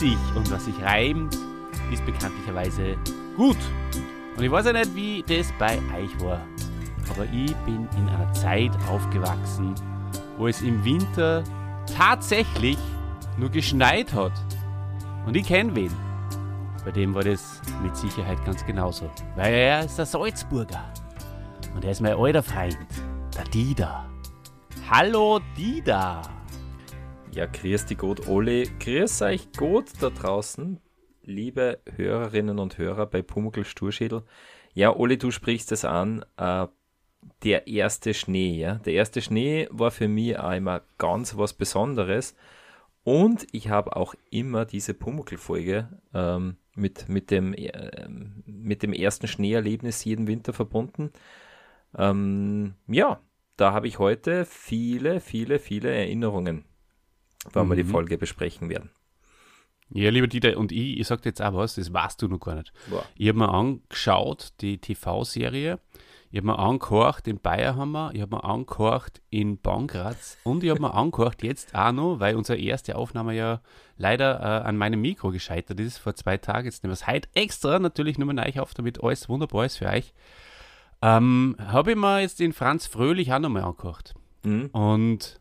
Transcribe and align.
sich 0.00 0.16
und 0.34 0.50
was 0.50 0.64
sich 0.64 0.82
reimt, 0.82 1.36
ist 1.92 2.04
bekanntlicherweise 2.06 2.96
gut. 3.36 3.58
Und 4.34 4.42
ich 4.42 4.50
weiß 4.50 4.64
ja 4.66 4.72
nicht, 4.72 4.94
wie 4.94 5.22
das 5.22 5.52
bei 5.58 5.76
euch 5.76 6.18
war, 6.24 6.40
aber 7.10 7.24
ich 7.24 7.54
bin 7.66 7.86
in 7.98 8.08
einer 8.08 8.32
Zeit 8.32 8.70
aufgewachsen, 8.88 9.74
wo 10.38 10.48
es 10.48 10.62
im 10.62 10.82
Winter 10.86 11.44
tatsächlich 11.98 12.78
nur 13.36 13.50
geschneit 13.50 14.10
hat. 14.14 14.32
Und 15.26 15.36
ich 15.36 15.46
kenne 15.46 15.74
wen. 15.76 15.92
Bei 16.82 16.92
dem 16.92 17.14
war 17.14 17.22
das 17.22 17.60
mit 17.82 17.94
Sicherheit 17.94 18.42
ganz 18.46 18.64
genauso. 18.64 19.10
Weil 19.36 19.52
er 19.52 19.84
ist 19.84 19.98
der 19.98 20.06
Salzburger. 20.06 20.82
Und 21.74 21.84
er 21.84 21.90
ist 21.90 22.00
mein 22.00 22.14
alter 22.14 22.42
Freund, 22.42 22.78
der 23.36 23.44
Dida. 23.44 24.08
Hallo 24.90 25.40
Dida. 25.58 26.39
Ja, 27.32 27.46
grüß 27.46 27.86
die 27.86 27.96
Gott, 27.96 28.26
Ole. 28.26 28.64
Grüß 28.80 29.22
euch 29.22 29.52
Gott 29.56 29.92
da 30.00 30.10
draußen, 30.10 30.80
liebe 31.22 31.78
Hörerinnen 31.94 32.58
und 32.58 32.76
Hörer 32.76 33.06
bei 33.06 33.22
Pumuckl 33.22 33.64
Sturschädel. 33.64 34.24
Ja, 34.74 34.96
Ole, 34.96 35.16
du 35.16 35.30
sprichst 35.30 35.70
es 35.70 35.84
an. 35.84 36.24
Äh, 36.36 36.66
der 37.44 37.68
erste 37.68 38.14
Schnee, 38.14 38.58
ja. 38.58 38.74
Der 38.76 38.94
erste 38.94 39.22
Schnee 39.22 39.68
war 39.70 39.92
für 39.92 40.08
mich 40.08 40.40
einmal 40.40 40.82
ganz 40.98 41.36
was 41.36 41.52
Besonderes. 41.52 42.34
Und 43.04 43.46
ich 43.52 43.68
habe 43.68 43.94
auch 43.94 44.14
immer 44.30 44.64
diese 44.64 44.92
Pumuckl-Folge 44.92 45.88
ähm, 46.12 46.56
mit, 46.74 47.08
mit, 47.08 47.30
dem, 47.30 47.54
äh, 47.54 48.08
mit 48.44 48.82
dem 48.82 48.92
ersten 48.92 49.28
Schneeerlebnis 49.28 50.04
jeden 50.04 50.26
Winter 50.26 50.52
verbunden. 50.52 51.12
Ähm, 51.96 52.74
ja, 52.88 53.20
da 53.56 53.72
habe 53.72 53.86
ich 53.86 54.00
heute 54.00 54.44
viele, 54.46 55.20
viele, 55.20 55.58
viele 55.58 55.94
Erinnerungen, 55.94 56.64
wenn 57.52 57.66
mhm. 57.66 57.70
wir 57.70 57.76
die 57.76 57.84
mhm. 57.84 57.90
Folge 57.90 58.18
besprechen 58.18 58.68
werden. 58.68 58.90
Ja, 59.92 60.10
lieber 60.10 60.28
Dieter, 60.28 60.56
und 60.56 60.70
ich, 60.70 61.00
ich 61.00 61.06
sag 61.06 61.22
dir 61.22 61.30
jetzt 61.30 61.42
auch 61.42 61.54
was, 61.54 61.74
das 61.74 61.92
weißt 61.92 62.22
du 62.22 62.28
noch 62.28 62.38
gar 62.38 62.54
nicht. 62.54 62.72
Boah. 62.88 63.04
Ich 63.16 63.28
habe 63.28 63.38
mir 63.38 63.48
angeschaut, 63.48 64.52
die 64.60 64.78
TV-Serie, 64.78 65.80
ich 66.30 66.36
habe 66.36 66.46
mir 66.46 66.58
angehört 66.60 67.26
in 67.26 67.40
Bayerhammer, 67.40 68.12
ich 68.14 68.20
habe 68.20 68.36
mir 68.36 68.44
angehört 68.44 69.20
in 69.30 69.60
Bankratz 69.60 70.38
und 70.44 70.62
ich 70.62 70.70
habe 70.70 70.80
mir 70.80 70.94
angehört 70.94 71.42
jetzt 71.42 71.74
auch 71.74 71.90
noch, 71.90 72.20
weil 72.20 72.36
unsere 72.36 72.56
erste 72.56 72.94
Aufnahme 72.94 73.34
ja 73.34 73.60
leider 73.96 74.38
äh, 74.38 74.68
an 74.68 74.76
meinem 74.76 75.00
Mikro 75.00 75.32
gescheitert 75.32 75.80
ist, 75.80 75.98
vor 75.98 76.14
zwei 76.14 76.36
Tagen. 76.36 76.66
Jetzt 76.66 76.84
nehmen 76.84 76.92
wir 76.92 76.94
es 76.94 77.08
heute 77.08 77.28
extra 77.34 77.80
natürlich 77.80 78.16
nur 78.16 78.32
mal 78.32 78.32
neu 78.32 78.60
auf, 78.60 78.74
damit 78.74 79.02
alles 79.02 79.28
wunderbar 79.28 79.64
ist 79.64 79.78
für 79.78 79.88
euch. 79.88 80.14
Ähm, 81.02 81.56
habe 81.58 81.92
ich 81.92 81.96
mir 81.96 82.20
jetzt 82.20 82.38
den 82.38 82.52
Franz 82.52 82.86
Fröhlich 82.86 83.32
auch 83.32 83.40
nochmal 83.40 83.64
angehört. 83.64 84.14
Mhm. 84.44 84.66
Und 84.66 85.39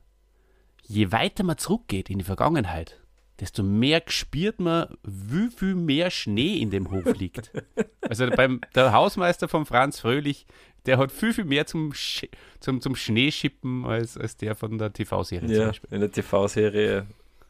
je 0.89 1.11
weiter 1.11 1.45
man 1.45 1.57
zurückgeht 1.57 2.09
in 2.09 2.17
die 2.17 2.25
Vergangenheit, 2.25 2.99
desto 3.39 3.63
mehr 3.63 4.01
spürt 4.07 4.59
man, 4.59 4.87
wie 5.03 5.49
viel 5.49 5.75
mehr 5.75 6.09
Schnee 6.09 6.57
in 6.57 6.71
dem 6.71 6.91
Hof 6.91 7.15
liegt. 7.15 7.51
also 8.01 8.27
beim, 8.31 8.59
der 8.75 8.91
Hausmeister 8.91 9.47
von 9.47 9.65
Franz 9.65 9.99
Fröhlich, 9.99 10.47
der 10.85 10.97
hat 10.97 11.11
viel, 11.11 11.33
viel 11.33 11.45
mehr 11.45 11.67
zum, 11.67 11.93
Sch 11.93 12.25
zum, 12.59 12.81
zum 12.81 12.95
Schneeschippen 12.95 13.85
als, 13.85 14.17
als 14.17 14.35
der 14.35 14.55
von 14.55 14.77
der 14.77 14.91
TV-Serie 14.91 15.55
ja, 15.55 15.71
In 15.91 15.99
der 15.99 16.11
TV-Serie 16.11 17.05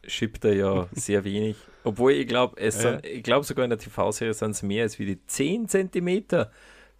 schippt 0.06 0.44
er 0.44 0.54
ja 0.54 0.88
sehr 0.92 1.24
wenig. 1.24 1.56
Obwohl 1.82 2.12
ich 2.12 2.28
glaube, 2.28 2.60
ja. 2.60 2.98
ich 3.02 3.22
glaube 3.22 3.46
sogar 3.46 3.64
in 3.64 3.70
der 3.70 3.78
TV-Serie 3.78 4.34
sind 4.34 4.50
es 4.50 4.62
mehr 4.62 4.82
als 4.82 4.98
wie 4.98 5.06
die 5.06 5.26
10 5.26 5.68
Zentimeter 5.68 6.50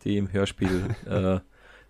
die 0.05 0.17
im 0.17 0.33
Hörspiel 0.33 0.95
äh, 1.07 1.41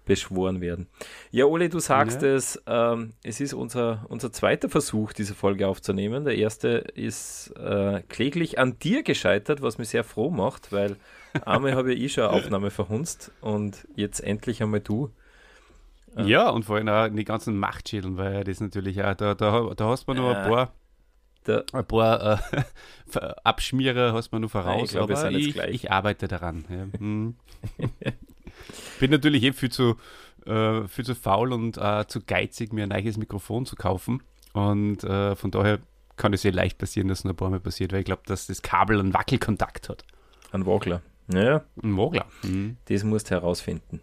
beschworen 0.04 0.60
werden. 0.60 0.88
Ja, 1.30 1.44
Ole, 1.44 1.68
du 1.68 1.78
sagst 1.78 2.22
ja. 2.22 2.28
es, 2.28 2.60
ähm, 2.66 3.12
es 3.22 3.40
ist 3.40 3.54
unser, 3.54 4.06
unser 4.08 4.32
zweiter 4.32 4.68
Versuch, 4.68 5.12
diese 5.12 5.34
Folge 5.34 5.68
aufzunehmen. 5.68 6.24
Der 6.24 6.36
erste 6.36 6.68
ist 6.94 7.52
äh, 7.56 8.02
kläglich 8.08 8.58
an 8.58 8.78
dir 8.78 9.02
gescheitert, 9.02 9.62
was 9.62 9.78
mich 9.78 9.90
sehr 9.90 10.04
froh 10.04 10.30
macht, 10.30 10.72
weil 10.72 10.96
einmal 11.44 11.74
habe 11.76 11.94
ich 11.94 12.00
eh 12.00 12.08
schon 12.08 12.24
eine 12.24 12.32
Aufnahme 12.32 12.70
verhunzt 12.70 13.32
und 13.40 13.86
jetzt 13.94 14.20
endlich 14.20 14.62
einmal 14.62 14.80
du. 14.80 15.10
Äh, 16.16 16.24
ja, 16.24 16.48
und 16.48 16.64
vor 16.64 16.76
allem 16.76 16.88
auch 16.88 17.08
die 17.08 17.24
ganzen 17.24 17.56
Machtschädeln, 17.56 18.16
weil 18.16 18.44
das 18.44 18.60
natürlich 18.60 19.02
auch, 19.02 19.14
da, 19.14 19.34
da, 19.34 19.72
da 19.76 19.84
hast 19.86 20.08
du 20.08 20.14
noch 20.14 20.34
ein 20.34 20.48
paar 20.48 20.72
der, 21.46 21.64
ein 21.72 21.86
paar 21.86 22.38
äh, 22.52 22.62
Abschmierer 23.44 24.12
hast 24.12 24.30
man 24.30 24.42
nur 24.42 24.50
voraus, 24.50 24.84
ich 24.84 24.90
glaub, 24.90 25.10
aber 25.10 25.30
ich, 25.30 25.56
ich, 25.56 25.90
arbeite 25.90 26.28
daran. 26.28 26.64
Ja. 26.68 26.98
Hm. 26.98 27.36
Bin 29.00 29.10
natürlich 29.10 29.42
eh 29.42 29.52
viel 29.52 29.70
zu, 29.70 29.96
äh, 30.46 30.86
viel 30.86 31.04
zu 31.04 31.14
faul 31.14 31.52
und 31.52 31.78
äh, 31.78 32.06
zu 32.06 32.20
geizig, 32.20 32.72
mir 32.72 32.84
ein 32.84 32.90
neues 32.90 33.16
Mikrofon 33.16 33.66
zu 33.66 33.74
kaufen. 33.74 34.22
Und 34.52 35.02
äh, 35.04 35.34
von 35.36 35.50
daher 35.50 35.78
kann 36.16 36.34
es 36.34 36.42
sehr 36.42 36.52
leicht 36.52 36.76
passieren, 36.76 37.08
dass 37.08 37.20
es 37.20 37.24
ein 37.24 37.34
paar 37.34 37.50
Mal 37.50 37.60
passiert, 37.60 37.92
weil 37.92 38.00
ich 38.00 38.04
glaube, 38.04 38.22
dass 38.26 38.46
das 38.46 38.60
Kabel 38.60 39.00
einen 39.00 39.14
Wackelkontakt 39.14 39.88
hat. 39.88 40.04
Ein 40.52 40.66
Wackler. 40.66 41.00
Ja. 41.32 41.64
Ein 41.82 41.96
Wackler. 41.96 42.26
Mhm. 42.42 42.76
Das 42.86 43.04
musst 43.04 43.30
du 43.30 43.36
herausfinden. 43.36 44.00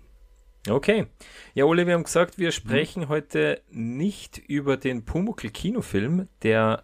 Okay. 0.67 1.05
Ja, 1.53 1.65
Ole, 1.65 1.85
wir 1.85 1.93
haben 1.93 2.03
gesagt, 2.03 2.39
wir 2.39 2.51
sprechen 2.51 3.03
mhm. 3.03 3.09
heute 3.09 3.61
nicht 3.69 4.39
über 4.39 4.77
den 4.77 5.05
Pumuckl-Kinofilm, 5.05 6.27
der 6.41 6.83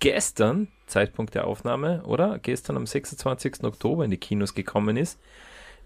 gestern, 0.00 0.68
Zeitpunkt 0.86 1.34
der 1.34 1.46
Aufnahme, 1.46 2.02
oder? 2.04 2.38
Gestern 2.38 2.76
am 2.76 2.86
26. 2.86 3.64
Oktober 3.64 4.04
in 4.04 4.10
die 4.10 4.16
Kinos 4.16 4.54
gekommen 4.54 4.96
ist, 4.96 5.20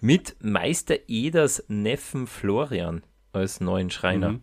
mit 0.02 0.36
Meister 0.40 0.96
Eders 1.06 1.64
Neffen 1.68 2.26
Florian 2.26 3.02
als 3.32 3.60
neuen 3.60 3.88
Schreiner. 3.90 4.32
Mhm. 4.32 4.40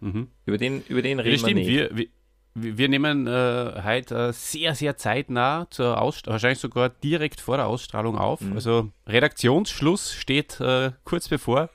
Mhm. 0.00 0.28
Über, 0.46 0.58
den, 0.58 0.82
über 0.88 1.02
den 1.02 1.20
reden 1.20 1.46
wir 1.46 1.54
nicht. 1.54 1.68
Wir, 1.68 1.96
wir, 1.96 2.06
wir 2.54 2.88
nehmen 2.88 3.26
äh, 3.26 3.82
heute 3.84 4.28
äh, 4.28 4.32
sehr, 4.32 4.74
sehr 4.74 4.96
zeitnah, 4.96 5.66
zur 5.70 5.94
wahrscheinlich 5.96 6.58
sogar 6.58 6.88
direkt 6.88 7.40
vor 7.40 7.58
der 7.58 7.66
Ausstrahlung 7.66 8.18
auf. 8.18 8.40
Mhm. 8.40 8.54
Also 8.54 8.88
Redaktionsschluss 9.06 10.14
steht 10.14 10.58
äh, 10.60 10.92
kurz 11.04 11.28
bevor. 11.28 11.68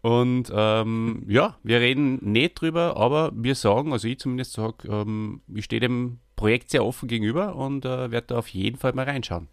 Und 0.00 0.50
ähm, 0.54 1.24
ja, 1.28 1.56
wir 1.62 1.80
reden 1.80 2.18
nicht 2.22 2.60
drüber, 2.60 2.96
aber 2.96 3.30
wir 3.34 3.54
sagen, 3.54 3.92
also 3.92 4.08
ich 4.08 4.18
zumindest 4.18 4.52
sage, 4.52 4.88
ähm, 4.88 5.42
ich 5.52 5.64
stehe 5.64 5.80
dem 5.80 6.18
Projekt 6.34 6.70
sehr 6.70 6.84
offen 6.84 7.08
gegenüber 7.08 7.54
und 7.54 7.84
äh, 7.84 8.10
werde 8.10 8.28
da 8.28 8.38
auf 8.38 8.48
jeden 8.48 8.78
Fall 8.78 8.94
mal 8.94 9.04
reinschauen. 9.04 9.48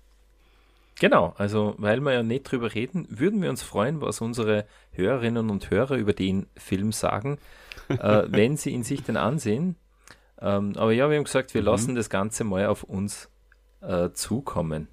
Genau, 0.99 1.33
also 1.37 1.75
weil 1.77 2.01
wir 2.01 2.13
ja 2.13 2.23
nicht 2.23 2.43
drüber 2.43 2.73
reden, 2.73 3.07
würden 3.09 3.41
wir 3.41 3.49
uns 3.49 3.63
freuen, 3.63 4.01
was 4.01 4.19
unsere 4.19 4.65
Hörerinnen 4.91 5.49
und 5.49 5.71
Hörer 5.71 5.95
über 5.95 6.13
den 6.13 6.47
Film 6.57 6.91
sagen, 6.91 7.37
äh, 7.87 7.95
wenn 8.27 8.57
sie 8.57 8.71
ihn 8.71 8.83
sich 8.83 9.03
denn 9.03 9.15
ansehen. 9.15 9.77
Ähm, 10.41 10.73
aber 10.75 10.91
ja, 10.91 11.09
wir 11.09 11.17
haben 11.17 11.23
gesagt, 11.23 11.53
wir 11.53 11.61
mhm. 11.61 11.67
lassen 11.67 11.95
das 11.95 12.09
Ganze 12.09 12.43
mal 12.43 12.65
auf 12.67 12.83
uns 12.83 13.29
äh, 13.81 14.09
zukommen. 14.11 14.89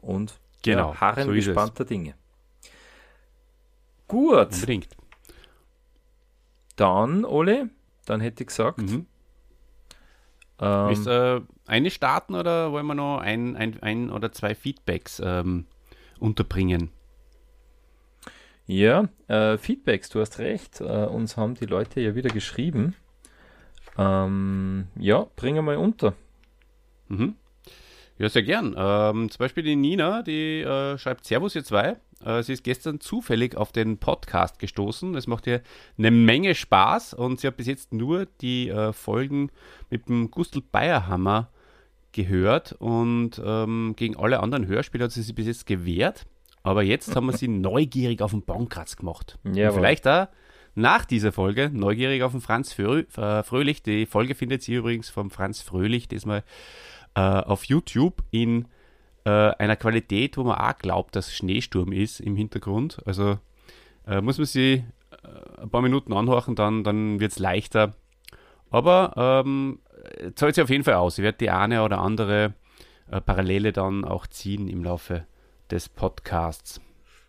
Und 0.00 0.40
genau, 0.62 0.92
ja, 0.92 1.00
harren 1.00 1.26
so 1.26 1.32
gespannter 1.32 1.84
Dinge. 1.84 2.14
Gut. 4.06 4.52
Unbedingt. 4.52 4.88
Dann, 6.76 7.24
Ole, 7.24 7.68
dann 8.06 8.20
hätte 8.20 8.44
ich 8.44 8.48
gesagt. 8.48 8.78
Mhm. 8.78 9.06
Ähm, 10.60 10.88
Willst 10.88 11.06
du 11.06 11.10
äh, 11.10 11.40
eine 11.66 11.90
starten 11.90 12.34
oder 12.34 12.72
wollen 12.72 12.86
wir 12.86 12.94
noch 12.94 13.18
ein, 13.18 13.56
ein, 13.56 13.82
ein 13.82 14.10
oder 14.10 14.30
zwei 14.32 14.54
Feedbacks 14.54 15.20
ähm, 15.24 15.66
unterbringen? 16.18 16.90
Ja, 18.66 19.08
äh, 19.26 19.58
Feedbacks, 19.58 20.10
du 20.10 20.20
hast 20.20 20.38
recht. 20.38 20.80
Äh, 20.80 21.06
uns 21.06 21.36
haben 21.36 21.54
die 21.54 21.66
Leute 21.66 22.00
ja 22.00 22.14
wieder 22.14 22.30
geschrieben. 22.30 22.94
Ähm, 23.98 24.86
ja, 24.96 25.26
bringen 25.34 25.64
wir 25.64 25.80
unter. 25.80 26.14
Mhm. 27.08 27.34
Ja, 28.18 28.28
sehr 28.28 28.42
gern. 28.42 28.74
Ähm, 28.76 29.30
zum 29.30 29.38
Beispiel 29.38 29.64
die 29.64 29.76
Nina, 29.76 30.22
die 30.22 30.60
äh, 30.60 30.98
schreibt 30.98 31.24
Servus, 31.24 31.56
ihr 31.56 31.64
zwei. 31.64 31.96
Äh, 32.24 32.42
sie 32.42 32.52
ist 32.52 32.64
gestern 32.64 33.00
zufällig 33.00 33.56
auf 33.56 33.72
den 33.72 33.98
Podcast 33.98 34.58
gestoßen. 34.58 35.14
Es 35.14 35.26
macht 35.26 35.46
ihr 35.46 35.62
eine 35.98 36.10
Menge 36.10 36.54
Spaß 36.54 37.14
und 37.14 37.40
sie 37.40 37.46
hat 37.46 37.56
bis 37.56 37.66
jetzt 37.66 37.92
nur 37.92 38.26
die 38.40 38.68
äh, 38.68 38.92
Folgen 38.92 39.50
mit 39.88 40.08
dem 40.08 40.30
Gustl 40.30 40.60
Bayerhammer 40.60 41.50
gehört 42.12 42.72
und 42.72 43.40
ähm, 43.44 43.94
gegen 43.96 44.16
alle 44.16 44.40
anderen 44.40 44.66
Hörspiele 44.66 45.04
hat 45.04 45.12
sie 45.12 45.22
sich 45.22 45.34
bis 45.34 45.46
jetzt 45.46 45.66
gewehrt. 45.66 46.26
Aber 46.62 46.82
jetzt 46.82 47.14
haben 47.16 47.26
wir 47.26 47.36
sie 47.36 47.48
neugierig 47.48 48.20
auf 48.20 48.32
den 48.32 48.44
Baumkratz 48.44 48.96
gemacht. 48.96 49.38
Vielleicht 49.72 50.06
da 50.06 50.28
nach 50.74 51.04
dieser 51.04 51.32
Folge 51.32 51.70
neugierig 51.72 52.22
auf 52.22 52.32
den 52.32 52.40
Franz 52.40 52.72
Frö 52.72 53.04
äh, 53.16 53.42
Fröhlich. 53.42 53.82
Die 53.82 54.06
Folge 54.06 54.34
findet 54.34 54.62
sie 54.62 54.74
übrigens 54.74 55.08
vom 55.08 55.30
Franz 55.30 55.62
Fröhlich 55.62 56.08
diesmal 56.08 56.44
äh, 57.14 57.20
auf 57.20 57.64
YouTube 57.64 58.22
in 58.30 58.66
äh, 59.24 59.30
einer 59.30 59.76
Qualität, 59.76 60.36
wo 60.36 60.44
man 60.44 60.58
auch 60.58 60.78
glaubt, 60.78 61.16
dass 61.16 61.34
Schneesturm 61.34 61.92
ist 61.92 62.20
im 62.20 62.36
Hintergrund. 62.36 62.98
Also 63.06 63.38
äh, 64.06 64.20
muss 64.20 64.38
man 64.38 64.46
sie 64.46 64.84
äh, 65.22 65.62
ein 65.62 65.70
paar 65.70 65.82
Minuten 65.82 66.12
anhorchen, 66.12 66.54
dann, 66.56 66.84
dann 66.84 67.20
wird 67.20 67.32
es 67.32 67.38
leichter. 67.38 67.94
Aber 68.70 69.44
ähm, 69.44 69.80
zahlt 70.34 70.54
sich 70.54 70.62
auf 70.62 70.70
jeden 70.70 70.84
Fall 70.84 70.94
aus. 70.94 71.18
Ich 71.18 71.24
werde 71.24 71.38
die 71.38 71.50
eine 71.50 71.82
oder 71.82 71.98
andere 71.98 72.54
äh, 73.10 73.20
Parallele 73.20 73.72
dann 73.72 74.04
auch 74.04 74.26
ziehen 74.26 74.68
im 74.68 74.84
Laufe 74.84 75.26
des 75.70 75.88
Podcasts. 75.88 76.80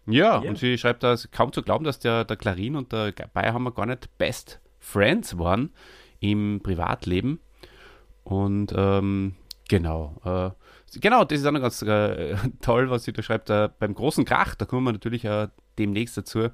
Ja, 0.08 0.42
ja, 0.42 0.50
und 0.50 0.58
sie 0.58 0.78
schreibt 0.78 1.04
da, 1.04 1.16
kaum 1.32 1.54
zu 1.54 1.62
glauben, 1.62 1.84
dass 1.86 2.00
der, 2.00 2.26
der 2.26 2.38
Clarin 2.38 2.76
und 2.76 2.92
der 2.92 3.12
Bayerhammer 3.34 3.72
gar 3.72 3.86
nicht 3.86 4.18
Best 4.18 4.60
Friends 4.80 5.38
waren 5.38 5.74
im 6.20 6.60
Privatleben. 6.64 7.40
Und 8.24 8.74
ähm, 8.76 9.36
genau, 9.68 10.16
äh, 10.26 10.52
genau, 11.00 11.24
das 11.24 11.40
ist 11.40 11.46
auch 11.46 11.52
noch 11.52 11.62
ganz 11.62 11.82
äh, 11.82 12.36
toll, 12.62 12.90
was 12.90 13.04
sie 13.04 13.14
da 13.14 13.22
schreibt. 13.22 13.50
Äh, 13.50 13.70
beim 13.80 13.94
großen 13.94 14.26
Krach, 14.26 14.56
da 14.56 14.66
kommen 14.66 14.86
wir 14.86 14.92
natürlich 14.92 15.26
äh, 15.26 15.48
demnächst 15.78 16.18
dazu. 16.18 16.40
Äh, 16.40 16.52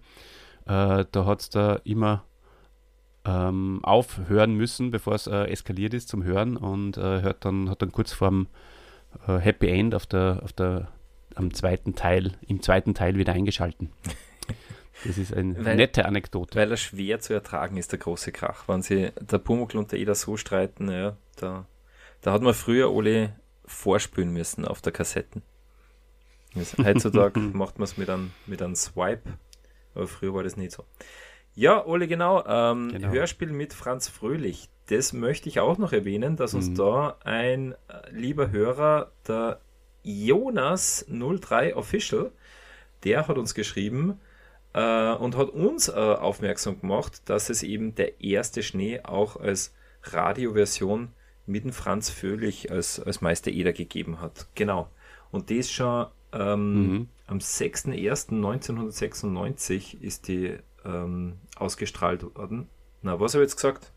da 0.66 1.26
hat 1.26 1.42
es 1.42 1.50
da 1.50 1.80
immer 1.84 2.24
ähm, 3.26 3.80
aufhören 3.84 4.56
müssen, 4.56 4.92
bevor 4.92 5.16
es 5.16 5.28
äh, 5.28 5.46
eskaliert 5.46 5.94
ist 5.94 6.10
zum 6.10 6.24
Hören 6.24 6.58
und 6.58 6.98
hört 6.98 7.46
dann, 7.46 7.70
hat 7.70 7.82
dann 7.82 7.92
kurz 7.92 8.14
vorm 8.14 8.48
Happy 9.26 9.70
End 9.70 9.96
auf 9.96 10.06
der, 10.06 10.42
auf 10.44 10.54
der 10.54 10.90
am 11.34 11.54
zweiten 11.54 11.96
Teil, 11.96 12.34
im 12.48 12.62
zweiten 12.62 12.94
Teil 12.94 13.16
wieder 13.16 13.34
eingeschalten. 13.34 13.90
Das 15.06 15.18
ist 15.18 15.34
eine 15.34 15.64
weil, 15.64 15.76
nette 15.76 16.06
Anekdote. 16.06 16.58
Weil 16.58 16.72
er 16.72 16.78
schwer 16.78 17.20
zu 17.20 17.34
ertragen 17.34 17.78
ist, 17.78 17.92
der 17.92 18.00
große 18.00 18.32
Krach. 18.32 18.68
Wenn 18.68 18.82
sie 18.82 19.12
der 19.20 19.38
Pumuckl 19.38 19.78
und 19.78 19.92
der 19.92 20.00
Eda 20.00 20.16
so 20.16 20.38
streiten, 20.38 20.90
ja, 20.90 21.16
da, 21.36 21.66
da 22.22 22.34
hat 22.34 22.42
man 22.42 22.54
früher 22.54 22.90
alle 22.90 23.36
vorspülen 23.68 24.32
müssen 24.32 24.66
auf 24.66 24.82
der 24.82 24.94
Kassetten. 24.94 25.44
Heutzutage 26.84 27.40
macht 27.54 27.78
man 27.78 27.84
es 27.84 27.98
mit 27.98 28.10
einem, 28.10 28.32
mit 28.46 28.62
einem 28.62 28.76
Swipe, 28.76 29.38
aber 29.94 30.08
früher 30.08 30.34
war 30.34 30.44
das 30.44 30.58
nicht 30.58 30.72
so. 30.72 30.86
Ja, 31.54 31.86
Ole, 31.86 32.08
genau, 32.08 32.46
ähm, 32.46 32.90
genau. 32.92 33.10
Hörspiel 33.10 33.52
mit 33.52 33.74
Franz 33.74 34.08
Fröhlich. 34.08 34.70
Das 34.88 35.12
möchte 35.12 35.50
ich 35.50 35.60
auch 35.60 35.78
noch 35.78 35.92
erwähnen, 35.92 36.36
dass 36.36 36.54
uns 36.54 36.70
mhm. 36.70 36.76
da 36.76 37.18
ein 37.24 37.72
äh, 37.74 38.12
lieber 38.12 38.52
Hörer, 38.52 39.12
der 39.28 39.60
Jonas03 40.06 41.74
Official, 41.74 42.32
der 43.04 43.28
hat 43.28 43.38
uns 43.38 43.54
geschrieben 43.54 44.20
äh, 44.74 45.14
und 45.14 45.36
hat 45.36 45.50
uns 45.50 45.90
äh, 45.90 45.94
aufmerksam 45.94 46.80
gemacht, 46.80 47.24
dass 47.26 47.50
es 47.50 47.64
eben 47.64 47.96
der 47.96 48.22
erste 48.22 48.64
Schnee 48.64 49.02
auch 49.02 49.36
als 49.36 49.74
Radioversion 50.04 51.12
mit 51.48 51.64
dem 51.64 51.74
Franz 51.74 52.12
Vöhlich 52.12 52.72
als, 52.72 53.00
als 53.00 53.22
Meister 53.22 53.50
Eder 53.52 53.74
gegeben 53.74 54.22
hat. 54.22 54.46
Genau. 54.54 54.92
Und 55.32 55.50
das 55.50 55.72
schon 55.72 56.06
ähm, 56.34 56.92
mhm. 56.92 57.08
am 57.26 57.40
6.1.1996 57.40 60.00
ist 60.00 60.28
die 60.28 60.56
ähm, 60.86 61.40
ausgestrahlt 61.56 62.36
worden. 62.36 62.70
Na, 63.02 63.20
was 63.20 63.34
habe 63.34 63.44
ich 63.44 63.50
jetzt 63.50 63.56
gesagt? 63.56 63.92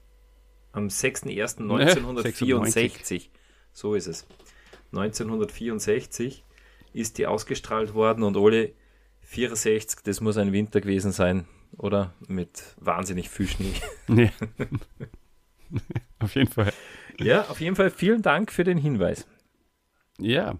Am 0.73 0.87
6.1.1964. 0.87 3.29
so 3.73 3.94
ist 3.94 4.06
es. 4.06 4.26
1964 4.93 6.44
ist 6.93 7.19
die 7.19 7.26
ausgestrahlt 7.26 7.94
worden 7.94 8.25
und 8.25 8.37
alle 8.37 8.73
64, 9.23 10.00
das 10.02 10.20
muss 10.20 10.37
ein 10.37 10.52
Winter 10.52 10.81
gewesen 10.81 11.12
sein, 11.12 11.47
oder? 11.76 12.12
Mit 12.26 12.75
wahnsinnig 12.79 13.31
viel 13.31 13.47
Schnee. 13.47 13.75
Nee. 14.08 14.32
auf 16.19 16.35
jeden 16.35 16.50
Fall. 16.50 16.73
Ja, 17.20 17.43
auf 17.49 17.61
jeden 17.61 17.76
Fall 17.76 17.90
vielen 17.90 18.22
Dank 18.22 18.52
für 18.52 18.64
den 18.64 18.78
Hinweis. 18.78 19.26
Ja, 20.19 20.55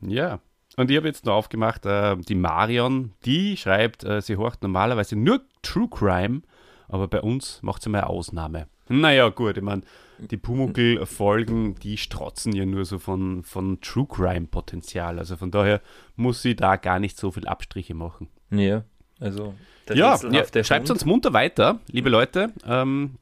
ja. 0.00 0.40
Und 0.76 0.90
ich 0.90 0.96
habe 0.96 1.08
jetzt 1.08 1.24
noch 1.24 1.34
aufgemacht, 1.34 1.86
äh, 1.86 2.16
die 2.16 2.36
Marion, 2.36 3.12
die 3.24 3.56
schreibt, 3.56 4.04
äh, 4.04 4.20
sie 4.22 4.36
horcht 4.36 4.62
normalerweise 4.62 5.16
nur 5.16 5.40
True 5.62 5.88
Crime, 5.90 6.42
aber 6.88 7.08
bei 7.08 7.20
uns 7.20 7.60
macht 7.62 7.82
sie 7.82 7.90
mal 7.90 7.98
eine 7.98 8.08
Ausnahme. 8.08 8.68
Naja, 8.88 9.28
gut, 9.28 9.56
ich 9.56 9.62
meine, 9.62 9.82
die 10.18 10.36
Pumuckl-Folgen, 10.36 11.74
die 11.76 11.96
strotzen 11.96 12.52
ja 12.54 12.64
nur 12.64 12.84
so 12.84 12.98
von, 12.98 13.44
von 13.44 13.80
True 13.80 14.06
Crime-Potenzial. 14.08 15.18
Also 15.18 15.36
von 15.36 15.50
daher 15.50 15.80
muss 16.16 16.42
sie 16.42 16.56
da 16.56 16.76
gar 16.76 16.98
nicht 16.98 17.18
so 17.18 17.30
viel 17.30 17.46
Abstriche 17.46 17.94
machen. 17.94 18.28
Ja, 18.50 18.84
also. 19.20 19.54
ja, 19.92 20.16
ja 20.16 20.64
schreibt 20.64 20.90
uns 20.90 21.04
munter 21.04 21.32
weiter, 21.32 21.80
liebe 21.90 22.08
Leute. 22.08 22.52
Ähm, 22.64 23.16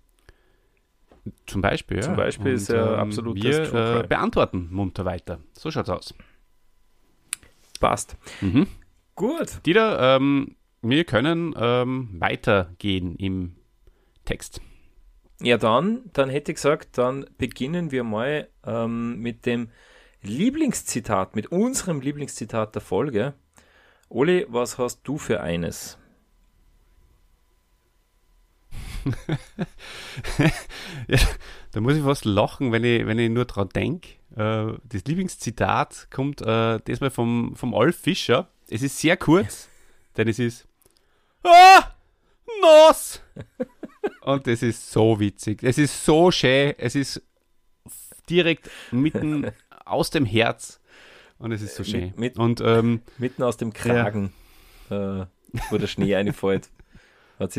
zum 1.46 1.62
Beispiel, 1.62 1.98
ja. 1.98 2.02
Zum 2.02 2.16
Beispiel 2.16 2.52
Und, 2.52 2.54
ist 2.54 2.68
ja 2.68 2.94
ähm, 2.94 3.00
absolut 3.00 3.36
Wir 3.36 3.74
äh, 3.74 4.06
beantworten 4.06 4.68
munter 4.70 5.04
weiter. 5.04 5.40
So 5.52 5.70
schaut's 5.70 5.90
aus. 5.90 6.14
Passt. 7.80 8.16
Mhm. 8.40 8.66
Gut. 9.14 9.64
Dieter, 9.64 10.16
ähm, 10.16 10.56
wir 10.82 11.04
können 11.04 11.54
ähm, 11.58 12.16
weitergehen 12.18 13.16
im 13.16 13.56
Text. 14.24 14.60
Ja, 15.40 15.58
dann, 15.58 16.02
dann 16.12 16.30
hätte 16.30 16.52
ich 16.52 16.56
gesagt, 16.56 16.96
dann 16.98 17.26
beginnen 17.36 17.90
wir 17.90 18.04
mal 18.04 18.48
ähm, 18.64 19.18
mit 19.20 19.44
dem 19.44 19.68
Lieblingszitat, 20.22 21.36
mit 21.36 21.52
unserem 21.52 22.00
Lieblingszitat 22.00 22.74
der 22.74 22.82
Folge. 22.82 23.34
Oli, 24.08 24.46
was 24.48 24.78
hast 24.78 25.02
du 25.04 25.18
für 25.18 25.40
eines? 25.40 25.98
ja, 31.08 31.18
da 31.72 31.80
muss 31.80 31.96
ich 31.96 32.02
fast 32.02 32.24
lachen, 32.24 32.72
wenn 32.72 32.84
ich, 32.84 33.06
wenn 33.06 33.18
ich 33.18 33.30
nur 33.30 33.44
dran 33.44 33.68
denke. 33.68 34.10
Äh, 34.36 34.78
das 34.84 35.04
Lieblingszitat 35.06 36.08
kommt 36.10 36.42
äh, 36.42 36.78
diesmal 36.86 37.10
vom, 37.10 37.54
vom 37.56 37.74
Alf 37.74 37.96
Fischer. 37.96 38.48
Es 38.68 38.82
ist 38.82 38.98
sehr 38.98 39.16
kurz, 39.16 39.68
denn 40.16 40.28
es 40.28 40.38
ist 40.38 40.66
Ah! 41.46 41.92
Nass! 42.60 43.20
Und 44.22 44.48
es 44.48 44.62
ist 44.62 44.90
so 44.90 45.20
witzig. 45.20 45.62
Es 45.62 45.78
ist 45.78 46.04
so 46.04 46.30
schön. 46.30 46.74
Es 46.78 46.94
ist 46.94 47.22
direkt 48.28 48.70
mitten 48.90 49.50
aus 49.84 50.10
dem 50.10 50.24
Herz. 50.24 50.80
Und 51.38 51.52
es 51.52 51.62
ist 51.62 51.76
so 51.76 51.84
schön. 51.84 52.12
Mit, 52.16 52.18
mit, 52.18 52.38
und, 52.38 52.62
ähm, 52.64 53.02
mitten 53.18 53.42
aus 53.42 53.58
dem 53.58 53.72
Kragen, 53.72 54.32
ja. 54.88 55.22
äh, 55.22 55.26
wo 55.70 55.76
der 55.76 55.86
Schnee 55.86 56.14
reinfällt. 56.14 56.70
Hat 57.38 57.52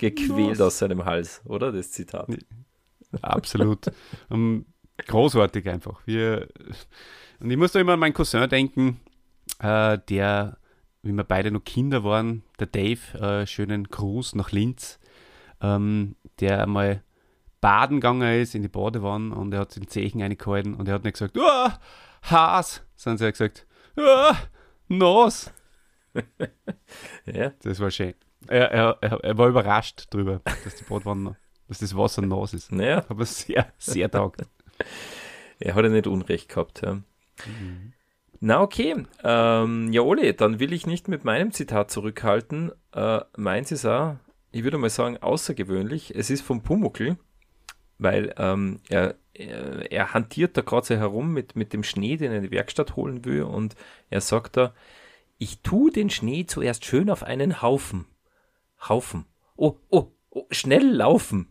sich 0.00 0.12
herausgequält 0.12 0.60
aus 0.60 0.78
seinem 0.78 1.04
Hals, 1.04 1.42
oder? 1.44 1.72
Das 1.72 1.92
Zitat. 1.92 2.28
Absolut. 3.22 3.86
um, 4.28 4.66
großartig 5.06 5.68
einfach. 5.68 6.00
Wir, 6.06 6.48
und 7.40 7.50
ich 7.50 7.56
muss 7.56 7.72
da 7.72 7.80
immer 7.80 7.94
an 7.94 8.00
meinen 8.00 8.14
Cousin 8.14 8.48
denken, 8.48 9.00
äh, 9.60 9.98
der, 10.08 10.58
wie 11.02 11.12
wir 11.12 11.24
beide 11.24 11.50
noch 11.50 11.64
Kinder 11.64 12.04
waren, 12.04 12.42
der 12.58 12.66
Dave, 12.66 13.18
äh, 13.18 13.46
schönen 13.46 13.84
Gruß 13.84 14.34
nach 14.34 14.52
Linz 14.52 14.98
ähm, 15.64 16.16
der 16.40 16.62
einmal 16.62 17.02
baden 17.60 18.00
gegangen 18.00 18.40
ist 18.40 18.54
in 18.54 18.62
die 18.62 18.68
Badewanne 18.68 19.34
und 19.34 19.54
er 19.54 19.60
hat 19.60 19.76
den 19.76 19.88
Zechen 19.88 20.22
eingehalten 20.22 20.74
und 20.74 20.88
er 20.88 20.94
hat 20.94 21.04
nicht 21.04 21.14
gesagt, 21.14 21.38
oh, 21.38 21.70
Haas, 22.22 22.82
sondern 22.96 23.24
er 23.24 23.28
hat 23.28 23.34
gesagt, 23.34 23.66
oh, 23.96 24.34
Nas. 24.88 25.50
ja. 27.24 27.52
Das 27.62 27.80
war 27.80 27.90
schön. 27.90 28.14
Er, 28.48 28.70
er, 28.70 28.98
er, 29.00 29.38
war 29.38 29.48
überrascht 29.48 30.06
darüber, 30.10 30.40
dass 30.64 30.74
die 30.76 30.84
Badwanne, 30.84 31.36
dass 31.68 31.78
das 31.78 31.96
Wasser 31.96 32.22
nass 32.22 32.54
ist. 32.54 32.72
Naja. 32.72 33.04
Aber 33.08 33.24
sehr, 33.24 33.72
sehr 33.78 34.10
taugt. 34.10 34.42
er 35.60 35.74
hat 35.74 35.84
ja 35.84 35.90
nicht 35.90 36.06
Unrecht 36.06 36.48
gehabt. 36.48 36.82
Ja. 36.82 36.94
Mhm. 36.94 37.92
Na 38.40 38.60
okay, 38.60 39.06
ähm, 39.22 39.92
ja 39.92 40.02
Ole, 40.02 40.34
dann 40.34 40.60
will 40.60 40.72
ich 40.72 40.86
nicht 40.86 41.08
mit 41.08 41.24
meinem 41.24 41.52
Zitat 41.52 41.90
zurückhalten. 41.90 42.72
Äh, 42.92 43.20
meins 43.36 43.72
ist 43.72 43.86
auch 43.86 44.16
ich 44.54 44.62
würde 44.62 44.78
mal 44.78 44.90
sagen, 44.90 45.18
außergewöhnlich. 45.18 46.14
Es 46.14 46.30
ist 46.30 46.42
vom 46.42 46.62
Pumuckl, 46.62 47.16
weil 47.98 48.32
ähm, 48.38 48.80
er, 48.88 49.16
er, 49.34 49.90
er, 49.90 50.14
hantiert 50.14 50.56
da 50.56 50.62
gerade 50.62 50.86
so 50.86 50.94
herum 50.94 51.32
mit, 51.32 51.56
mit 51.56 51.72
dem 51.72 51.82
Schnee, 51.82 52.16
den 52.16 52.30
er 52.30 52.38
in 52.38 52.44
die 52.44 52.50
Werkstatt 52.52 52.94
holen 52.94 53.24
will 53.24 53.42
und 53.42 53.74
er 54.10 54.20
sagt 54.20 54.56
da, 54.56 54.72
ich 55.38 55.60
tue 55.62 55.90
den 55.90 56.08
Schnee 56.08 56.46
zuerst 56.46 56.84
schön 56.84 57.10
auf 57.10 57.24
einen 57.24 57.62
Haufen. 57.62 58.06
Haufen. 58.88 59.26
Oh, 59.56 59.76
oh, 59.90 60.12
oh 60.30 60.46
schnell 60.50 60.86
laufen. 60.86 61.48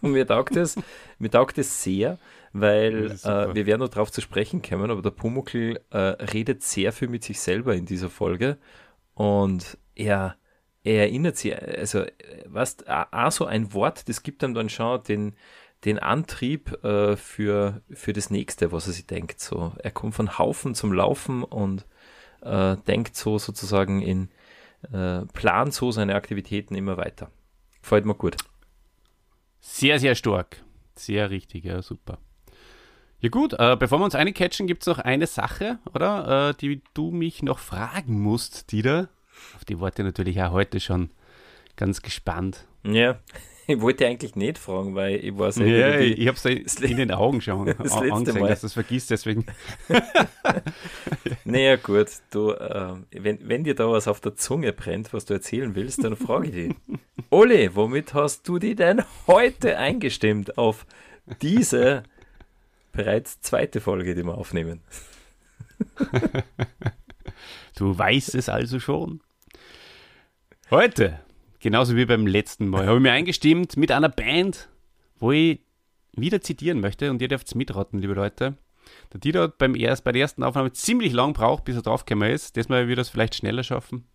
und 0.00 0.12
mir 0.12 0.26
taugt 0.26 0.56
es, 0.56 0.76
mir 1.18 1.30
taugt 1.30 1.58
es 1.58 1.82
sehr, 1.82 2.18
weil 2.52 3.10
äh, 3.24 3.54
wir 3.54 3.66
werden 3.66 3.80
noch 3.80 3.88
darauf 3.88 4.10
zu 4.10 4.20
sprechen 4.20 4.62
kommen, 4.62 4.90
aber 4.90 5.02
der 5.02 5.10
Pumuckl 5.10 5.80
äh, 5.90 5.98
redet 5.98 6.62
sehr 6.62 6.92
viel 6.92 7.08
mit 7.08 7.24
sich 7.24 7.40
selber 7.40 7.74
in 7.74 7.84
dieser 7.84 8.08
Folge 8.08 8.56
und 9.14 9.76
er 9.94 10.36
er 10.84 11.02
erinnert 11.02 11.36
sich, 11.36 11.54
also 11.60 12.04
was, 12.46 12.76
auch 12.86 13.32
so 13.32 13.44
ein 13.44 13.72
Wort, 13.74 14.08
das 14.08 14.22
gibt 14.22 14.42
ihm 14.42 14.54
dann 14.54 14.68
schon 14.68 15.02
den, 15.02 15.34
den 15.84 15.98
Antrieb 15.98 16.82
äh, 16.84 17.16
für, 17.16 17.82
für 17.90 18.12
das 18.12 18.30
nächste, 18.30 18.72
was 18.72 18.86
er 18.86 18.92
sich 18.94 19.06
denkt. 19.06 19.40
So, 19.40 19.72
er 19.82 19.90
kommt 19.90 20.14
von 20.14 20.38
Haufen 20.38 20.74
zum 20.74 20.92
Laufen 20.92 21.42
und 21.44 21.84
äh, 22.40 22.76
denkt 22.86 23.16
so 23.16 23.38
sozusagen 23.38 24.00
in, 24.00 24.30
äh, 24.92 25.20
plant 25.32 25.74
so 25.74 25.90
seine 25.90 26.14
Aktivitäten 26.14 26.74
immer 26.74 26.96
weiter. 26.96 27.30
Gefällt 27.82 28.04
mir 28.04 28.14
gut. 28.14 28.36
Sehr, 29.60 29.98
sehr 29.98 30.14
stark. 30.14 30.62
Sehr 30.94 31.30
richtig, 31.30 31.64
ja, 31.64 31.82
super. 31.82 32.18
Ja 33.20 33.30
gut, 33.30 33.54
äh, 33.54 33.76
bevor 33.76 33.98
wir 33.98 34.04
uns 34.04 34.14
eincatchen, 34.14 34.68
gibt 34.68 34.82
es 34.82 34.86
noch 34.86 35.00
eine 35.00 35.26
Sache, 35.26 35.78
oder? 35.92 36.50
Äh, 36.50 36.54
die 36.54 36.82
du 36.94 37.10
mich 37.10 37.42
noch 37.42 37.58
fragen 37.58 38.20
musst, 38.20 38.70
Dieter. 38.70 39.08
Auf 39.56 39.64
die 39.64 39.80
Worte 39.80 40.04
natürlich 40.04 40.40
auch 40.40 40.52
heute 40.52 40.78
schon 40.78 41.10
ganz 41.76 42.02
gespannt. 42.02 42.66
Ja. 42.84 43.18
ich 43.70 43.80
wollte 43.82 44.06
eigentlich 44.06 44.34
nicht 44.34 44.56
fragen, 44.56 44.94
weil 44.94 45.22
ich 45.22 45.38
weiß 45.38 45.56
ja, 45.56 45.66
ja 45.66 46.00
ich, 46.00 46.18
ich 46.18 46.26
habe 46.26 46.38
es 46.38 46.76
in 46.76 46.96
den 46.96 47.12
Augen 47.12 47.42
schon 47.42 47.66
das 47.78 47.92
angesehen, 47.92 48.40
Mal. 48.40 48.48
dass 48.48 48.62
du 48.62 48.66
es 48.66 48.72
vergisst, 48.72 49.10
deswegen. 49.10 49.44
naja, 51.44 51.76
gut, 51.76 52.08
du, 52.30 52.52
äh, 52.52 52.94
wenn, 53.10 53.46
wenn 53.46 53.64
dir 53.64 53.74
da 53.74 53.90
was 53.90 54.08
auf 54.08 54.20
der 54.20 54.36
Zunge 54.36 54.72
brennt, 54.72 55.12
was 55.12 55.26
du 55.26 55.34
erzählen 55.34 55.74
willst, 55.74 56.02
dann 56.02 56.16
frage 56.16 56.48
ich 56.48 56.52
dich. 56.52 56.74
Oli, 57.28 57.74
womit 57.74 58.14
hast 58.14 58.48
du 58.48 58.58
dich 58.58 58.76
denn 58.76 59.02
heute 59.26 59.76
eingestimmt 59.76 60.56
auf 60.56 60.86
diese 61.42 62.04
bereits 62.92 63.42
zweite 63.42 63.82
Folge, 63.82 64.14
die 64.14 64.24
wir 64.24 64.38
aufnehmen? 64.38 64.80
du 67.76 67.98
weißt 67.98 68.34
es 68.34 68.48
also 68.48 68.80
schon. 68.80 69.20
Heute 70.70 71.20
genauso 71.60 71.96
wie 71.96 72.06
beim 72.06 72.26
letzten 72.26 72.68
Mal, 72.68 72.86
habe 72.86 72.96
ich 72.96 73.02
mir 73.02 73.12
eingestimmt 73.12 73.76
mit 73.76 73.90
einer 73.90 74.08
Band, 74.08 74.68
wo 75.18 75.32
ich 75.32 75.60
wieder 76.12 76.40
zitieren 76.40 76.80
möchte 76.80 77.10
und 77.10 77.22
ihr 77.22 77.28
dürft 77.28 77.46
es 77.46 77.54
mitraten, 77.54 78.00
liebe 78.00 78.14
Leute. 78.14 78.56
Der 79.12 79.20
Dieter 79.20 79.48
beim 79.48 79.74
erst, 79.74 80.04
bei 80.04 80.12
der 80.12 80.22
ersten 80.22 80.42
Aufnahme 80.42 80.72
ziemlich 80.72 81.12
lang 81.12 81.32
braucht, 81.32 81.64
bis 81.64 81.76
er 81.76 81.82
draufgekommen 81.82 82.30
ist. 82.30 82.56
Diesmal 82.56 82.88
wird 82.88 82.98
er 82.98 83.02
es 83.02 83.08
vielleicht 83.10 83.34
schneller 83.34 83.62
schaffen. 83.62 84.06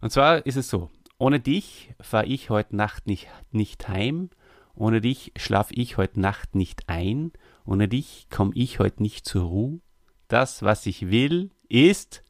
Und 0.00 0.10
zwar 0.10 0.44
ist 0.46 0.56
es 0.56 0.68
so: 0.68 0.90
Ohne 1.18 1.40
dich 1.40 1.94
fahre 2.00 2.26
ich 2.26 2.50
heute 2.50 2.76
Nacht 2.76 3.06
nicht, 3.06 3.28
nicht 3.50 3.88
heim. 3.88 4.30
Ohne 4.74 5.00
dich 5.00 5.32
schlafe 5.36 5.74
ich 5.74 5.96
heute 5.96 6.20
Nacht 6.20 6.54
nicht 6.54 6.88
ein. 6.88 7.32
Ohne 7.64 7.88
dich 7.88 8.26
komme 8.28 8.52
ich 8.54 8.78
heute 8.78 9.02
nicht 9.02 9.26
zur 9.26 9.44
Ruhe. 9.44 9.80
Das, 10.28 10.62
was 10.62 10.84
ich 10.86 11.10
will, 11.10 11.50
ist 11.68 12.22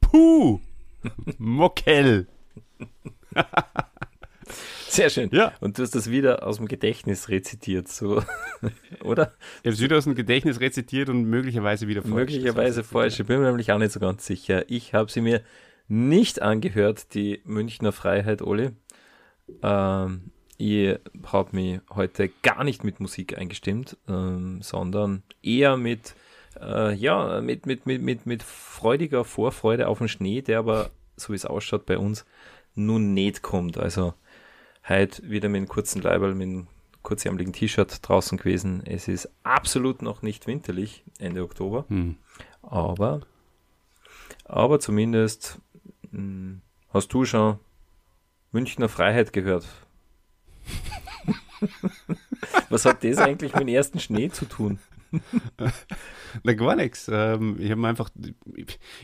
Puh! 0.00 0.60
Mockel! 1.38 2.28
Sehr 4.88 5.10
schön. 5.10 5.28
Ja. 5.32 5.52
Und 5.60 5.78
du 5.78 5.82
hast 5.82 5.94
das 5.94 6.10
wieder 6.10 6.46
aus 6.46 6.56
dem 6.56 6.66
Gedächtnis 6.66 7.28
rezitiert, 7.28 7.88
so, 7.88 8.22
oder? 9.04 9.34
Ich 9.62 9.66
habe 9.66 9.74
es 9.74 9.80
wieder 9.80 9.98
aus 9.98 10.04
dem 10.04 10.14
Gedächtnis 10.14 10.60
rezitiert 10.60 11.08
und 11.10 11.24
möglicherweise 11.24 11.88
wieder 11.88 12.02
falsch. 12.02 12.14
Möglicherweise 12.14 12.82
falsch. 12.82 13.20
Ich 13.20 13.26
bin 13.26 13.40
mir 13.40 13.46
nämlich 13.46 13.70
auch 13.70 13.78
nicht 13.78 13.92
so 13.92 14.00
ganz 14.00 14.26
sicher. 14.26 14.64
Ich 14.68 14.94
habe 14.94 15.10
sie 15.10 15.20
mir 15.20 15.42
nicht 15.88 16.40
angehört, 16.42 17.14
die 17.14 17.40
Münchner 17.44 17.92
Freiheit, 17.92 18.42
Oli. 18.42 18.70
Ähm, 19.62 20.30
ich 20.56 20.98
habe 21.26 21.56
mich 21.56 21.80
heute 21.94 22.30
gar 22.42 22.64
nicht 22.64 22.82
mit 22.82 22.98
Musik 22.98 23.38
eingestimmt, 23.38 23.96
ähm, 24.08 24.60
sondern 24.62 25.22
eher 25.42 25.76
mit, 25.76 26.14
äh, 26.60 26.94
ja, 26.94 27.40
mit, 27.40 27.66
mit, 27.66 27.86
mit, 27.86 28.02
mit, 28.02 28.26
mit 28.26 28.42
freudiger 28.42 29.24
Vorfreude 29.24 29.86
auf 29.86 29.98
den 29.98 30.08
Schnee, 30.08 30.42
der 30.42 30.58
aber, 30.58 30.90
so 31.16 31.32
wie 31.32 31.36
es 31.36 31.46
ausschaut, 31.46 31.86
bei 31.86 31.98
uns 31.98 32.24
nun 32.78 33.12
nicht 33.14 33.42
kommt. 33.42 33.76
Also 33.76 34.14
heute 34.88 35.28
wieder 35.28 35.48
mit 35.48 35.58
einem 35.58 35.68
kurzen 35.68 36.00
Leiberl, 36.00 36.34
mit 36.34 36.48
einem 36.48 36.66
kurzärmeligen 37.02 37.52
T-Shirt 37.52 38.00
draußen 38.02 38.38
gewesen. 38.38 38.82
Es 38.86 39.08
ist 39.08 39.30
absolut 39.42 40.02
noch 40.02 40.22
nicht 40.22 40.46
winterlich, 40.46 41.04
Ende 41.18 41.42
Oktober. 41.42 41.84
Hm. 41.88 42.16
Aber, 42.62 43.20
aber 44.44 44.80
zumindest 44.80 45.58
mh, 46.10 46.18
hm, 46.18 46.60
hast 46.90 47.12
du 47.12 47.24
schon 47.24 47.58
Münchner 48.52 48.88
Freiheit 48.88 49.32
gehört. 49.32 49.66
Was 52.70 52.84
hat 52.84 53.04
das 53.04 53.18
eigentlich 53.18 53.52
mit 53.52 53.62
dem 53.62 53.68
ersten 53.68 54.00
Schnee 54.00 54.30
zu 54.30 54.44
tun? 54.46 54.78
Na, 56.42 56.52
gar 56.54 56.76
nichts. 56.76 57.10
Ähm, 57.12 57.56
ich 57.58 57.70
habe 57.70 57.86
einfach, 57.86 58.10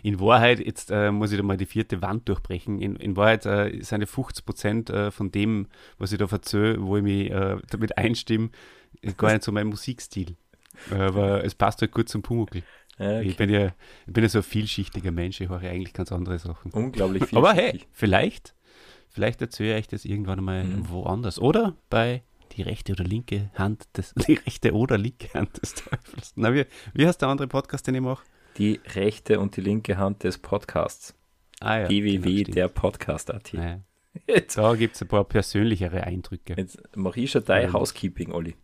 in 0.03 0.21
Wahrheit, 0.21 0.61
jetzt 0.61 0.91
äh, 0.91 1.11
muss 1.11 1.33
ich 1.33 1.39
da 1.39 1.43
mal 1.43 1.57
die 1.57 1.67
vierte 1.67 2.03
Wand 2.03 2.29
durchbrechen. 2.29 2.81
In, 2.81 2.97
in 2.97 3.17
Wahrheit 3.17 3.47
äh, 3.47 3.81
sind 3.83 4.07
50 4.07 4.45
Prozent 4.45 4.91
äh, 4.91 5.11
von 5.11 5.31
dem, 5.31 5.69
was 5.99 6.13
ich 6.13 6.19
da 6.19 6.27
verzöge, 6.27 6.83
wo 6.83 6.97
ich 6.97 7.03
mich 7.03 7.31
äh, 7.31 7.57
damit 7.71 7.97
einstimme, 7.99 8.51
gar 9.17 9.33
nicht 9.33 9.45
so 9.45 9.53
mein 9.53 9.67
Musikstil. 9.67 10.37
Aber 10.91 11.45
es 11.45 11.55
passt 11.55 11.81
halt 11.81 11.93
gut 11.93 12.09
zum 12.09 12.23
Pumuckl. 12.23 12.63
Ja, 12.99 13.19
okay. 13.19 13.29
ich, 13.29 13.37
bin 13.37 13.51
ja, 13.51 13.75
ich 14.07 14.13
bin 14.13 14.23
ja 14.23 14.29
so 14.29 14.39
ein 14.39 14.45
vielschichtiger 14.45 15.11
Mensch, 15.11 15.41
ich 15.41 15.49
höre 15.49 15.61
eigentlich 15.61 15.93
ganz 15.93 16.13
andere 16.13 16.39
Sachen. 16.39 16.71
Unglaublich 16.73 17.25
vielschichtig. 17.25 17.39
Aber 17.39 17.53
hey, 17.55 17.81
vielleicht, 17.93 18.55
vielleicht 19.09 19.41
erzähle 19.41 19.79
ich 19.79 19.89
das 19.89 20.05
irgendwann 20.05 20.43
mal 20.45 20.65
mhm. 20.65 20.89
woanders. 20.91 21.41
Oder 21.41 21.77
bei 21.91 22.23
die 22.57 22.63
rechte 22.63 22.93
oder 22.93 23.05
linke 23.05 23.51
Hand 23.55 23.87
des, 23.97 24.15
die 24.27 24.35
rechte 24.35 24.73
oder 24.73 24.99
linke 24.99 25.33
Hand 25.35 25.61
des 25.63 25.75
Teufels. 25.75 26.33
Na, 26.37 26.55
wie, 26.55 26.67
wie 26.93 27.07
heißt 27.07 27.21
der 27.21 27.29
andere 27.29 27.49
Podcast, 27.49 27.87
den 27.87 27.97
ich 27.97 28.01
mache? 28.01 28.25
Die 28.59 28.81
rechte 28.95 29.41
und 29.41 29.57
die 29.57 29.61
linke 29.61 29.97
Hand 29.97 30.25
des 30.25 30.39
Podcasts. 30.39 31.15
Ah 31.61 31.81
ja. 31.81 31.89
www, 31.89 32.43
genau, 32.45 32.55
der 32.55 32.69
Podcast.at. 32.69 33.53
Ah, 33.57 33.65
ja. 33.65 33.81
Da 34.55 34.75
gibt 34.77 34.95
es 34.95 35.03
ein 35.03 35.09
paar 35.09 35.25
persönlichere 35.25 36.05
Eindrücke. 36.05 36.55
Jetzt 36.57 36.79
mache 36.95 37.21
ich 37.21 37.33
schon 37.33 37.45
dein 37.45 37.73
Housekeeping, 37.73 38.31
Olli. 38.33 38.55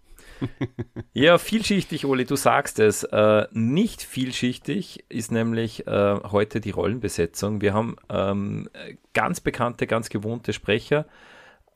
ja, 1.13 1.39
vielschichtig, 1.39 2.07
Oli, 2.07 2.25
du 2.25 2.37
sagst 2.37 2.79
es. 2.79 3.03
Äh, 3.05 3.47
nicht 3.53 4.03
vielschichtig 4.03 5.05
ist 5.09 5.33
nämlich 5.33 5.87
äh, 5.87 6.21
heute 6.31 6.61
die 6.61 6.71
Rollenbesetzung. 6.71 7.61
Wir 7.61 7.75
haben 7.75 7.97
ähm, 8.09 8.69
ganz 9.13 9.41
bekannte, 9.41 9.87
ganz 9.87 10.09
gewohnte 10.09 10.53
Sprecher. 10.53 11.07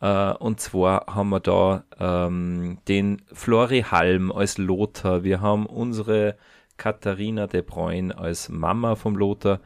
Äh, 0.00 0.32
und 0.34 0.60
zwar 0.60 1.06
haben 1.14 1.30
wir 1.30 1.40
da 1.40 1.84
ähm, 1.98 2.78
den 2.88 3.22
Flori 3.32 3.82
Halm 3.82 4.32
als 4.32 4.58
Lothar. 4.58 5.24
Wir 5.24 5.40
haben 5.40 5.66
unsere 5.66 6.36
Katharina 6.76 7.46
de 7.46 7.62
Bruyne 7.62 8.16
als 8.16 8.48
Mama 8.48 8.94
vom 8.96 9.16
Lothar. 9.16 9.60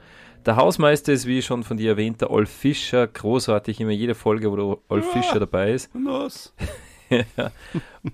Der 0.47 0.57
Hausmeister 0.57 1.13
ist, 1.13 1.27
wie 1.27 1.43
schon 1.43 1.63
von 1.63 1.77
dir 1.77 1.91
erwähnt, 1.91 2.21
der 2.21 2.31
Olf 2.31 2.51
Fischer. 2.51 3.07
Großartig, 3.07 3.81
immer 3.81 3.91
jede 3.91 4.15
Folge, 4.15 4.51
wo 4.51 4.57
der 4.57 4.79
Olf 4.89 5.07
ja, 5.15 5.21
Fischer 5.21 5.41
dabei 5.41 5.73
ist. 5.73 5.91
Ja. 5.95 6.29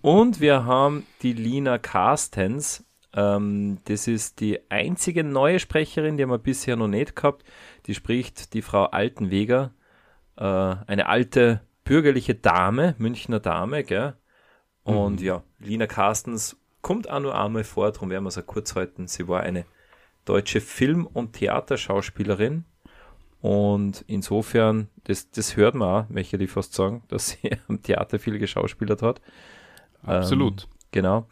Und 0.02 0.40
wir 0.40 0.64
haben 0.64 1.06
die 1.22 1.32
Lina 1.32 1.78
Carstens. 1.78 2.84
Ähm, 3.14 3.78
das 3.84 4.08
ist 4.08 4.40
die 4.40 4.58
einzige 4.70 5.22
neue 5.22 5.58
Sprecherin, 5.58 6.16
die 6.16 6.24
haben 6.24 6.30
wir 6.30 6.38
bisher 6.38 6.76
noch 6.76 6.88
nicht 6.88 7.14
gehabt. 7.14 7.44
Die 7.86 7.94
spricht 7.94 8.54
die 8.54 8.62
Frau 8.62 8.84
Altenweger, 8.86 9.72
äh, 10.36 10.44
eine 10.44 11.06
alte 11.06 11.60
bürgerliche 11.84 12.34
Dame, 12.34 12.94
Münchner 12.98 13.40
Dame, 13.40 13.84
gell? 13.84 14.14
Und 14.82 15.20
mhm. 15.20 15.26
ja, 15.26 15.42
Lina 15.58 15.86
Carstens 15.86 16.56
kommt 16.82 17.08
auch 17.08 17.20
nur 17.20 17.38
einmal 17.38 17.64
vor, 17.64 17.90
darum 17.90 18.10
werden 18.10 18.24
wir 18.24 18.28
es 18.28 18.38
auch 18.38 18.46
kurz 18.46 18.74
halten. 18.74 19.06
Sie 19.06 19.26
war 19.28 19.40
eine 19.40 19.64
deutsche 20.24 20.60
Film- 20.60 21.06
und 21.06 21.32
Theaterschauspielerin. 21.34 22.64
Und 23.40 24.04
insofern, 24.06 24.88
das, 25.04 25.30
das 25.30 25.56
hört 25.56 25.74
man 25.74 26.06
auch, 26.06 26.08
möchte 26.08 26.36
ich 26.36 26.50
fast 26.50 26.74
sagen, 26.74 27.02
dass 27.08 27.30
sie 27.30 27.50
am 27.68 27.82
Theater 27.82 28.18
viel 28.18 28.38
geschauspielert 28.38 29.02
hat. 29.02 29.20
Absolut. 30.02 30.62
Ähm, 30.62 30.68
genau. 30.92 31.26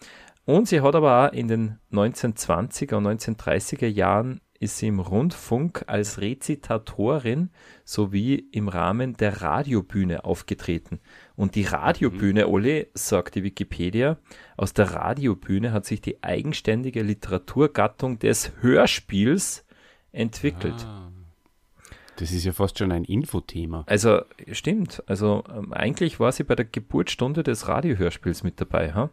Und 0.45 0.69
sie 0.69 0.81
hat 0.81 0.95
aber 0.95 1.29
auch 1.29 1.33
in 1.33 1.49
den 1.49 1.79
1920er 1.93 2.97
und 2.97 3.07
1930er 3.07 3.87
Jahren 3.87 4.41
ist 4.63 4.79
sie 4.79 4.87
im 4.87 5.01
Rundfunk 5.01 5.85
als 5.89 6.21
Rezitatorin 6.21 7.51
sowie 7.85 8.37
im 8.53 8.69
Rahmen 8.69 9.17
der 9.17 9.43
Radiobühne 9.43 10.25
aufgetreten. 10.25 11.01
Und 11.35 11.57
die 11.57 11.65
Radiobühne, 11.65 12.47
mhm. 12.47 12.53
Ole, 12.53 12.87
sagt 12.95 13.35
die 13.35 13.43
Wikipedia, 13.43 14.19
aus 14.57 14.73
der 14.73 14.93
Radiobühne 14.93 15.73
hat 15.73 15.85
sich 15.85 16.01
die 16.01 16.23
eigenständige 16.23 17.03
Literaturgattung 17.03 18.21
des 18.21 18.53
Hörspiels 18.61 19.67
entwickelt. 20.13 20.87
Ah. 20.87 21.11
Das 22.17 22.31
ist 22.31 22.45
ja 22.45 22.53
fast 22.53 22.79
schon 22.79 22.93
ein 22.93 23.05
Infothema. 23.05 23.83
Also 23.87 24.23
stimmt. 24.53 25.03
Also 25.07 25.43
ähm, 25.53 25.73
eigentlich 25.73 26.21
war 26.21 26.31
sie 26.31 26.45
bei 26.45 26.55
der 26.55 26.67
Geburtsstunde 26.67 27.43
des 27.43 27.67
Radiohörspiels 27.67 28.45
mit 28.45 28.61
dabei. 28.61 28.95
Ha? 28.95 29.11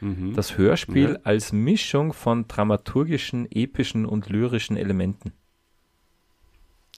Mhm. 0.00 0.34
Das 0.34 0.56
Hörspiel 0.56 1.10
ja. 1.10 1.18
als 1.24 1.52
Mischung 1.52 2.12
von 2.12 2.48
dramaturgischen, 2.48 3.50
epischen 3.50 4.06
und 4.06 4.28
lyrischen 4.28 4.76
Elementen. 4.76 5.32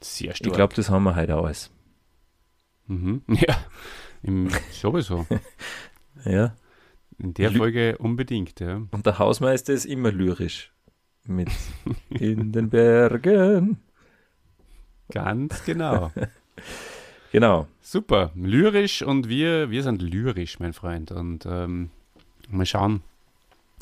Sehr 0.01 0.35
stark. 0.35 0.47
Ich 0.47 0.53
glaube, 0.53 0.75
das 0.75 0.91
haben 0.91 1.05
wir 1.05 1.17
heute 1.17 1.37
alles. 1.37 1.71
Mhm. 2.87 3.23
Ja, 3.29 3.57
im, 4.23 4.51
sowieso. 4.71 5.27
ja. 6.25 6.55
In 7.19 7.35
der 7.35 7.53
Folge 7.53 7.99
unbedingt, 7.99 8.59
ja. 8.61 8.83
Und 8.91 9.07
der 9.07 9.19
Hausmeister 9.19 9.73
ist 9.73 9.85
immer 9.85 10.11
lyrisch. 10.11 10.73
Mit 11.25 11.51
in 12.11 12.51
den 12.51 12.69
Bergen. 12.69 13.79
Ganz 15.13 15.65
genau. 15.65 16.11
genau. 17.33 17.69
Super. 17.81 18.33
Lyrisch 18.35 19.03
und 19.03 19.29
wir, 19.29 19.71
wir 19.71 19.83
sind 19.85 20.03
lyrisch, 20.03 20.59
mein 20.59 20.73
Freund. 20.73 21.13
Und 21.13 21.47
ähm, 21.47 21.91
Mal 22.53 22.67
schauen, 22.67 23.03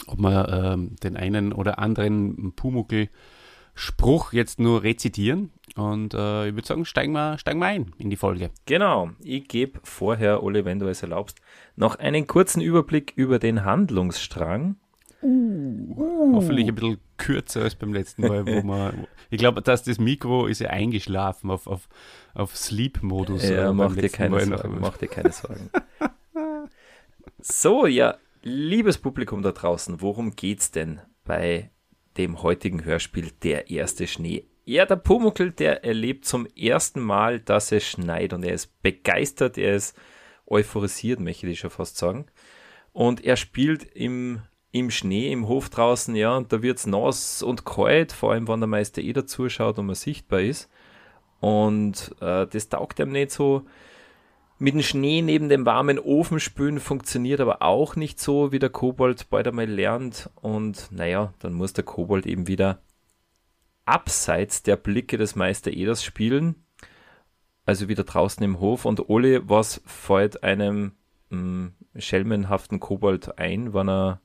ob 0.06 0.18
wir 0.18 0.48
ähm, 0.48 0.96
den 1.02 1.16
einen 1.16 1.52
oder 1.52 1.78
anderen 1.78 2.52
Pumuckel-Spruch 2.54 4.32
jetzt 4.32 4.58
nur 4.58 4.82
rezitieren. 4.82 5.50
Und 5.76 6.14
äh, 6.14 6.48
ich 6.48 6.54
würde 6.54 6.66
sagen, 6.66 6.84
steigen 6.84 7.12
wir, 7.12 7.38
steigen 7.38 7.60
wir 7.60 7.66
ein 7.66 7.92
in 7.98 8.10
die 8.10 8.16
Folge. 8.16 8.50
Genau. 8.66 9.10
Ich 9.22 9.46
gebe 9.48 9.80
vorher, 9.84 10.42
Ole, 10.42 10.64
wenn 10.64 10.78
du 10.78 10.88
es 10.88 11.02
erlaubst, 11.02 11.40
noch 11.76 11.96
einen 11.96 12.26
kurzen 12.26 12.60
Überblick 12.60 13.12
über 13.16 13.38
den 13.38 13.64
Handlungsstrang. 13.64 14.76
Uh. 15.22 16.32
Hoffentlich 16.34 16.66
ein 16.68 16.74
bisschen 16.74 16.98
kürzer 17.18 17.62
als 17.62 17.74
beim 17.74 17.92
letzten 17.92 18.26
Mal, 18.26 18.46
wo 18.46 18.62
man. 18.62 19.06
ich 19.30 19.38
glaube, 19.38 19.60
dass 19.60 19.82
das 19.82 19.98
Mikro 19.98 20.46
ist 20.46 20.60
ja 20.60 20.70
eingeschlafen 20.70 21.50
auf, 21.50 21.66
auf, 21.66 21.88
auf 22.32 22.56
Sleep-Modus. 22.56 23.48
Ja, 23.48 23.68
äh, 23.68 23.72
mach 23.72 23.94
dir, 23.94 24.08
keine 24.08 24.40
Sorgen, 24.40 24.78
mach 24.80 24.96
dir 24.96 25.08
keine 25.08 25.32
Sorgen. 25.32 25.70
So, 27.42 27.86
ja, 27.86 28.16
liebes 28.42 28.98
Publikum 28.98 29.42
da 29.42 29.52
draußen, 29.52 30.00
worum 30.00 30.34
geht's 30.36 30.70
denn 30.70 31.00
bei 31.24 31.70
dem 32.16 32.42
heutigen 32.42 32.84
Hörspiel 32.84 33.30
Der 33.42 33.70
erste 33.70 34.06
Schnee? 34.06 34.46
Ja, 34.64 34.86
der 34.86 34.96
Pumuckl, 34.96 35.50
der 35.50 35.84
erlebt 35.84 36.24
zum 36.24 36.46
ersten 36.56 37.00
Mal, 37.00 37.40
dass 37.40 37.72
es 37.72 37.84
schneit 37.86 38.32
und 38.32 38.44
er 38.44 38.54
ist 38.54 38.82
begeistert, 38.82 39.58
er 39.58 39.74
ist 39.74 39.96
euphorisiert, 40.46 41.20
möchte 41.20 41.46
ich 41.48 41.60
schon 41.60 41.70
fast 41.70 41.96
sagen. 41.96 42.26
Und 42.92 43.24
er 43.24 43.36
spielt 43.36 43.84
im, 43.84 44.42
im 44.70 44.90
Schnee 44.90 45.32
im 45.32 45.48
Hof 45.48 45.70
draußen, 45.70 46.14
ja, 46.14 46.36
und 46.36 46.52
da 46.52 46.62
wird's 46.62 46.86
nass 46.86 47.42
und 47.42 47.64
kalt, 47.64 48.12
vor 48.12 48.32
allem 48.32 48.48
wenn 48.48 48.60
der 48.60 48.66
Meister 48.66 49.02
eh 49.02 49.24
zuschaut 49.24 49.78
und 49.78 49.86
man 49.86 49.94
sichtbar 49.94 50.40
ist. 50.40 50.68
Und 51.40 52.14
äh, 52.20 52.46
das 52.46 52.68
taugt 52.68 52.98
ihm 52.98 53.12
nicht 53.12 53.30
so 53.30 53.64
mit 54.60 54.74
dem 54.74 54.82
Schnee 54.82 55.22
neben 55.22 55.48
dem 55.48 55.64
warmen 55.64 55.98
Ofen 55.98 56.38
spülen 56.38 56.80
funktioniert 56.80 57.40
aber 57.40 57.62
auch 57.62 57.96
nicht 57.96 58.20
so, 58.20 58.52
wie 58.52 58.58
der 58.58 58.68
Kobold 58.68 59.30
bald 59.30 59.48
einmal 59.48 59.64
lernt. 59.64 60.28
Und 60.34 60.92
naja, 60.92 61.32
dann 61.38 61.54
muss 61.54 61.72
der 61.72 61.82
Kobold 61.82 62.26
eben 62.26 62.46
wieder 62.46 62.82
abseits 63.86 64.62
der 64.62 64.76
Blicke 64.76 65.16
des 65.16 65.34
Meister 65.34 65.72
Eders 65.72 66.04
spielen. 66.04 66.56
Also 67.64 67.88
wieder 67.88 68.04
draußen 68.04 68.42
im 68.44 68.60
Hof. 68.60 68.84
Und 68.84 69.08
Ole, 69.08 69.48
was 69.48 69.80
fällt 69.86 70.42
einem 70.42 70.92
mh, 71.30 71.38
hm, 71.38 71.72
schelmenhaften 71.96 72.80
Kobold 72.80 73.38
ein, 73.38 73.72
wenn 73.72 73.88
er, 73.88 74.20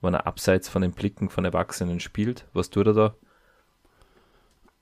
wenn 0.00 0.14
er 0.14 0.24
abseits 0.24 0.68
von 0.68 0.82
den 0.82 0.92
Blicken 0.92 1.30
von 1.30 1.44
Erwachsenen 1.44 1.98
spielt? 1.98 2.46
Was 2.52 2.70
tut 2.70 2.86
er 2.86 2.94
da? 2.94 3.14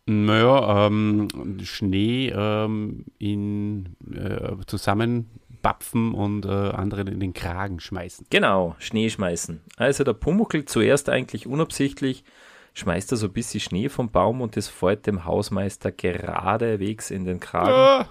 Naja, 0.08 0.86
ähm, 0.86 1.28
Schnee 1.62 2.32
ähm, 2.34 3.04
in 3.18 3.94
äh, 4.10 4.56
zusammenbapfen 4.66 6.14
und 6.14 6.46
äh, 6.46 6.48
anderen 6.48 7.08
in 7.08 7.20
den 7.20 7.34
Kragen 7.34 7.78
schmeißen. 7.78 8.26
Genau, 8.30 8.74
Schnee 8.78 9.10
schmeißen. 9.10 9.60
Also 9.76 10.04
der 10.04 10.14
Pumuckl 10.14 10.64
zuerst 10.64 11.10
eigentlich 11.10 11.46
unabsichtlich 11.46 12.24
schmeißt 12.72 13.12
er 13.12 13.18
so 13.18 13.26
ein 13.26 13.34
bisschen 13.34 13.60
Schnee 13.60 13.90
vom 13.90 14.10
Baum 14.10 14.40
und 14.40 14.56
das 14.56 14.68
fällt 14.68 15.06
dem 15.06 15.26
Hausmeister 15.26 15.92
geradewegs 15.92 17.10
in 17.10 17.26
den 17.26 17.38
Kragen. 17.38 17.72
Ah. 17.72 18.08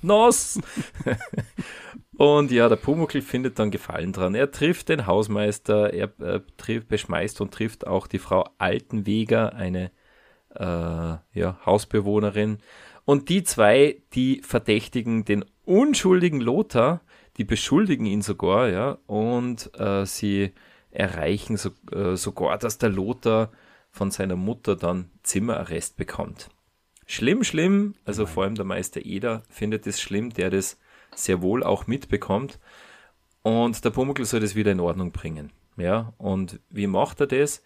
Nass! 0.00 0.60
und 2.16 2.52
ja, 2.52 2.68
der 2.68 2.76
Pumuckl 2.76 3.22
findet 3.22 3.58
dann 3.58 3.72
Gefallen 3.72 4.12
dran. 4.12 4.36
Er 4.36 4.52
trifft 4.52 4.88
den 4.88 5.08
Hausmeister, 5.08 5.92
er 5.92 6.12
äh, 6.20 6.40
trifft, 6.58 6.86
beschmeißt 6.86 7.40
und 7.40 7.52
trifft 7.52 7.88
auch 7.88 8.06
die 8.06 8.20
Frau 8.20 8.44
Altenweger, 8.58 9.56
eine 9.56 9.90
äh, 10.58 10.64
ja, 10.64 11.58
Hausbewohnerin. 11.64 12.58
Und 13.04 13.28
die 13.28 13.42
zwei, 13.42 14.02
die 14.12 14.42
verdächtigen 14.44 15.24
den 15.24 15.44
unschuldigen 15.64 16.40
Lothar, 16.40 17.00
die 17.36 17.44
beschuldigen 17.44 18.06
ihn 18.06 18.22
sogar, 18.22 18.68
ja, 18.68 18.98
und 19.06 19.70
äh, 19.78 20.04
sie 20.04 20.52
erreichen 20.90 21.56
so, 21.56 21.70
äh, 21.92 22.16
sogar, 22.16 22.58
dass 22.58 22.78
der 22.78 22.90
Lothar 22.90 23.50
von 23.90 24.10
seiner 24.10 24.36
Mutter 24.36 24.76
dann 24.76 25.10
Zimmerarrest 25.22 25.96
bekommt. 25.96 26.50
Schlimm, 27.06 27.44
schlimm, 27.44 27.94
also 28.04 28.24
Nein. 28.24 28.32
vor 28.32 28.44
allem 28.44 28.54
der 28.54 28.64
Meister 28.64 29.04
Eder 29.04 29.42
findet 29.48 29.86
es 29.86 30.00
schlimm, 30.00 30.30
der 30.30 30.50
das 30.50 30.78
sehr 31.14 31.40
wohl 31.40 31.62
auch 31.62 31.86
mitbekommt. 31.86 32.58
Und 33.42 33.82
der 33.84 33.90
Pumuckl 33.90 34.26
soll 34.26 34.40
das 34.40 34.54
wieder 34.54 34.72
in 34.72 34.80
Ordnung 34.80 35.12
bringen. 35.12 35.52
Ja, 35.76 36.12
und 36.18 36.60
wie 36.68 36.86
macht 36.86 37.20
er 37.20 37.26
das? 37.26 37.62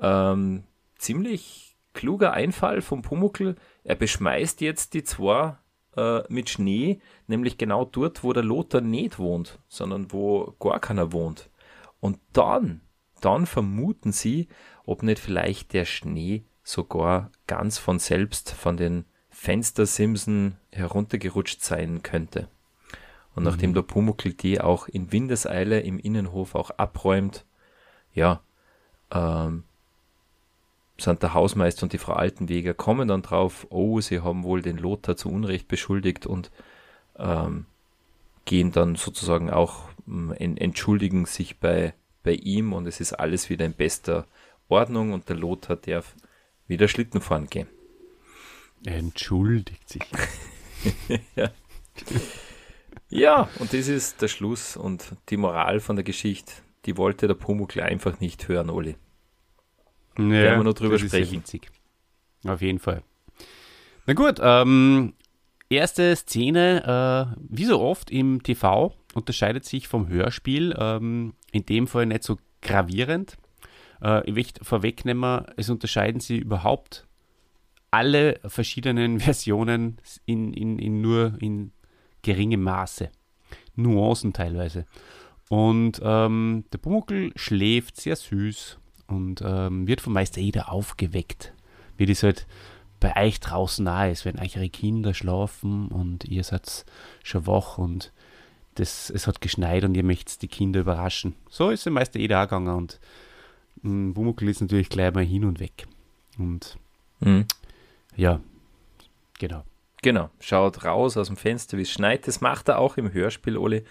Ähm, 0.00 0.64
ziemlich 0.96 1.69
kluger 1.92 2.32
Einfall 2.32 2.82
vom 2.82 3.02
Pumuckl. 3.02 3.56
Er 3.84 3.94
beschmeißt 3.94 4.60
jetzt 4.60 4.94
die 4.94 5.04
zwei 5.04 5.56
äh, 5.96 6.22
mit 6.28 6.50
Schnee, 6.50 7.00
nämlich 7.26 7.58
genau 7.58 7.84
dort, 7.84 8.22
wo 8.22 8.32
der 8.32 8.42
Lothar 8.42 8.80
nicht 8.80 9.18
wohnt, 9.18 9.58
sondern 9.68 10.12
wo 10.12 10.54
gar 10.60 10.80
keiner 10.80 11.12
wohnt. 11.12 11.50
Und 12.00 12.18
dann, 12.32 12.80
dann 13.20 13.46
vermuten 13.46 14.12
sie, 14.12 14.48
ob 14.84 15.02
nicht 15.02 15.18
vielleicht 15.18 15.72
der 15.72 15.84
Schnee 15.84 16.44
sogar 16.62 17.30
ganz 17.46 17.78
von 17.78 17.98
selbst 17.98 18.52
von 18.52 18.76
den 18.76 19.04
Fenstersimsen 19.28 20.56
heruntergerutscht 20.70 21.62
sein 21.62 22.02
könnte. 22.02 22.48
Und 23.34 23.44
mhm. 23.44 23.50
nachdem 23.50 23.74
der 23.74 23.82
Pumuckl 23.82 24.32
die 24.32 24.60
auch 24.60 24.88
in 24.88 25.12
Windeseile 25.12 25.80
im 25.80 25.98
Innenhof 25.98 26.54
auch 26.54 26.70
abräumt, 26.70 27.44
ja, 28.12 28.42
ähm, 29.12 29.64
sind 31.00 31.22
der 31.22 31.34
Hausmeister 31.34 31.84
und 31.84 31.92
die 31.92 31.98
Frau 31.98 32.12
Altenweger 32.12 32.74
kommen 32.74 33.08
dann 33.08 33.22
drauf, 33.22 33.66
oh, 33.70 34.00
sie 34.00 34.20
haben 34.20 34.44
wohl 34.44 34.62
den 34.62 34.78
Lothar 34.78 35.16
zu 35.16 35.30
Unrecht 35.30 35.68
beschuldigt 35.68 36.26
und 36.26 36.50
ähm, 37.18 37.66
gehen 38.44 38.72
dann 38.72 38.96
sozusagen 38.96 39.50
auch 39.50 39.88
ähm, 40.06 40.32
entschuldigen 40.38 41.26
sich 41.26 41.58
bei, 41.58 41.94
bei 42.22 42.32
ihm 42.32 42.72
und 42.72 42.86
es 42.86 43.00
ist 43.00 43.12
alles 43.12 43.50
wieder 43.50 43.66
in 43.66 43.72
bester 43.72 44.26
Ordnung 44.68 45.12
und 45.12 45.28
der 45.28 45.36
Lothar 45.36 45.76
darf 45.76 46.14
wieder 46.66 46.88
Schlitten 46.88 47.20
fahren 47.20 47.48
gehen. 47.48 47.68
Entschuldigt 48.84 49.88
sich. 49.88 50.02
ja. 51.36 51.50
ja, 53.08 53.48
und 53.58 53.72
das 53.72 53.88
ist 53.88 54.22
der 54.22 54.28
Schluss 54.28 54.76
und 54.76 55.12
die 55.28 55.36
Moral 55.36 55.80
von 55.80 55.96
der 55.96 56.04
Geschichte. 56.04 56.52
Die 56.86 56.96
wollte 56.96 57.26
der 57.26 57.34
Pumuckl 57.34 57.82
einfach 57.82 58.20
nicht 58.20 58.48
hören, 58.48 58.70
Oli. 58.70 58.96
Ja, 60.18 60.28
werden 60.28 60.60
wir 60.60 60.64
noch 60.64 60.74
drüber 60.74 60.98
sprechen. 60.98 61.42
Auf 62.44 62.62
jeden 62.62 62.78
Fall. 62.78 63.02
Na 64.06 64.14
gut, 64.14 64.38
ähm, 64.42 65.14
erste 65.68 66.16
Szene, 66.16 67.36
äh, 67.38 67.40
wie 67.48 67.64
so 67.64 67.80
oft 67.80 68.10
im 68.10 68.42
TV, 68.42 68.94
unterscheidet 69.14 69.64
sich 69.64 69.88
vom 69.88 70.08
Hörspiel, 70.08 70.74
ähm, 70.78 71.34
in 71.52 71.66
dem 71.66 71.86
Fall 71.86 72.06
nicht 72.06 72.24
so 72.24 72.38
gravierend. 72.62 73.36
Äh, 74.02 74.26
ich 74.28 74.34
möchte 74.34 74.64
vorwegnehmen, 74.64 75.44
es 75.56 75.70
unterscheiden 75.70 76.20
sich 76.20 76.40
überhaupt 76.40 77.06
alle 77.90 78.40
verschiedenen 78.46 79.20
Versionen 79.20 79.98
in, 80.26 80.52
in, 80.54 80.78
in 80.78 81.00
nur 81.00 81.34
in 81.40 81.72
geringem 82.22 82.62
Maße. 82.62 83.10
Nuancen 83.76 84.32
teilweise. 84.32 84.86
Und 85.48 86.00
ähm, 86.02 86.64
der 86.72 86.78
Pumuckl 86.78 87.32
schläft 87.36 88.00
sehr 88.00 88.16
süß 88.16 88.79
und 89.10 89.42
ähm, 89.44 89.86
wird 89.86 90.00
vom 90.00 90.12
Meister 90.12 90.40
Eder 90.40 90.72
aufgeweckt, 90.72 91.52
wie 91.96 92.06
das 92.06 92.22
halt 92.22 92.46
bei 93.00 93.16
euch 93.16 93.40
draußen 93.40 93.84
nahe 93.84 94.10
ist, 94.10 94.24
wenn 94.24 94.38
euch 94.38 94.56
eure 94.56 94.68
Kinder 94.68 95.14
schlafen 95.14 95.88
und 95.88 96.24
ihr 96.24 96.44
seid 96.44 96.84
schon 97.22 97.46
wach 97.46 97.78
und 97.78 98.12
das, 98.74 99.10
es 99.10 99.26
hat 99.26 99.40
geschneit 99.40 99.84
und 99.84 99.94
ihr 99.96 100.04
möchtet 100.04 100.42
die 100.42 100.48
Kinder 100.48 100.80
überraschen. 100.80 101.34
So 101.48 101.70
ist 101.70 101.84
der 101.84 101.92
Meister 101.92 102.18
Eder 102.18 102.40
auch 102.40 102.44
gegangen 102.44 102.74
und 102.74 103.00
ähm, 103.84 104.14
Bumuckl 104.14 104.48
ist 104.48 104.60
natürlich 104.60 104.88
gleich 104.88 105.12
mal 105.12 105.24
hin 105.24 105.44
und 105.44 105.60
weg. 105.60 105.86
Und 106.38 106.78
mhm. 107.20 107.46
ja, 108.16 108.40
genau. 109.38 109.64
Genau, 110.02 110.30
schaut 110.38 110.84
raus 110.84 111.16
aus 111.16 111.26
dem 111.26 111.36
Fenster, 111.36 111.76
wie 111.76 111.82
es 111.82 111.90
schneit. 111.90 112.26
Das 112.26 112.40
macht 112.40 112.68
er 112.68 112.78
auch 112.78 112.96
im 112.96 113.12
Hörspiel, 113.12 113.58
Oli. 113.58 113.84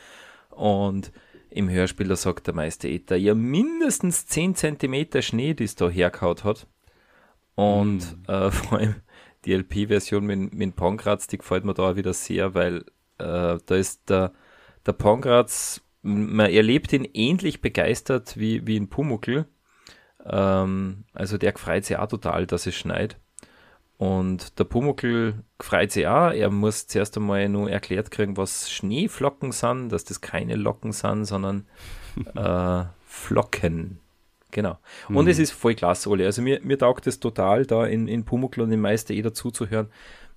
Und 0.49 1.11
im 1.49 1.69
Hörspiel, 1.69 2.07
da 2.07 2.15
sagt 2.15 2.47
der 2.47 2.53
Meister 2.53 2.87
Ether, 2.87 3.17
ja 3.17 3.33
mindestens 3.33 4.25
10 4.27 4.55
cm 4.55 5.21
Schnee, 5.21 5.53
die 5.53 5.63
es 5.63 5.75
da 5.75 5.89
hergehaut 5.89 6.43
hat. 6.43 6.67
Und 7.55 7.99
mm. 8.27 8.31
äh, 8.31 8.51
vor 8.51 8.77
allem 8.79 8.95
die 9.45 9.53
LP-Version 9.53 10.25
mit, 10.25 10.53
mit 10.53 10.75
Pongratz, 10.75 11.27
die 11.27 11.37
gefällt 11.37 11.65
mir 11.65 11.73
da 11.73 11.95
wieder 11.95 12.13
sehr, 12.13 12.53
weil 12.53 12.85
äh, 13.17 13.57
da 13.65 13.75
ist 13.75 14.09
der, 14.09 14.33
der 14.85 14.93
Pongratz, 14.93 15.81
man 16.01 16.49
erlebt 16.51 16.93
ihn 16.93 17.07
ähnlich 17.13 17.61
begeistert 17.61 18.37
wie, 18.37 18.65
wie 18.65 18.77
in 18.77 18.89
Pumuckl. 18.89 19.45
Ähm, 20.25 21.05
also 21.13 21.37
der 21.37 21.57
freut 21.57 21.85
sich 21.85 21.97
auch 21.97 22.07
total, 22.07 22.45
dass 22.45 22.67
es 22.67 22.75
schneit. 22.75 23.17
Und 23.99 24.57
der 24.57 24.63
Pumuckl 24.63 25.33
freut 25.59 25.91
sich 25.91 26.07
auch. 26.07 26.31
Er 26.31 26.49
muss 26.49 26.87
zuerst 26.87 27.17
einmal 27.17 27.49
nur 27.49 27.69
erklärt 27.69 28.11
kriegen, 28.11 28.37
was 28.37 28.71
Schneeflocken 28.71 29.51
sind, 29.51 29.89
dass 29.89 30.05
das 30.05 30.21
keine 30.21 30.55
Locken 30.55 30.93
sind, 30.93 31.25
sondern 31.25 31.65
äh, 32.35 32.85
Flocken. 33.05 33.99
Genau. 34.51 34.77
Und 35.09 35.25
mhm. 35.25 35.27
es 35.27 35.37
ist 35.37 35.51
voll 35.51 35.75
klasse, 35.75 36.09
Ole. 36.09 36.25
Also 36.25 36.41
mir, 36.41 36.61
mir 36.63 36.79
taugt 36.79 37.07
es 37.07 37.19
total, 37.19 37.65
da 37.65 37.85
in, 37.85 38.07
in 38.07 38.23
Pumuckl 38.23 38.61
und 38.61 38.71
im 38.71 38.79
Meister 38.79 39.13
eh 39.13 39.21
dazuzuhören, 39.21 39.89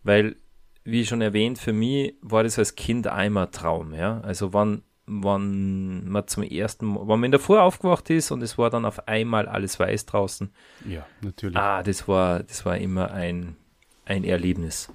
weil, 0.02 0.34
wie 0.82 1.06
schon 1.06 1.22
erwähnt, 1.22 1.60
für 1.60 1.72
mich 1.72 2.14
war 2.20 2.42
das 2.42 2.58
als 2.58 2.74
Kind 2.74 3.06
einmal 3.06 3.46
Traum. 3.52 3.94
Ja? 3.94 4.20
Also 4.22 4.52
wann, 4.52 4.82
wann 5.06 6.08
man 6.08 6.26
zum 6.28 6.42
ersten 6.42 6.86
Mal, 6.86 7.00
wann 7.00 7.20
man 7.20 7.24
in 7.24 7.32
der 7.32 7.40
Früh 7.40 7.58
aufgewacht 7.58 8.08
ist 8.10 8.30
und 8.30 8.42
es 8.42 8.56
war 8.58 8.70
dann 8.70 8.84
auf 8.84 9.08
einmal 9.08 9.48
alles 9.48 9.78
weiß 9.78 10.06
draußen. 10.06 10.50
Ja, 10.86 11.06
natürlich. 11.20 11.56
Ah, 11.56 11.82
das 11.82 12.06
war, 12.08 12.42
das 12.42 12.64
war 12.64 12.76
immer 12.78 13.10
ein, 13.10 13.56
ein 14.04 14.24
Erlebnis. 14.24 14.90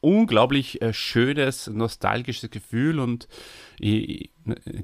Unglaublich 0.00 0.82
äh, 0.82 0.92
schönes, 0.92 1.68
nostalgisches 1.68 2.50
Gefühl 2.50 2.98
und 2.98 3.28
ich, 3.78 4.30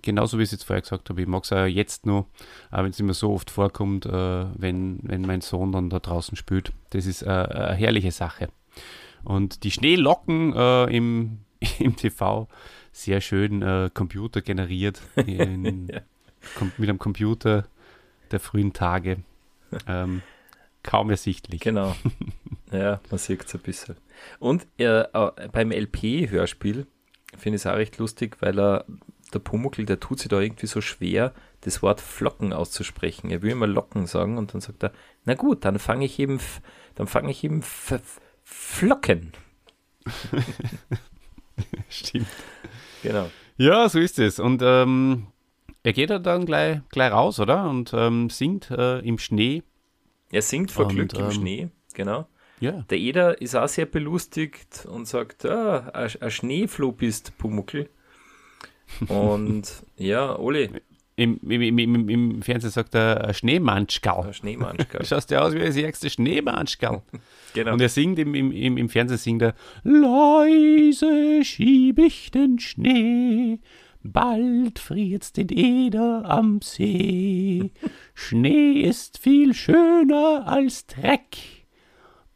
genauso 0.03 0.39
wie 0.39 0.43
ich 0.43 0.49
es 0.49 0.53
jetzt 0.53 0.65
vorher 0.65 0.83
gesagt 0.83 1.11
habe, 1.11 1.21
ich 1.21 1.27
mag 1.27 1.43
es 1.43 1.53
auch 1.53 1.67
jetzt 1.67 2.07
nur, 2.07 2.27
wenn 2.71 2.91
es 2.91 3.01
immer 3.01 3.15
so 3.15 3.33
oft 3.33 3.51
vorkommt, 3.51 4.07
äh, 4.07 4.11
wenn, 4.57 5.01
wenn 5.03 5.23
mein 5.23 5.41
Sohn 5.41 5.73
dann 5.73 5.91
da 5.91 5.99
draußen 5.99 6.37
spielt. 6.37 6.73
Das 6.91 7.07
ist 7.07 7.23
äh, 7.23 7.27
eine 7.27 7.75
herrliche 7.75 8.13
Sache. 8.13 8.49
Und 9.25 9.65
die 9.65 9.73
Schneelocken 9.73 10.55
äh, 10.55 10.97
im, 10.97 11.39
im 11.81 11.97
TV 11.97 12.49
sehr 12.95 13.21
schön 13.21 13.61
äh, 13.61 13.91
Computer 13.93 14.41
generiert, 14.41 15.03
in, 15.27 15.89
ja. 15.89 16.01
mit 16.79 16.89
einem 16.89 16.99
Computer 16.99 17.67
der 18.31 18.41
frühen 18.41 18.73
Tage. 18.73 19.19
Ähm, 19.87 20.23
kaum 20.83 21.11
ersichtlich. 21.11 21.61
Genau. 21.61 21.95
Ja, 22.73 23.01
man 23.09 23.19
sieht 23.19 23.45
es 23.45 23.55
ein 23.55 23.61
bisschen. 23.61 23.95
Und 24.41 24.67
äh, 24.79 25.05
beim 25.53 25.71
LP-Hörspiel 25.71 26.89
finde 27.37 27.57
ich 27.57 27.63
es 27.63 27.67
auch 27.69 27.77
recht 27.77 27.99
lustig, 27.99 28.39
weil 28.41 28.59
er, 28.59 28.85
der 29.33 29.39
Pumuckl, 29.39 29.85
der 29.85 30.01
tut 30.01 30.19
sich 30.19 30.29
da 30.29 30.41
irgendwie 30.41 30.67
so 30.67 30.81
schwer, 30.81 31.33
das 31.61 31.83
Wort 31.83 32.01
Flocken 32.01 32.53
auszusprechen. 32.53 33.31
Er 33.31 33.43
will 33.43 33.53
immer 33.53 33.69
Locken 33.69 34.07
sagen 34.07 34.39
und 34.39 34.55
dann 34.55 34.61
sagt 34.61 34.83
er, 34.83 34.93
na 35.25 35.35
gut, 35.35 35.65
dann 35.65 35.79
fange 35.79 36.05
ich 36.05 36.19
eben, 36.19 36.41
dann 36.97 37.07
fange 37.07 37.31
ich 37.31 37.45
eben 37.45 37.63
Flocken. 38.43 39.33
Stimmt. 41.89 42.27
Genau. 43.03 43.31
Ja, 43.57 43.89
so 43.89 43.99
ist 43.99 44.19
es. 44.19 44.39
Und 44.39 44.63
ähm, 44.63 45.27
er 45.83 45.93
geht 45.93 46.11
dann 46.11 46.47
gleich, 46.47 46.81
gleich 46.91 47.13
raus, 47.13 47.39
oder? 47.39 47.69
Und 47.69 47.93
ähm, 47.95 48.31
singt 48.31 48.71
äh, 48.71 48.99
im 49.01 49.19
Schnee. 49.19 49.63
Er 50.31 50.43
singt 50.43 50.73
vor 50.73 50.87
und, 50.87 50.95
Glück 50.95 51.13
im 51.15 51.27
ähm, 51.27 51.31
Schnee, 51.31 51.69
genau. 51.93 52.27
Ja. 52.61 52.85
Der 52.89 52.99
Eder 52.99 53.41
ist 53.41 53.55
auch 53.55 53.69
sehr 53.69 53.87
belustigt 53.87 54.87
und 54.91 55.07
sagt, 55.07 55.45
ah, 55.45 55.93
ein 55.93 56.31
Schneefloh 56.31 56.93
bist, 56.93 57.37
Pumuckl. 57.37 57.89
Und 59.09 59.83
ja, 59.97 60.39
Oli. 60.39 60.71
Im, 61.17 61.39
im, 61.49 61.79
im, 61.79 62.09
Im 62.09 62.43
Fernsehen 62.43 62.71
sagt 62.71 62.95
er 62.97 63.33
Schneemannschkal. 63.33 64.33
Schneemannschkal. 64.35 65.05
Schaust 65.07 65.31
du 65.31 65.41
aus 65.41 65.55
wie 65.55 65.61
das 65.61 65.77
ärgste 65.77 66.11
Schneemannschkal. 66.11 67.03
genau. 67.55 67.73
Und 67.73 67.81
er 67.81 67.89
singt 67.89 68.19
im, 68.19 68.35
im, 68.35 68.77
im 68.77 68.89
Fernsehen 68.89 69.19
singt 69.19 69.43
er 69.43 69.55
Leise 69.85 71.45
schieb 71.45 72.01
ich 72.01 72.33
den 72.33 72.59
Schnee, 72.59 73.61
bald 74.03 74.81
friert's 74.81 75.33
den 75.33 75.51
Eder 75.51 76.25
am 76.25 76.61
See. 76.63 77.71
Schnee 78.15 78.81
ist 78.81 79.19
viel 79.19 79.55
schöner 79.55 80.49
als 80.49 80.87
Dreck. 80.87 81.37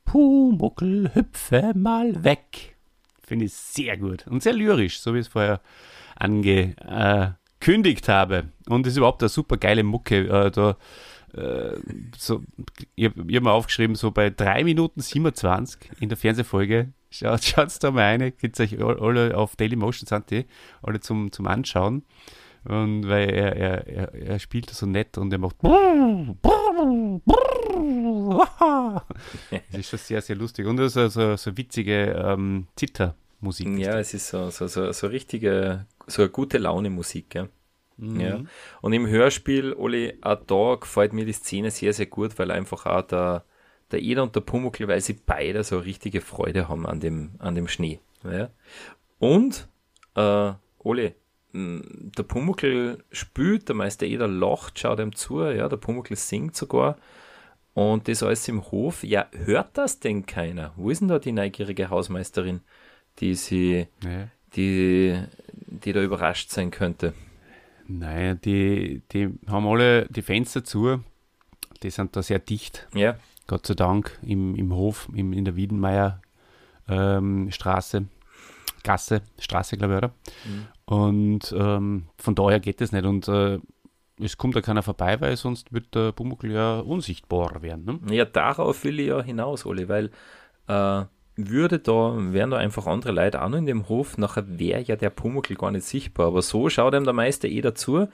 Pumuckel, 0.04 1.14
hüpfe 1.14 1.72
mal 1.74 2.22
weg. 2.22 2.76
Finde 3.26 3.46
ich 3.46 3.54
sehr 3.54 3.96
gut 3.96 4.24
und 4.28 4.42
sehr 4.42 4.54
lyrisch, 4.54 5.00
so 5.00 5.14
wie 5.14 5.18
es 5.18 5.28
vorher 5.28 5.60
angekündigt 7.58 8.08
habe. 8.08 8.44
Und 8.68 8.86
es 8.86 8.92
ist 8.92 8.98
überhaupt 8.98 9.22
eine 9.22 9.28
super 9.28 9.56
geile 9.56 9.82
Mucke. 9.82 10.28
Äh, 10.28 10.50
da, 10.50 10.76
äh, 11.34 11.78
so, 12.16 12.42
ich 12.94 13.06
habe 13.06 13.20
hab 13.20 13.42
mir 13.42 13.52
aufgeschrieben, 13.52 13.96
so 13.96 14.10
bei 14.10 14.30
3 14.30 14.64
Minuten 14.64 15.00
27 15.00 15.90
in 16.00 16.08
der 16.08 16.16
Fernsehfolge. 16.16 16.92
Schaut, 17.10 17.44
schaut 17.44 17.82
da 17.82 17.90
mal 17.90 18.02
rein, 18.02 18.32
geht 18.38 18.58
euch 18.60 18.82
alle 18.82 19.36
auf 19.36 19.56
Dailymotion.at, 19.56 20.46
alle 20.82 21.00
zum, 21.00 21.32
zum 21.32 21.46
Anschauen. 21.46 22.04
Und 22.64 23.08
weil 23.08 23.30
er, 23.30 23.56
er, 23.56 23.86
er, 23.86 24.14
er 24.14 24.38
spielt 24.38 24.68
so 24.70 24.84
nett 24.84 25.16
und 25.16 25.32
er 25.32 25.38
macht. 25.38 25.56
das 29.50 29.62
ist 29.72 29.88
schon 29.88 29.98
sehr, 29.98 30.20
sehr 30.20 30.36
lustig. 30.36 30.66
Und 30.66 30.76
so, 30.88 31.08
so, 31.08 31.36
so 31.36 31.56
witzige 31.56 32.12
ähm, 32.12 32.66
Zittermusik. 33.38 33.79
Ja, 33.79 33.98
es 33.98 34.14
ist 34.14 34.29
so, 34.29 34.51
so, 34.51 34.66
so, 34.66 34.92
so 34.92 35.07
richtige, 35.07 35.87
so 36.07 36.22
eine 36.22 36.31
gute 36.31 36.59
Laune-Musik. 36.59 37.35
Ja. 37.35 37.48
Mhm. 37.96 38.20
ja. 38.20 38.40
Und 38.81 38.92
im 38.92 39.07
Hörspiel, 39.07 39.72
Oli, 39.72 40.18
auch 40.22 40.40
da 40.46 40.77
gefällt 40.77 41.12
mir 41.12 41.24
die 41.24 41.33
Szene 41.33 41.70
sehr, 41.70 41.92
sehr 41.92 42.07
gut, 42.07 42.38
weil 42.38 42.51
einfach 42.51 42.87
auch 42.87 43.03
der, 43.03 43.44
der 43.90 44.03
Eder 44.03 44.22
und 44.22 44.35
der 44.35 44.40
Pumuckl, 44.40 44.88
weil 44.88 45.01
sie 45.01 45.14
beide 45.14 45.64
so 45.64 45.79
richtige 45.79 46.20
Freude 46.20 46.68
haben 46.68 46.87
an 46.87 47.01
dem, 47.01 47.33
an 47.38 47.55
dem 47.55 47.68
Schnee. 47.68 48.01
Ja. 48.24 48.51
Und, 49.18 49.68
äh, 50.14 50.53
Oli, 50.79 51.14
der 51.53 52.22
Pumuckl 52.22 53.03
spült, 53.11 53.68
der 53.68 53.74
Meister 53.74 54.07
Eder 54.07 54.29
lacht, 54.29 54.79
schaut 54.79 55.01
ihm 55.01 55.14
zu, 55.14 55.42
ja, 55.42 55.68
der 55.68 55.79
Pumuckl 55.79 56.14
singt 56.14 56.55
sogar. 56.55 56.98
Und 57.74 58.09
das 58.09 58.22
alles 58.22 58.46
im 58.48 58.70
Hof. 58.70 59.05
Ja, 59.05 59.29
hört 59.31 59.79
das 59.79 60.01
denn 60.01 60.27
keiner? 60.27 60.72
Wo 60.77 60.90
ist 60.90 61.01
denn 61.01 61.09
da 61.09 61.20
die 61.20 61.33
neugierige 61.33 61.90
Hausmeisterin, 61.90 62.61
die 63.20 63.35
sie, 63.35 63.87
nee. 64.02 64.26
die, 64.54 65.20
die 65.66 65.92
da 65.92 66.02
überrascht 66.02 66.50
sein 66.50 66.70
könnte? 66.70 67.14
Nein, 67.87 68.40
die, 68.44 69.02
die 69.12 69.38
haben 69.46 69.66
alle 69.66 70.07
die 70.07 70.22
Fenster 70.22 70.62
zu. 70.62 71.02
Die 71.83 71.90
sind 71.90 72.14
da 72.16 72.22
sehr 72.22 72.38
dicht. 72.38 72.87
Ja. 72.94 73.16
Gott 73.46 73.66
sei 73.66 73.74
Dank 73.74 74.18
im, 74.22 74.54
im 74.57 74.74
Hof, 74.74 75.09
im, 75.14 75.33
in 75.33 75.44
der 75.44 75.57
Wiedenmeier 75.57 76.20
ähm, 76.88 77.50
Straße. 77.50 78.07
Gasse, 78.85 79.22
Straße, 79.38 79.76
glaube 79.76 79.94
ich, 79.94 79.98
oder? 79.98 80.09
Mhm. 80.44 80.66
Und 80.85 81.54
ähm, 81.57 82.09
von 82.16 82.35
daher 82.35 82.61
geht 82.61 82.81
es 82.81 82.92
nicht. 82.92 83.04
Und 83.04 83.26
äh, 83.28 83.59
es 84.20 84.37
kommt 84.37 84.57
da 84.57 84.61
keiner 84.61 84.83
vorbei, 84.83 85.20
weil 85.20 85.37
sonst 85.37 85.72
wird 85.72 85.94
der 85.94 86.12
Pumuckl 86.12 86.50
ja 86.50 86.81
unsichtbar 86.81 87.62
werden. 87.62 88.00
Ne? 88.07 88.14
Ja, 88.14 88.24
darauf 88.24 88.85
will 88.85 89.00
ich 89.00 89.09
ja 89.09 89.22
hinaus, 89.22 89.64
Oli, 89.64 89.88
weil 89.88 90.11
äh, 90.66 91.04
würde 91.38 91.79
da, 91.79 92.14
wären 92.16 92.51
da 92.51 92.57
einfach 92.57 92.87
andere 92.87 93.12
Leute 93.12 93.40
auch 93.40 93.48
noch 93.48 93.59
in 93.59 93.66
dem 93.66 93.88
Hof, 93.88 94.18
nachher 94.18 94.59
wäre 94.59 94.83
ja 94.83 94.96
der 94.96 95.11
Pumuckl 95.11 95.55
gar 95.55 95.70
nicht 95.70 95.87
sichtbar. 95.87 96.27
Aber 96.27 96.42
so 96.42 96.68
schaut 96.68 96.94
ihm 96.94 97.05
der 97.05 97.12
Meister 97.12 97.46
eh 97.48 97.61
dazu. 97.61 98.09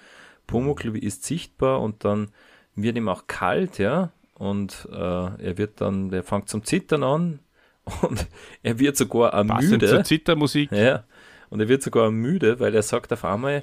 Pumuckl 0.46 0.96
ist 0.96 1.24
sichtbar 1.24 1.80
und 1.80 2.04
dann 2.04 2.28
wird 2.74 2.96
ihm 2.96 3.08
auch 3.08 3.26
kalt, 3.26 3.78
ja. 3.78 4.10
Und 4.34 4.88
äh, 4.92 4.96
er 4.96 5.58
wird 5.58 5.80
dann, 5.80 6.10
der 6.10 6.22
fängt 6.22 6.50
zum 6.50 6.64
Zittern 6.64 7.02
an 7.02 7.38
und 8.02 8.26
er 8.62 8.78
wird 8.78 8.96
sogar 8.96 9.42
müde. 9.42 9.86
zur 9.86 10.04
Zittermusik. 10.04 10.70
Ja. 10.70 11.04
Und 11.48 11.60
er 11.60 11.68
wird 11.68 11.82
sogar 11.82 12.10
müde, 12.10 12.60
weil 12.60 12.74
er 12.74 12.82
sagt 12.82 13.12
auf 13.12 13.24
einmal, 13.24 13.62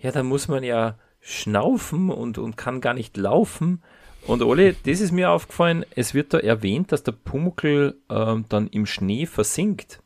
ja, 0.00 0.10
da 0.10 0.22
muss 0.22 0.48
man 0.48 0.64
ja 0.64 0.96
schnaufen 1.20 2.10
und, 2.10 2.38
und 2.38 2.56
kann 2.56 2.80
gar 2.80 2.94
nicht 2.94 3.16
laufen. 3.16 3.82
Und 4.26 4.42
Ole, 4.42 4.74
das 4.84 5.00
ist 5.00 5.12
mir 5.12 5.30
aufgefallen, 5.30 5.84
es 5.94 6.12
wird 6.12 6.34
da 6.34 6.38
erwähnt, 6.38 6.90
dass 6.90 7.02
der 7.04 7.12
Pumuckl 7.12 7.96
äh, 8.08 8.36
dann 8.48 8.66
im 8.68 8.86
Schnee 8.86 9.26
versinkt. 9.26 10.02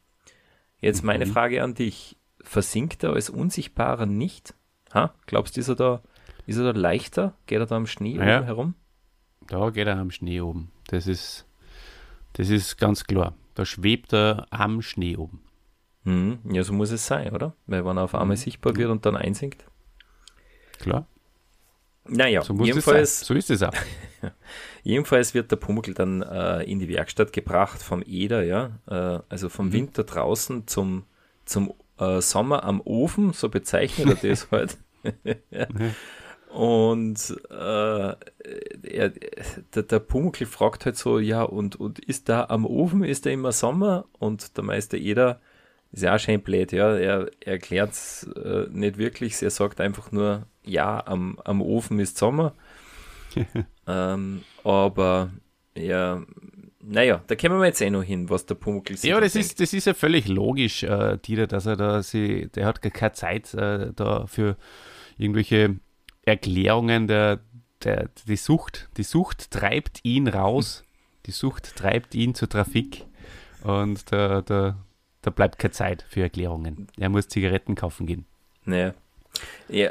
Jetzt 0.80 1.02
meine 1.04 1.26
mhm. 1.26 1.30
Frage 1.30 1.62
an 1.62 1.74
dich, 1.74 2.16
versinkt 2.42 3.02
er 3.02 3.14
als 3.14 3.30
Unsichtbarer 3.30 4.06
nicht? 4.06 4.54
Ha? 4.92 5.14
Glaubst 5.26 5.56
du, 5.56 5.60
ist 5.60 5.68
er 5.68 5.76
da, 5.76 6.02
ist 6.46 6.58
er 6.58 6.72
da 6.72 6.78
leichter? 6.78 7.34
Geht 7.46 7.60
er 7.60 7.66
da 7.66 7.76
am 7.76 7.86
Schnee 7.86 8.16
ja. 8.16 8.38
oben 8.38 8.44
herum? 8.44 8.74
Da 9.46 9.70
geht 9.70 9.86
er 9.86 9.96
am 9.96 10.10
Schnee 10.10 10.40
oben. 10.40 10.70
Das 10.88 11.06
ist, 11.06 11.46
das 12.34 12.50
ist 12.50 12.76
ganz 12.76 13.04
klar. 13.04 13.34
Da 13.54 13.64
schwebt 13.64 14.12
er 14.12 14.46
am 14.50 14.82
Schnee 14.82 15.16
oben. 15.16 15.40
Mhm. 16.04 16.40
Ja, 16.50 16.62
so 16.62 16.72
muss 16.72 16.90
es 16.90 17.06
sein, 17.06 17.32
oder? 17.32 17.54
Weil 17.66 17.84
wenn 17.84 17.96
er 17.96 18.04
auf 18.04 18.14
einmal 18.14 18.36
mhm. 18.36 18.40
sichtbar 18.40 18.76
wird 18.76 18.90
und 18.90 19.06
dann 19.06 19.16
einsinkt. 19.16 19.64
Klar. 20.78 21.06
Naja, 22.08 22.42
so 22.42 22.54
jedenfalls, 22.54 23.20
so 23.20 23.34
ist 23.34 23.50
es 23.50 23.62
auch. 23.62 23.72
jedenfalls 24.82 25.34
wird 25.34 25.50
der 25.50 25.56
Pumuckl 25.56 25.94
dann 25.94 26.22
äh, 26.22 26.62
in 26.64 26.78
die 26.78 26.88
Werkstatt 26.88 27.32
gebracht 27.32 27.82
vom 27.82 28.02
Eder, 28.06 28.42
ja, 28.42 28.70
äh, 28.88 29.20
also 29.28 29.48
vom 29.48 29.66
mhm. 29.66 29.72
Winter 29.72 30.04
draußen 30.04 30.66
zum, 30.66 31.04
zum 31.44 31.74
äh, 31.98 32.20
Sommer 32.20 32.64
am 32.64 32.80
Ofen, 32.80 33.32
so 33.32 33.48
bezeichnet 33.48 34.24
er 34.24 34.30
das 34.30 34.48
halt. 34.50 34.78
ja. 35.50 35.66
Und 36.50 37.36
äh, 37.48 37.54
er, 37.54 38.16
der, 39.74 39.82
der 39.84 39.98
Pumuckl 40.00 40.46
fragt 40.46 40.84
halt 40.84 40.96
so, 40.96 41.20
ja, 41.20 41.42
und, 41.42 41.76
und 41.76 42.00
ist 42.00 42.28
da 42.28 42.46
am 42.48 42.66
Ofen, 42.66 43.04
ist 43.04 43.24
da 43.24 43.30
immer 43.30 43.52
Sommer? 43.52 44.06
Und 44.18 44.56
der 44.56 44.64
Meister 44.64 44.98
Eder 44.98 45.40
ist 45.92 46.02
ja 46.02 46.16
auch 46.16 46.18
schön 46.18 46.42
blöd, 46.42 46.72
ja. 46.72 46.96
Er, 46.96 47.30
er 47.40 47.52
erklärt 47.52 47.92
es 47.92 48.24
äh, 48.34 48.66
nicht 48.70 48.98
wirklich, 48.98 49.40
er 49.40 49.50
sagt 49.50 49.80
einfach 49.80 50.10
nur, 50.10 50.46
ja, 50.70 51.06
am, 51.06 51.38
am 51.44 51.60
Ofen 51.60 51.98
ist 51.98 52.18
Sommer. 52.18 52.54
ähm, 53.86 54.42
aber 54.64 55.30
ja, 55.76 56.22
naja, 56.82 57.22
da 57.26 57.36
kommen 57.36 57.60
wir 57.60 57.66
jetzt 57.66 57.80
eh 57.80 57.90
noch 57.90 58.02
hin, 58.02 58.30
was 58.30 58.46
der 58.46 58.54
Pumuckl 58.54 58.96
sieht. 58.96 59.10
Ja, 59.10 59.20
das 59.20 59.36
ist, 59.36 59.60
das 59.60 59.72
ist 59.72 59.86
ja 59.86 59.94
völlig 59.94 60.28
logisch, 60.28 60.82
äh, 60.82 61.18
Dieter, 61.18 61.46
dass 61.46 61.66
er 61.66 61.76
da, 61.76 62.02
sie, 62.02 62.48
der 62.48 62.66
hat 62.66 62.82
gar 62.82 62.90
keine 62.90 63.12
Zeit 63.12 63.52
äh, 63.54 63.92
da 63.94 64.26
für 64.26 64.56
irgendwelche 65.18 65.76
Erklärungen 66.24 67.06
der, 67.06 67.40
der, 67.84 68.08
die 68.26 68.36
Sucht. 68.36 68.88
Die 68.96 69.02
Sucht 69.02 69.50
treibt 69.50 70.00
ihn 70.04 70.26
raus, 70.28 70.84
die 71.26 71.32
Sucht 71.32 71.76
treibt 71.76 72.14
ihn 72.14 72.34
zur 72.34 72.48
Trafik 72.48 73.04
und 73.62 74.10
der, 74.10 74.42
der, 74.42 74.76
da 75.22 75.30
bleibt 75.30 75.58
keine 75.58 75.72
Zeit 75.72 76.04
für 76.08 76.22
Erklärungen. 76.22 76.88
Er 76.98 77.10
muss 77.10 77.28
Zigaretten 77.28 77.74
kaufen 77.74 78.06
gehen. 78.06 78.24
Naja. 78.64 78.94
Ja, 79.68 79.90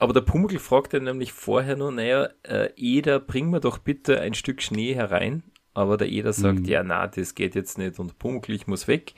aber 0.00 0.14
der 0.14 0.22
Pumuckl 0.22 0.58
fragt 0.58 0.94
ja 0.94 1.00
nämlich 1.00 1.32
vorher 1.32 1.76
nur, 1.76 1.92
naja, 1.92 2.30
äh, 2.42 2.70
Eder, 2.76 3.20
bring 3.20 3.50
mir 3.50 3.60
doch 3.60 3.78
bitte 3.78 4.20
ein 4.20 4.34
Stück 4.34 4.62
Schnee 4.62 4.94
herein. 4.94 5.42
Aber 5.74 5.96
der 5.96 6.08
Eder 6.08 6.32
sagt, 6.32 6.60
mhm. 6.60 6.64
ja, 6.64 6.82
na, 6.82 7.06
das 7.06 7.34
geht 7.34 7.54
jetzt 7.54 7.78
nicht 7.78 7.98
und 7.98 8.18
Pumuckl, 8.18 8.52
ich 8.52 8.66
muss 8.66 8.88
weg. 8.88 9.14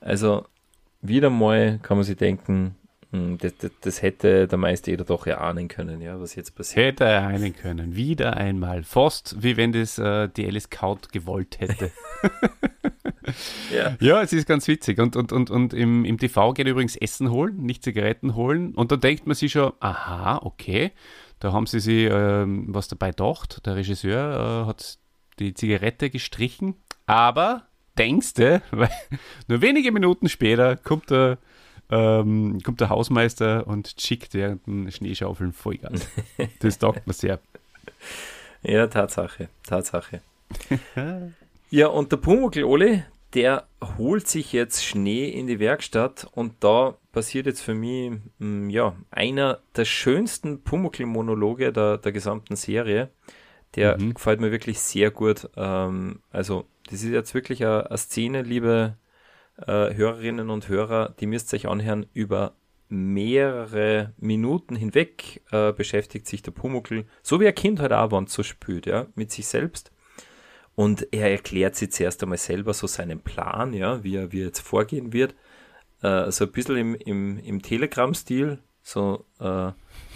Also, 0.00 0.44
wieder 1.00 1.30
mal 1.30 1.78
kann 1.82 1.96
man 1.96 2.04
sich 2.04 2.16
denken, 2.16 2.74
hm, 3.12 3.38
das, 3.38 3.56
das, 3.58 3.70
das, 3.80 4.02
hätte 4.02 4.46
der 4.46 4.58
Meister 4.58 4.92
Eder 4.92 5.04
doch 5.04 5.26
erahnen 5.26 5.68
können, 5.68 6.00
ja, 6.00 6.20
was 6.20 6.34
jetzt 6.34 6.54
passiert. 6.54 6.86
Hätte 6.86 7.04
er 7.04 7.22
ahnen 7.22 7.54
können, 7.54 7.96
wieder 7.96 8.36
einmal. 8.36 8.82
Fast 8.82 9.42
wie 9.42 9.56
wenn 9.56 9.72
das 9.72 9.98
äh, 9.98 10.28
die 10.28 10.46
Alice 10.46 10.70
Kaut 10.70 11.12
gewollt 11.12 11.60
hätte. 11.60 11.92
ja. 13.74 13.96
ja, 14.00 14.22
es 14.22 14.32
ist 14.32 14.46
ganz 14.46 14.66
witzig. 14.68 14.98
Und, 14.98 15.16
und, 15.16 15.32
und, 15.32 15.50
und 15.50 15.74
im, 15.74 16.04
im 16.04 16.18
TV 16.18 16.52
geht 16.52 16.66
übrigens 16.66 16.96
Essen 16.96 17.30
holen, 17.30 17.62
nicht 17.62 17.82
Zigaretten 17.82 18.34
holen. 18.34 18.74
Und 18.74 18.92
da 18.92 18.96
denkt 18.96 19.26
man 19.26 19.34
sich 19.34 19.52
schon, 19.52 19.72
aha, 19.80 20.40
okay, 20.42 20.92
da 21.38 21.52
haben 21.52 21.66
sie 21.66 21.80
sich 21.80 22.08
ähm, 22.10 22.66
was 22.68 22.88
dabei 22.88 23.10
gedacht. 23.10 23.64
Der 23.66 23.76
Regisseur 23.76 24.64
äh, 24.64 24.66
hat 24.66 24.98
die 25.38 25.54
Zigarette 25.54 26.10
gestrichen. 26.10 26.74
Aber 27.06 27.66
denkst 27.98 28.34
du, 28.34 28.62
weil 28.70 28.90
nur 29.48 29.60
wenige 29.60 29.92
Minuten 29.92 30.28
später 30.28 30.76
kommt 30.76 31.10
der, 31.10 31.38
ähm, 31.90 32.60
kommt 32.62 32.80
der 32.80 32.90
Hausmeister 32.90 33.66
und 33.66 33.94
schickt 33.98 34.34
während 34.34 34.66
den 34.66 34.90
Schneeschaufeln 34.92 35.52
Vollgas. 35.52 36.08
Das 36.60 36.78
taugt 36.78 37.06
mir 37.06 37.12
sehr. 37.12 37.40
Ja, 38.62 38.86
Tatsache, 38.86 39.48
Tatsache. 39.62 40.20
Ja, 41.70 41.86
und 41.86 42.12
der 42.12 42.16
Pumuckl 42.16 42.64
Ole, 42.64 43.06
der 43.34 43.68
holt 43.96 44.26
sich 44.26 44.52
jetzt 44.52 44.84
Schnee 44.84 45.28
in 45.28 45.46
die 45.46 45.60
Werkstatt 45.60 46.26
und 46.32 46.64
da 46.64 46.98
passiert 47.12 47.46
jetzt 47.46 47.60
für 47.60 47.74
mich 47.74 48.12
mm, 48.38 48.68
ja, 48.70 48.96
einer 49.10 49.60
der 49.76 49.84
schönsten 49.84 50.62
Pumuckl-Monologe 50.62 51.72
der, 51.72 51.98
der 51.98 52.12
gesamten 52.12 52.56
Serie. 52.56 53.10
Der 53.76 53.98
mhm. 53.98 54.14
gefällt 54.14 54.40
mir 54.40 54.50
wirklich 54.50 54.80
sehr 54.80 55.12
gut. 55.12 55.48
Ähm, 55.56 56.20
also, 56.30 56.66
das 56.86 57.04
ist 57.04 57.10
jetzt 57.10 57.34
wirklich 57.34 57.64
eine, 57.64 57.88
eine 57.88 57.98
Szene, 57.98 58.42
liebe 58.42 58.96
äh, 59.58 59.94
Hörerinnen 59.94 60.50
und 60.50 60.68
Hörer, 60.68 61.14
die 61.20 61.26
müsst 61.26 61.52
ihr 61.52 61.58
euch 61.58 61.68
anhören. 61.68 62.06
Über 62.12 62.56
mehrere 62.88 64.12
Minuten 64.18 64.74
hinweg 64.74 65.42
äh, 65.52 65.72
beschäftigt 65.72 66.26
sich 66.26 66.42
der 66.42 66.50
Pumuckl, 66.50 67.06
so 67.22 67.38
wie 67.38 67.46
ein 67.46 67.54
Kind 67.54 67.78
halt 67.78 67.92
auch, 67.92 68.10
wenn 68.10 68.26
so 68.26 68.42
spürt, 68.42 68.86
ja, 68.86 69.06
mit 69.14 69.30
sich 69.30 69.46
selbst 69.46 69.92
und 70.74 71.08
er 71.12 71.30
erklärt 71.30 71.76
sich 71.76 71.92
zuerst 71.92 72.22
einmal 72.22 72.38
selber 72.38 72.74
so 72.74 72.86
seinen 72.86 73.20
Plan, 73.20 73.72
ja, 73.72 74.02
wie 74.02 74.16
er, 74.16 74.32
wie 74.32 74.40
er 74.40 74.46
jetzt 74.46 74.60
vorgehen 74.60 75.12
wird. 75.12 75.34
Äh, 76.02 76.30
so 76.30 76.44
ein 76.44 76.52
bisschen 76.52 76.76
im, 76.76 76.94
im, 76.94 77.38
im 77.38 77.62
Telegram-Stil. 77.62 78.58
So, 78.82 79.26
äh, 79.38 79.72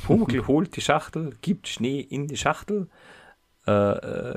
Pumuckl 0.07 0.47
holt 0.47 0.77
die 0.77 0.81
Schachtel, 0.81 1.37
gibt 1.43 1.69
Schnee 1.69 2.01
in 2.01 2.29
die 2.29 2.37
Schachtel, 2.37 2.89
äh, 3.67 3.73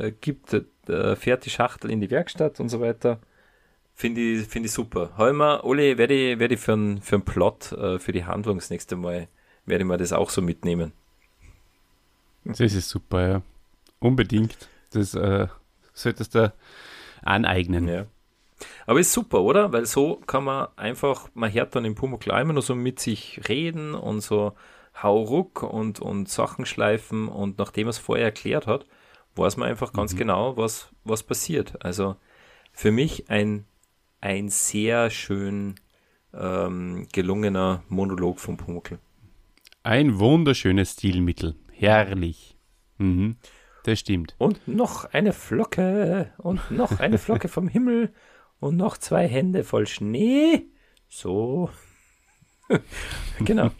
äh, 0.07 0.13
gibt, 0.19 0.53
äh, 0.53 1.15
fährt 1.15 1.45
die 1.45 1.49
Schachtel 1.49 1.91
in 1.91 2.01
die 2.01 2.11
Werkstatt 2.11 2.59
und 2.59 2.69
so 2.69 2.81
weiter. 2.81 3.19
Finde 3.93 4.21
ich, 4.21 4.47
find 4.47 4.65
ich 4.65 4.71
super. 4.71 5.11
Holmer, 5.17 5.63
Oli, 5.63 5.97
werde 5.97 6.13
ich, 6.13 6.39
werd 6.39 6.51
ich 6.51 6.59
für 6.59 6.73
einen 6.73 7.01
für 7.01 7.19
Plot, 7.19 7.71
äh, 7.71 7.99
für 7.99 8.11
die 8.11 8.25
Handlung 8.25 8.57
das 8.57 8.69
nächste 8.69 8.95
Mal, 8.95 9.27
werde 9.65 9.83
ich 9.83 9.87
mir 9.87 9.97
das 9.97 10.13
auch 10.13 10.29
so 10.29 10.41
mitnehmen. 10.41 10.91
Das 12.43 12.59
ist 12.59 12.89
super, 12.89 13.27
ja. 13.27 13.41
Unbedingt. 13.99 14.55
Das, 14.91 15.15
äh, 15.15 15.47
solltest 15.97 16.35
du 16.35 16.53
aneignen. 17.23 17.87
Ja. 17.87 18.05
Aber 18.85 18.99
ist 18.99 19.13
super, 19.13 19.41
oder? 19.41 19.71
Weil 19.71 19.85
so 19.85 20.15
kann 20.27 20.43
man 20.43 20.67
einfach, 20.75 21.29
man 21.33 21.51
hört 21.51 21.75
dann 21.75 21.85
im 21.85 21.95
Pumuckl 21.95 22.31
immer 22.31 22.53
nur 22.53 22.61
so 22.61 22.75
mit 22.75 22.99
sich 22.99 23.41
reden 23.47 23.93
und 23.93 24.21
so 24.21 24.53
Hauruck 25.01 25.63
und, 25.63 25.99
und 25.99 26.27
Sachen 26.29 26.65
schleifen 26.65 27.27
und 27.27 27.59
nachdem 27.59 27.87
er 27.87 27.91
es 27.91 27.99
vorher 27.99 28.25
erklärt 28.25 28.65
hat, 28.65 28.85
weiß 29.35 29.57
man 29.57 29.69
einfach 29.69 29.93
ganz 29.93 30.13
mhm. 30.13 30.17
genau, 30.17 30.57
was, 30.57 30.89
was 31.03 31.21
passiert. 31.21 31.83
Also 31.85 32.15
für 32.71 32.91
mich 32.91 33.29
ein, 33.29 33.65
ein 34.21 34.49
sehr 34.49 35.11
schön 35.11 35.75
ähm, 36.33 37.07
gelungener 37.11 37.83
Monolog 37.89 38.39
vom 38.39 38.57
Pumuckl. 38.57 38.97
Ein 39.83 40.19
wunderschönes 40.19 40.93
Stilmittel. 40.93 41.55
Herrlich. 41.71 42.57
Mhm. 42.97 43.37
Das 43.87 43.99
stimmt. 43.99 44.35
Und 44.37 44.67
noch 44.67 45.05
eine 45.13 45.31
Flocke 45.31 46.33
und 46.39 46.71
noch 46.71 46.99
eine 46.99 47.17
Flocke 47.17 47.47
vom 47.47 47.69
Himmel 47.69 48.11
und 48.59 48.75
noch 48.75 48.97
zwei 48.97 49.29
Hände 49.29 49.63
voll 49.63 49.87
Schnee. 49.87 50.65
So. 51.07 51.69
genau. 53.39 53.71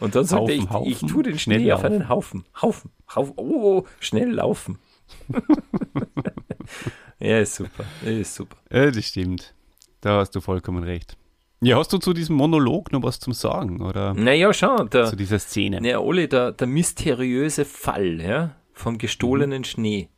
Und 0.00 0.16
dann 0.16 0.24
sagte 0.24 0.50
ich, 0.50 0.68
Haufen, 0.68 0.90
ich 0.90 0.98
tue 0.98 1.22
den 1.22 1.38
Schnee 1.38 1.70
auf 1.70 1.84
einen 1.84 2.08
Haufen. 2.08 2.44
Haufen. 2.60 2.90
Haufen. 3.14 3.34
Oh, 3.36 3.84
schnell 4.00 4.32
laufen. 4.32 4.80
ja, 7.20 7.38
ist 7.38 7.54
super. 7.54 7.84
Ist 8.04 8.34
super. 8.34 8.56
Ja, 8.68 8.90
das 8.90 9.04
stimmt. 9.04 9.54
Da 10.00 10.18
hast 10.18 10.32
du 10.32 10.40
vollkommen 10.40 10.82
recht. 10.82 11.16
Ja, 11.60 11.78
hast 11.78 11.92
du 11.92 11.98
zu 11.98 12.14
diesem 12.14 12.34
Monolog 12.34 12.90
noch 12.90 13.04
was 13.04 13.20
zum 13.20 13.32
Sagen? 13.32 13.80
Oder 13.80 14.12
naja, 14.12 14.52
schon. 14.52 14.90
Der, 14.90 15.06
zu 15.06 15.14
dieser 15.14 15.38
Szene. 15.38 15.80
Naja, 15.80 16.00
Oli, 16.00 16.28
der, 16.28 16.50
der 16.50 16.66
mysteriöse 16.66 17.64
Fall, 17.64 18.20
ja 18.20 18.56
vom 18.74 18.98
gestohlenen 18.98 19.60
mhm. 19.60 19.64
Schnee. 19.64 20.08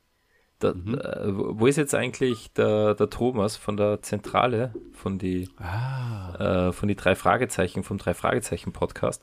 Da, 0.59 0.73
mhm. 0.73 0.95
äh, 0.95 1.59
wo 1.61 1.66
ist 1.66 1.77
jetzt 1.77 1.95
eigentlich 1.95 2.53
der, 2.55 2.95
der 2.95 3.11
Thomas 3.11 3.57
von 3.57 3.77
der 3.77 4.01
Zentrale 4.03 4.73
von 4.92 5.19
die, 5.19 5.51
ah. 5.59 6.69
äh, 6.69 6.73
von 6.73 6.88
die 6.88 6.97
drei 6.97 7.14
Fragezeichen, 7.14 7.85
vom 7.85 7.99
drei 7.99 8.14
Fragezeichen 8.14 8.73
Podcast? 8.73 9.23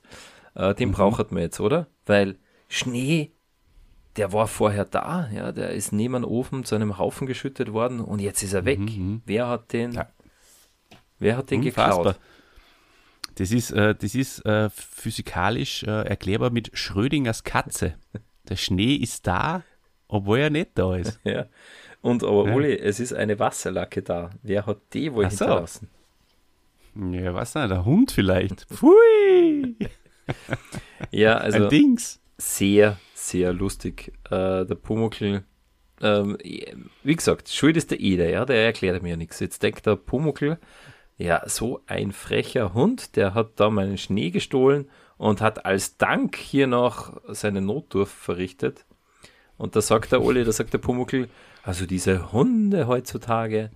Äh, 0.56 0.76
den 0.76 0.90
mhm. 0.90 0.94
braucht 0.94 1.32
man 1.32 1.42
jetzt, 1.42 1.60
oder? 1.60 1.88
Weil 2.06 2.38
Schnee, 2.70 3.32
der 4.16 4.32
war 4.32 4.48
vorher 4.48 4.86
da, 4.86 5.28
ja, 5.34 5.52
der 5.52 5.72
ist 5.72 5.92
neben 5.92 6.14
dem 6.14 6.24
Ofen 6.24 6.64
zu 6.66 6.76
einem 6.76 7.00
Haufen 7.00 7.26
geschüttet 7.26 7.74
worden 7.74 8.00
und 8.00 8.20
jetzt 8.20 8.44
ist 8.44 8.54
er 8.54 8.66
weg. 8.66 8.80
Mhm. 8.80 8.86
mhm. 8.86 9.22
Wer 9.26 9.48
hat 9.48 9.74
den, 9.74 9.94
ja. 9.94 10.08
wer 11.18 11.38
hat 11.38 11.50
den 11.50 11.62
Unfassbar. 11.62 11.98
geklaut? 11.98 12.20
Das 13.36 13.52
ist, 13.52 13.72
äh, 13.72 13.96
das 13.96 14.14
ist 14.14 14.46
äh, 14.46 14.70
physikalisch 14.70 15.84
äh, 15.84 16.08
erklärbar 16.08 16.52
mit 16.52 16.70
Schrödingers 16.78 17.44
Katze. 17.44 17.96
Der 18.50 18.56
Schnee 18.56 18.96
ist 18.96 19.26
da, 19.28 19.64
obwohl 20.08 20.40
er 20.40 20.50
nicht 20.50 20.72
da 20.76 20.96
ist. 20.96 21.20
ja. 21.24 21.46
Und 22.02 22.24
aber 22.24 22.50
ja. 22.50 22.56
Uli, 22.56 22.78
es 22.78 23.00
ist 23.00 23.14
eine 23.14 23.40
Wasserlacke 23.40 24.02
da. 24.02 24.32
Wer 24.42 24.66
hat 24.66 24.80
die 24.94 25.14
wohl 25.14 25.26
Ach 25.26 25.30
hinterlassen? 25.30 25.90
Ja, 26.96 27.34
was 27.34 27.56
nicht, 27.56 27.72
der 27.72 27.86
Hund 27.86 28.12
vielleicht. 28.12 28.66
Pfui! 28.66 29.76
ja, 31.12 31.38
also 31.38 31.64
Ein 31.64 31.70
Dings. 31.70 32.20
sehr, 32.38 32.98
sehr 33.14 33.54
lustig. 33.54 34.14
Äh, 34.26 34.66
der 34.66 34.76
Pumuckl, 34.76 35.44
ähm, 36.02 36.38
wie 37.04 37.16
gesagt, 37.16 37.50
schuld 37.50 37.78
ist 37.78 37.92
der 37.92 38.00
Eder, 38.00 38.30
ja, 38.30 38.46
der 38.46 38.66
erklärt 38.66 39.02
mir 39.02 39.12
ja 39.12 39.18
nichts. 39.18 39.40
Jetzt 39.40 39.64
denkt 39.64 39.86
der 39.86 39.96
Pumuckl, 39.96 40.60
ja, 41.18 41.42
so 41.48 41.82
ein 41.88 42.12
frecher 42.12 42.74
Hund, 42.74 43.16
der 43.16 43.34
hat 43.34 43.60
da 43.60 43.70
meinen 43.70 43.98
Schnee 43.98 44.30
gestohlen 44.30 44.90
und 45.24 45.40
hat 45.40 45.66
als 45.66 45.96
Dank 45.96 46.36
hier 46.36 46.68
noch 46.68 47.22
seine 47.30 47.62
Notdurf 47.62 48.12
verrichtet. 48.12 48.84
Und 49.58 49.78
da 49.78 49.82
sagt 49.82 50.12
der 50.12 50.22
Oli, 50.22 50.44
da 50.44 50.52
sagt 50.52 50.74
der 50.74 50.80
Pumuckl, 50.80 51.30
also 51.64 51.86
diese 51.86 52.34
Hunde 52.34 52.88
heutzutage, 52.88 53.72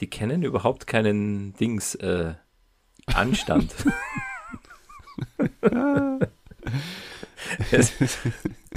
die 0.00 0.10
kennen 0.10 0.42
überhaupt 0.42 0.86
keinen 0.86 1.54
Dings 1.54 1.94
äh, 1.94 2.34
Anstand. 3.06 3.74
es, 7.70 7.94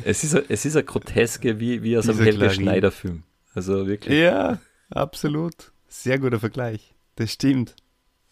es, 0.06 0.24
ist, 0.24 0.34
es 0.48 0.66
ist 0.66 0.78
eine 0.78 0.86
Groteske 0.86 1.60
wie, 1.60 1.84
wie 1.84 1.98
aus 1.98 2.08
einem 2.08 2.20
Helge 2.20 2.50
Schneider-Film. 2.52 3.24
Also 3.54 3.86
wirklich. 3.86 4.18
Ja, 4.18 4.60
absolut. 4.90 5.74
Sehr 5.90 6.20
guter 6.20 6.40
Vergleich. 6.40 6.96
Das 7.18 7.34
stimmt. 7.34 7.76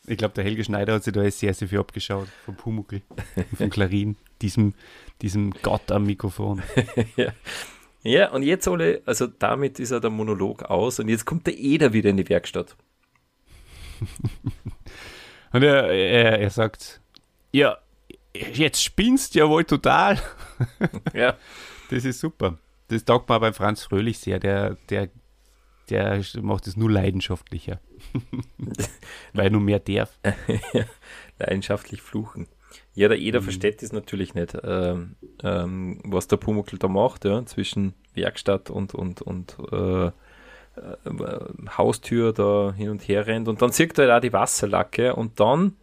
Ich 0.08 0.18
glaube, 0.18 0.34
der 0.34 0.44
Helge 0.44 0.64
Schneider 0.64 0.96
hat 0.96 1.04
sich 1.04 1.14
da 1.14 1.30
sehr, 1.30 1.54
sehr 1.54 1.68
viel 1.68 1.80
abgeschaut 1.80 2.28
vom 2.46 2.56
Pumuckl, 2.56 3.02
vom 3.58 3.70
Klarin, 3.70 4.16
diesem, 4.42 4.74
diesem 5.22 5.52
Gott 5.62 5.92
am 5.92 6.06
Mikrofon. 6.06 6.62
ja. 7.16 7.34
ja, 8.02 8.32
und 8.32 8.44
jetzt, 8.44 8.68
Ole, 8.68 9.02
also 9.06 9.28
damit 9.28 9.80
ist 9.80 9.92
er 9.92 10.00
der 10.00 10.10
Monolog 10.10 10.64
aus 10.64 11.00
und 11.00 11.08
jetzt 11.08 11.26
kommt 11.26 11.46
der 11.46 11.58
Eder 11.58 11.94
wieder 11.94 12.10
in 12.10 12.18
die 12.18 12.28
Werkstatt. 12.28 12.76
und 15.54 15.64
er, 15.64 15.92
er, 15.92 16.40
er 16.40 16.50
sagt, 16.50 17.00
ja, 17.52 17.78
jetzt 18.34 18.84
spinnst 18.84 19.36
du 19.36 19.40
ja 19.40 19.50
wohl 19.50 19.66
total. 19.66 20.20
ja. 21.14 21.38
Das 21.92 22.06
ist 22.06 22.20
super. 22.22 22.58
Das 22.88 23.06
taugt 23.06 23.30
mir 23.30 23.40
bei 23.40 23.54
Franz 23.54 23.84
Fröhlich 23.84 24.18
sehr. 24.18 24.40
Der, 24.40 24.78
der 24.90 25.10
der 25.92 26.22
macht 26.42 26.68
es 26.68 26.78
nur 26.78 26.90
leidenschaftlicher. 26.90 27.80
Weil 29.34 29.50
nur 29.50 29.62
mehr 29.62 29.80
darf. 29.80 30.18
Leidenschaftlich 31.40 32.02
fluchen. 32.02 32.48
Ja, 32.94 33.08
der 33.08 33.20
Eder 33.20 33.40
mhm. 33.40 33.46
versteht 33.46 33.82
das 33.82 33.94
natürlich 33.94 34.34
nicht, 34.34 34.58
ähm, 34.64 35.16
ähm, 35.44 36.00
was 36.04 36.28
der 36.28 36.38
Pumuckl 36.38 36.78
da 36.78 36.88
macht, 36.88 37.26
ja, 37.26 37.46
zwischen 37.46 37.94
Werkstatt 38.14 38.70
und, 38.70 38.94
und, 38.94 39.22
und 39.22 39.58
äh, 39.72 40.08
äh, 40.08 40.12
Haustür 41.78 42.34
da 42.34 42.74
hin 42.76 42.90
und 42.90 43.08
her 43.08 43.28
rennt. 43.28 43.48
Und 43.48 43.62
dann 43.62 43.72
sieht 43.72 43.98
er 43.98 44.08
da 44.08 44.20
die 44.20 44.34
Wasserlacke 44.34 45.16
und 45.16 45.40
dann, 45.40 45.76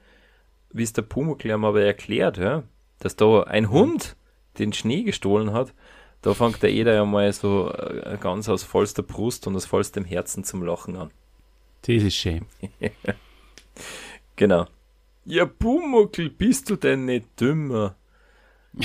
wie 0.70 0.82
es 0.82 0.92
der 0.92 1.02
Pumuckl 1.02 1.50
ihm 1.50 1.64
aber 1.64 1.82
erklärt, 1.82 2.38
ja, 2.38 2.62
dass 2.98 3.16
da 3.16 3.42
ein 3.42 3.64
mhm. 3.64 3.70
Hund 3.70 4.16
den 4.58 4.72
Schnee 4.72 5.02
gestohlen 5.02 5.52
hat, 5.52 5.72
da 6.22 6.34
fängt 6.34 6.62
der 6.62 6.70
Eder 6.70 6.94
ja 6.94 7.04
mal 7.04 7.32
so 7.32 7.70
äh, 7.72 8.18
ganz 8.20 8.48
aus 8.48 8.64
vollster 8.64 9.02
Brust 9.02 9.46
und 9.46 9.54
aus 9.54 9.66
vollstem 9.66 10.04
Herzen 10.04 10.42
zum 10.42 10.62
Lachen 10.62 10.96
an. 10.96 11.10
Das 11.82 12.02
ist 12.02 12.14
schön. 12.14 12.44
genau. 14.36 14.66
Ja, 15.24 15.44
Pumuckl, 15.44 16.30
bist 16.30 16.70
du 16.70 16.76
denn 16.76 17.04
nicht 17.04 17.38
dümmer? 17.40 17.94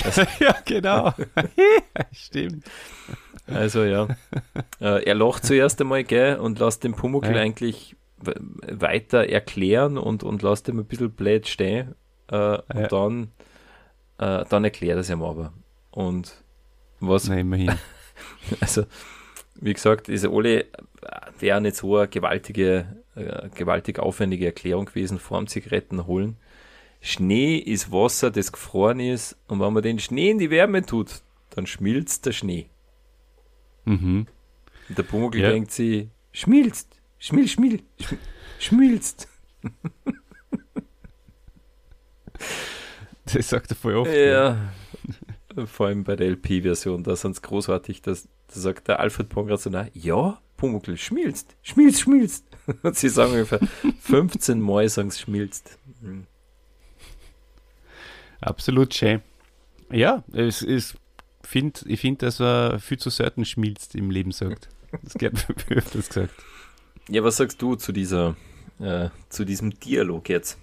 Also, 0.03 0.23
ja, 0.39 0.55
genau. 0.65 1.13
Stimmt. 2.11 2.65
Also 3.47 3.83
ja. 3.83 4.07
Äh, 4.79 5.03
er 5.03 5.15
lacht 5.15 5.45
zuerst 5.45 5.79
einmal, 5.81 6.03
gell, 6.03 6.37
und 6.37 6.59
lässt 6.59 6.83
den 6.83 6.93
Pumuckl 6.93 7.35
ja. 7.35 7.41
eigentlich 7.41 7.95
weiter 8.19 9.27
erklären 9.27 9.97
und, 9.97 10.23
und 10.23 10.41
lass 10.41 10.63
dem 10.63 10.79
ein 10.79 10.85
bisschen 10.85 11.11
blöd 11.11 11.47
stehen 11.47 11.95
äh, 12.31 12.35
ja. 12.35 12.61
und 12.73 12.91
dann, 12.91 13.31
äh, 14.17 14.45
dann 14.47 14.63
erklärt 14.63 14.97
er 14.97 15.01
es 15.01 15.09
ihm 15.09 15.21
aber. 15.23 15.51
Und 15.91 16.33
was. 16.99 17.27
Na, 17.27 17.37
immerhin. 17.37 17.73
also, 18.61 18.85
wie 19.55 19.73
gesagt, 19.73 20.07
diese 20.07 20.29
alle 20.29 20.65
wäre 21.39 21.61
nicht 21.61 21.75
so 21.75 21.97
eine 21.97 22.07
gewaltige, 22.07 23.03
äh, 23.15 23.49
gewaltig 23.49 23.99
aufwendige 23.99 24.45
Erklärung 24.45 24.85
gewesen 24.85 25.19
vorm 25.19 25.47
Zigaretten 25.47 26.07
holen. 26.07 26.37
Schnee 27.01 27.57
ist 27.57 27.91
Wasser, 27.91 28.31
das 28.31 28.51
gefroren 28.51 28.99
ist, 28.99 29.37
und 29.47 29.59
wenn 29.59 29.73
man 29.73 29.83
den 29.83 29.99
Schnee 29.99 30.31
in 30.31 30.39
die 30.39 30.49
Wärme 30.49 30.85
tut, 30.85 31.21
dann 31.49 31.67
schmilzt 31.67 32.25
der 32.25 32.31
Schnee. 32.31 32.67
Mhm. 33.85 34.27
Und 34.89 34.97
der 34.97 35.03
Pumuckl 35.03 35.39
ja. 35.39 35.49
denkt 35.49 35.71
sich, 35.71 36.07
schmilzt, 36.31 36.95
schmil, 37.19 37.47
schmil, 37.47 37.83
schmilzt. 38.59 39.27
Das 43.25 43.47
sagt 43.49 43.71
er 43.71 43.75
voll 43.75 43.95
oft. 43.95 44.11
Ja. 44.11 44.57
ja. 45.55 45.65
Vor 45.65 45.87
allem 45.87 46.03
bei 46.03 46.15
der 46.15 46.27
LP-Version, 46.31 47.03
da 47.03 47.15
sind 47.15 47.31
es 47.31 47.41
großartig, 47.41 48.01
dass 48.01 48.27
da 48.47 48.59
sagt 48.59 48.87
der 48.87 48.99
Alfred 48.99 49.29
Pongratz 49.29 49.67
ja, 49.93 50.41
Pumuckl, 50.63 50.95
schmilzt, 50.95 51.57
schmilzt, 51.61 51.99
schmilzt. 51.99 52.45
Und 52.83 52.95
sie 52.95 53.09
sagen 53.09 53.33
ungefähr 53.33 53.59
15 53.99 54.61
Mal 54.61 54.87
sagen 54.87 55.09
es 55.09 55.19
schmilzt. 55.19 55.77
Mhm. 55.99 56.25
Absolut 58.39 58.93
schön. 58.93 59.21
Ja, 59.91 60.23
es 60.31 60.61
ist, 60.61 60.95
find, 61.41 61.83
ich 61.85 61.99
finde, 61.99 62.27
dass 62.27 62.39
er 62.39 62.79
viel 62.79 62.97
zu 62.97 63.09
selten 63.09 63.43
schmilzt 63.43 63.93
im 63.95 64.09
Leben 64.09 64.31
sagt. 64.31 64.69
Das 65.01 65.15
gehört 65.15 65.69
mir 65.69 65.75
öfters 65.75 66.07
gesagt. 66.07 66.33
Ja, 67.09 67.25
was 67.25 67.35
sagst 67.35 67.61
du 67.61 67.75
zu 67.75 67.91
dieser, 67.91 68.37
äh, 68.79 69.09
zu 69.27 69.43
diesem 69.43 69.77
Dialog 69.81 70.29
jetzt? 70.29 70.57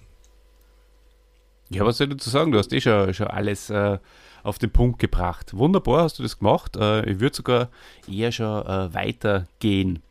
Ja, 1.69 1.85
was 1.85 1.99
soll 1.99 2.09
ich 2.09 2.15
dazu 2.15 2.31
sagen? 2.31 2.53
Du 2.53 2.59
hast 2.59 2.73
eh 2.73 2.81
schon, 2.81 3.13
schon 3.13 3.27
alles 3.27 3.69
äh, 3.69 3.99
auf 4.43 4.59
den 4.59 4.71
Punkt 4.71 4.99
gebracht. 4.99 5.55
Wunderbar 5.55 6.05
hast 6.05 6.19
du 6.19 6.23
das 6.23 6.39
gemacht. 6.39 6.77
Äh, 6.77 7.11
ich 7.11 7.21
würde 7.21 7.37
sogar 7.37 7.69
eher 8.11 8.33
schon 8.33 8.67
äh, 8.67 8.95
weitergehen. 8.95 10.03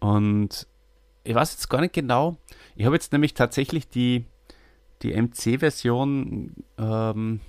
Und 0.00 0.66
ich 1.24 1.34
weiß 1.34 1.52
jetzt 1.52 1.68
gar 1.68 1.80
nicht 1.80 1.94
genau. 1.94 2.36
Ich 2.76 2.84
habe 2.84 2.96
jetzt 2.96 3.12
nämlich 3.12 3.34
tatsächlich 3.34 3.88
die, 3.88 4.24
die 5.02 5.14
MC-Version, 5.14 6.54
ähm, 6.78 7.40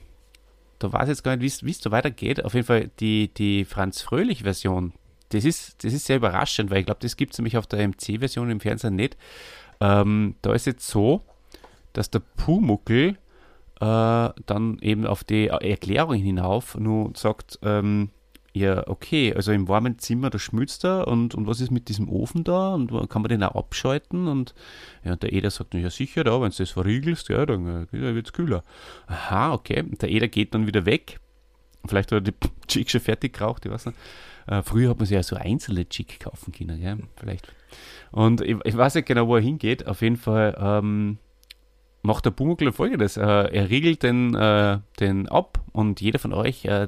da 0.79 0.93
weiß 0.93 1.03
ich 1.03 1.09
jetzt 1.09 1.23
gar 1.23 1.35
nicht, 1.35 1.65
wie 1.65 1.71
es 1.71 1.79
so 1.79 1.91
weitergeht. 1.91 2.43
Auf 2.43 2.53
jeden 2.53 2.65
Fall 2.65 2.89
die, 2.99 3.33
die 3.33 3.65
Franz 3.65 4.01
Fröhlich-Version. 4.01 4.93
Das 5.29 5.43
ist, 5.43 5.83
das 5.83 5.93
ist 5.93 6.05
sehr 6.05 6.17
überraschend, 6.17 6.69
weil 6.69 6.79
ich 6.79 6.85
glaube, 6.85 7.01
das 7.01 7.17
gibt 7.17 7.33
es 7.33 7.39
nämlich 7.39 7.57
auf 7.57 7.67
der 7.67 7.87
MC-Version 7.87 8.49
im 8.49 8.59
Fernsehen 8.59 8.95
nicht. 8.95 9.17
Ähm, 9.81 10.35
da 10.41 10.53
ist 10.53 10.65
jetzt 10.65 10.87
so, 10.87 11.21
dass 11.93 12.09
der 12.09 12.19
Pumuckel 12.19 13.17
äh, 13.81 14.29
dann 14.45 14.79
eben 14.81 15.05
auf 15.05 15.23
die 15.23 15.47
Erklärung 15.47 16.15
hinauf 16.15 16.77
nur 16.77 17.11
sagt, 17.15 17.59
ähm, 17.61 18.09
ja, 18.55 18.87
okay, 18.87 19.33
also 19.33 19.51
im 19.51 19.67
warmen 19.67 19.99
Zimmer, 19.99 20.29
da 20.29 20.39
schmilzt 20.39 20.85
er 20.85 21.09
und, 21.09 21.35
und 21.35 21.45
was 21.45 21.59
ist 21.59 21.71
mit 21.71 21.89
diesem 21.89 22.07
Ofen 22.07 22.45
da 22.45 22.73
und 22.73 22.89
kann 23.09 23.21
man 23.21 23.27
den 23.27 23.43
auch 23.43 23.55
abschalten 23.55 24.29
und 24.29 24.55
ja, 25.03 25.17
der 25.17 25.33
Eder 25.33 25.51
sagt, 25.51 25.73
ja 25.73 25.89
sicher, 25.89 26.23
da, 26.23 26.39
wenn 26.39 26.51
du 26.51 26.57
das 26.57 26.69
verriegelst, 26.71 27.27
ja, 27.27 27.45
dann 27.45 27.87
äh, 27.91 28.15
wird 28.15 28.27
es 28.27 28.33
kühler. 28.33 28.63
Aha, 29.07 29.53
okay, 29.53 29.83
der 29.83 30.09
Eder 30.09 30.29
geht 30.29 30.53
dann 30.53 30.67
wieder 30.67 30.85
weg, 30.85 31.19
vielleicht 31.85 32.13
hat 32.13 32.25
er 32.25 32.31
die 32.31 32.49
Chick 32.67 32.89
schon 32.89 33.01
fertig 33.01 33.33
geraucht, 33.33 33.65
ich 33.65 33.71
weiß 33.71 33.87
nicht. 33.87 33.97
Äh, 34.47 34.61
früher 34.61 34.91
hat 34.91 34.99
man 34.99 35.05
sich 35.05 35.15
ja 35.15 35.23
so 35.23 35.35
einzelne 35.35 35.89
Chick 35.89 36.21
kaufen 36.21 36.53
können, 36.53 36.79
gell? 36.79 36.99
vielleicht. 37.17 37.51
Und 38.11 38.39
ich, 38.39 38.55
ich, 38.63 38.77
weiß 38.77 38.95
nicht 38.95 39.07
genau, 39.07 39.27
wo 39.27 39.35
er 39.35 39.41
hingeht, 39.41 39.85
auf 39.85 40.01
jeden 40.01 40.17
Fall 40.17 40.55
ähm, 40.57 41.17
macht 42.05 42.25
der 42.25 42.31
Pumuckl 42.31 42.71
folgendes. 42.71 43.17
Äh, 43.17 43.21
er 43.21 43.69
riegelt 43.69 44.03
den, 44.03 44.35
äh, 44.35 44.79
den 44.99 45.27
ab 45.27 45.59
und 45.73 46.01
jeder 46.01 46.19
von 46.19 46.33
euch, 46.33 46.65
äh, 46.65 46.87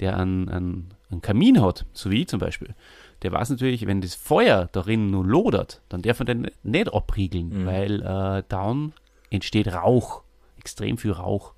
der 0.00 0.16
einen, 0.18 0.48
einen, 0.48 0.88
einen, 1.10 1.22
Kamin 1.22 1.62
hat, 1.62 1.86
so 1.92 2.10
wie 2.10 2.22
ich 2.22 2.28
zum 2.28 2.40
Beispiel, 2.40 2.74
der 3.22 3.32
weiß 3.32 3.50
natürlich, 3.50 3.86
wenn 3.86 4.00
das 4.00 4.14
Feuer 4.14 4.68
darin 4.72 5.10
nur 5.10 5.24
lodert, 5.24 5.80
dann 5.88 6.02
darf 6.02 6.18
man 6.18 6.26
den 6.26 6.50
nicht 6.62 6.92
abriegeln, 6.92 7.62
mhm. 7.62 7.66
weil 7.66 8.02
äh, 8.02 8.42
dann 8.48 8.92
entsteht 9.30 9.72
Rauch, 9.72 10.22
extrem 10.58 10.98
viel 10.98 11.12
Rauch. 11.12 11.54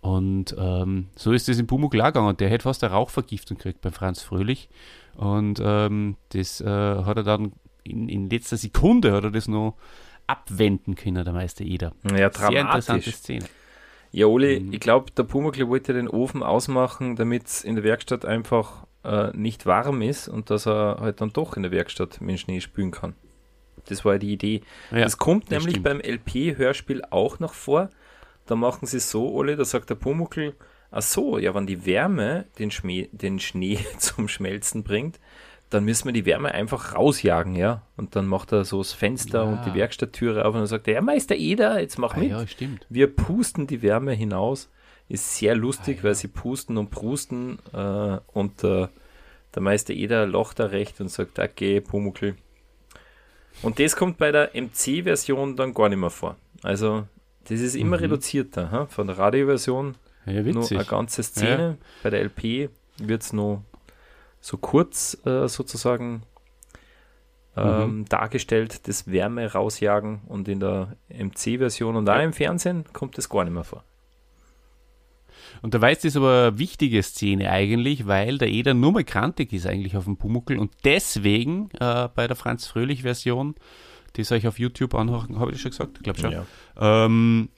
Und 0.00 0.54
ähm, 0.58 1.08
so 1.16 1.32
ist 1.32 1.48
es 1.48 1.58
im 1.58 1.66
Pumuckl 1.66 2.00
auch 2.02 2.06
gegangen. 2.06 2.36
Der 2.36 2.50
hätte 2.50 2.64
fast 2.64 2.84
eine 2.84 2.92
Rauchvergiftung 2.92 3.56
gekriegt 3.56 3.80
bei 3.80 3.90
Franz 3.90 4.22
Fröhlich. 4.22 4.68
Und 5.16 5.62
ähm, 5.64 6.16
das 6.30 6.60
äh, 6.60 6.66
hat 6.66 7.16
er 7.16 7.22
dann 7.22 7.52
in, 7.84 8.08
in 8.08 8.28
letzter 8.28 8.56
Sekunde 8.56 9.12
hat 9.12 9.24
er 9.24 9.30
das 9.30 9.48
noch 9.48 9.76
abwenden 10.26 10.94
können, 10.94 11.24
der 11.24 11.32
Meister 11.32 11.64
Eder. 11.64 11.92
Ja, 12.04 12.28
dramatisch. 12.30 12.36
Sehr 12.38 12.60
interessante 12.60 13.12
Szene. 13.12 13.44
Ja, 14.12 14.26
Oli, 14.26 14.60
mhm. 14.60 14.72
ich 14.72 14.80
glaube, 14.80 15.10
der 15.10 15.24
Pumuckl 15.24 15.68
wollte 15.68 15.92
den 15.92 16.08
Ofen 16.08 16.42
ausmachen, 16.42 17.16
damit 17.16 17.46
es 17.46 17.64
in 17.64 17.74
der 17.74 17.82
Werkstatt 17.84 18.24
einfach 18.24 18.86
äh, 19.02 19.36
nicht 19.36 19.66
warm 19.66 20.02
ist 20.02 20.28
und 20.28 20.50
dass 20.50 20.66
er 20.66 20.98
halt 21.00 21.20
dann 21.20 21.32
doch 21.32 21.56
in 21.56 21.62
der 21.62 21.72
Werkstatt 21.72 22.20
mit 22.20 22.38
Schnee 22.38 22.60
spülen 22.60 22.90
kann. 22.90 23.14
Das 23.86 24.04
war 24.04 24.18
die 24.18 24.32
Idee. 24.32 24.62
Ja, 24.90 25.00
das 25.00 25.18
kommt 25.18 25.44
das 25.44 25.50
nämlich 25.50 25.76
stimmt. 25.76 25.84
beim 25.84 26.00
LP-Hörspiel 26.00 27.02
auch 27.10 27.38
noch 27.38 27.54
vor. 27.54 27.90
Da 28.46 28.56
machen 28.56 28.86
sie 28.86 28.98
es 28.98 29.10
so, 29.10 29.32
Oli, 29.32 29.56
da 29.56 29.64
sagt 29.64 29.90
der 29.90 29.96
Pumuckl, 29.96 30.54
ach 30.90 31.02
so, 31.02 31.38
ja, 31.38 31.54
wenn 31.54 31.66
die 31.66 31.84
Wärme 31.84 32.46
den, 32.58 32.70
Schmäh, 32.70 33.08
den 33.12 33.40
Schnee 33.40 33.78
zum 33.98 34.28
Schmelzen 34.28 34.84
bringt, 34.84 35.18
dann 35.74 35.84
müssen 35.84 36.06
wir 36.06 36.12
die 36.12 36.24
Wärme 36.24 36.52
einfach 36.52 36.94
rausjagen, 36.94 37.56
ja. 37.56 37.82
Und 37.96 38.14
dann 38.14 38.26
macht 38.26 38.52
er 38.52 38.64
so 38.64 38.78
das 38.78 38.92
Fenster 38.92 39.42
ja. 39.42 39.50
und 39.50 39.66
die 39.66 39.74
Werkstatttüre 39.74 40.44
auf 40.44 40.54
und 40.54 40.60
dann 40.60 40.66
sagt 40.66 40.86
er, 40.86 40.94
ja, 40.94 41.00
Meister 41.00 41.34
Eder, 41.34 41.80
jetzt 41.80 41.98
mach 41.98 42.14
ah, 42.14 42.18
mit. 42.20 42.30
Ja, 42.30 42.46
stimmt. 42.46 42.86
Wir 42.88 43.14
pusten 43.14 43.66
die 43.66 43.82
Wärme 43.82 44.12
hinaus. 44.12 44.70
Ist 45.08 45.36
sehr 45.36 45.54
lustig, 45.54 45.96
ah, 45.96 45.98
ja. 45.98 46.04
weil 46.04 46.14
sie 46.14 46.28
pusten 46.28 46.78
und 46.78 46.90
prusten 46.90 47.58
äh, 47.72 48.18
und 48.32 48.64
äh, 48.64 48.88
der 49.54 49.62
Meister 49.62 49.92
Eder 49.92 50.26
lacht 50.26 50.60
da 50.60 50.66
recht 50.66 51.00
und 51.00 51.08
sagt, 51.10 51.38
okay, 51.38 51.80
Pumuckl. 51.80 52.36
Und 53.62 53.78
das 53.78 53.96
kommt 53.96 54.18
bei 54.18 54.32
der 54.32 54.50
MC-Version 54.54 55.56
dann 55.56 55.74
gar 55.74 55.88
nicht 55.88 55.98
mehr 55.98 56.10
vor. 56.10 56.36
Also, 56.62 57.04
das 57.48 57.60
ist 57.60 57.74
immer 57.74 57.96
mhm. 57.98 58.04
reduzierter. 58.04 58.70
Ha? 58.70 58.86
Von 58.86 59.08
der 59.08 59.18
Radioversion 59.18 59.96
ja, 60.26 60.42
nur 60.42 60.70
eine 60.70 60.84
ganze 60.84 61.22
Szene. 61.22 61.76
Bei 62.02 62.10
der 62.10 62.24
LP 62.24 62.70
wird 62.98 63.22
es 63.22 63.32
noch 63.32 63.62
so 64.44 64.58
kurz 64.58 65.16
äh, 65.24 65.48
sozusagen 65.48 66.22
ähm, 67.56 68.00
mhm. 68.00 68.04
dargestellt, 68.04 68.86
das 68.86 69.10
Wärme 69.10 69.50
rausjagen 69.50 70.20
und 70.26 70.48
in 70.48 70.60
der 70.60 70.98
MC-Version 71.08 71.96
und 71.96 72.10
auch 72.10 72.20
im 72.20 72.34
Fernsehen 72.34 72.84
kommt 72.92 73.16
das 73.16 73.30
gar 73.30 73.44
nicht 73.44 73.54
mehr 73.54 73.64
vor. 73.64 73.84
Und 75.62 75.72
da 75.72 75.80
weiß 75.80 76.02
das 76.02 76.14
aber 76.14 76.48
eine 76.48 76.58
wichtige 76.58 77.02
Szene 77.02 77.50
eigentlich, 77.50 78.06
weil 78.06 78.36
der 78.36 78.48
Eder 78.48 78.74
nur 78.74 78.92
mal 78.92 79.04
krantig 79.04 79.54
ist 79.54 79.66
eigentlich 79.66 79.96
auf 79.96 80.04
dem 80.04 80.18
Pumuckel 80.18 80.58
und 80.58 80.72
deswegen 80.84 81.70
äh, 81.80 82.10
bei 82.14 82.26
der 82.26 82.36
Franz 82.36 82.66
Fröhlich-Version, 82.66 83.54
die 84.16 84.24
soll 84.24 84.36
ich 84.36 84.46
auf 84.46 84.58
YouTube 84.58 84.94
anhören, 84.94 85.38
habe 85.38 85.52
ich 85.52 85.56
das 85.56 85.62
schon 85.62 85.70
gesagt? 85.70 85.96
Ich 85.96 86.02
glaube 86.02 86.20
schon. 86.20 86.32
Ja. 86.32 86.44
Ähm, 86.78 87.48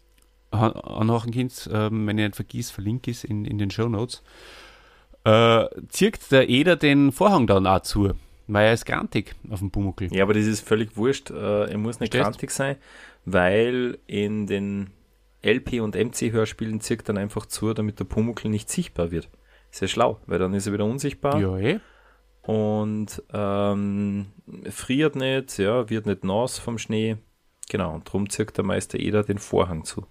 anhören 0.52 1.32
Kind, 1.32 1.68
ähm, 1.72 2.06
wenn 2.06 2.16
ich 2.18 2.26
nicht 2.26 2.36
vergisst, 2.36 2.70
verlinke 2.70 3.10
ich 3.10 3.16
es 3.16 3.24
in, 3.24 3.44
in 3.44 3.58
den 3.58 3.72
Show 3.72 3.88
Notes 3.88 4.22
äh, 5.26 5.68
zirkt 5.88 6.30
der 6.30 6.48
Eder 6.48 6.76
den 6.76 7.10
Vorhang 7.10 7.46
dann 7.46 7.66
auch 7.66 7.80
zu, 7.80 8.12
weil 8.46 8.66
er 8.66 8.72
ist 8.72 8.86
grantig 8.86 9.34
auf 9.50 9.58
dem 9.58 9.70
Pumuckl. 9.70 10.08
Ja, 10.14 10.22
aber 10.22 10.34
das 10.34 10.46
ist 10.46 10.66
völlig 10.66 10.96
wurscht. 10.96 11.30
Äh, 11.30 11.70
er 11.70 11.78
muss 11.78 11.98
nicht 11.98 12.12
Stehst? 12.12 12.22
grantig 12.22 12.50
sein, 12.50 12.76
weil 13.24 13.98
in 14.06 14.46
den 14.46 14.90
LP- 15.42 15.80
und 15.80 15.96
MC-Hörspielen 15.96 16.80
zirkt 16.80 17.08
dann 17.08 17.18
einfach 17.18 17.46
zu, 17.46 17.74
damit 17.74 17.98
der 17.98 18.04
Pumuckl 18.04 18.48
nicht 18.48 18.70
sichtbar 18.70 19.10
wird. 19.10 19.28
Sehr 19.70 19.88
schlau, 19.88 20.20
weil 20.26 20.38
dann 20.38 20.54
ist 20.54 20.66
er 20.68 20.72
wieder 20.72 20.84
unsichtbar. 20.84 21.40
Ja, 21.40 21.58
eh. 21.58 21.80
Und 22.42 23.20
ähm, 23.32 24.26
friert 24.70 25.16
nicht, 25.16 25.58
ja, 25.58 25.90
wird 25.90 26.06
nicht 26.06 26.22
nass 26.22 26.60
vom 26.60 26.78
Schnee. 26.78 27.16
Genau, 27.68 27.94
und 27.94 28.06
darum 28.06 28.30
zirkt 28.30 28.56
der 28.56 28.64
Meister 28.64 29.00
Eder 29.00 29.24
den 29.24 29.38
Vorhang 29.38 29.84
zu. 29.84 30.06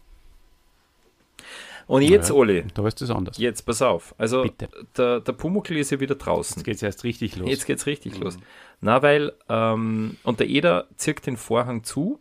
Und 1.88 2.02
jetzt, 2.02 2.30
ja, 2.30 2.36
Oli. 2.36 2.66
Da 2.74 2.88
ist 2.88 3.02
das 3.02 3.12
anders. 3.12 3.38
Jetzt, 3.38 3.64
pass 3.64 3.82
auf. 3.82 4.16
Also, 4.18 4.44
Bitte. 4.44 4.70
der, 4.98 5.20
der 5.20 5.34
Pumuckl 5.34 5.78
ist 5.78 5.92
ja 5.92 6.00
wieder 6.00 6.16
draußen. 6.16 6.58
Jetzt 6.58 6.66
geht 6.66 6.76
es 6.78 6.84
erst 6.84 7.04
richtig 7.04 7.36
los. 7.36 7.50
Jetzt 7.50 7.66
geht 7.66 7.78
es 7.78 7.86
richtig 7.86 8.18
mhm. 8.18 8.24
los. 8.24 8.38
Na, 8.82 9.02
weil, 9.02 9.34
ähm, 9.50 10.18
und 10.24 10.40
der 10.40 10.50
Eder 10.50 10.88
zirkt 10.98 11.28
den 11.28 11.38
Vorhang 11.38 11.84
zu, 11.84 12.20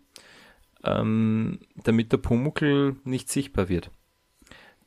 ähm, 0.85 1.61
damit 1.77 2.12
der 2.12 2.19
Pumuckl 2.19 2.97
nicht 3.05 3.31
sichtbar 3.31 3.69
wird. 3.69 3.91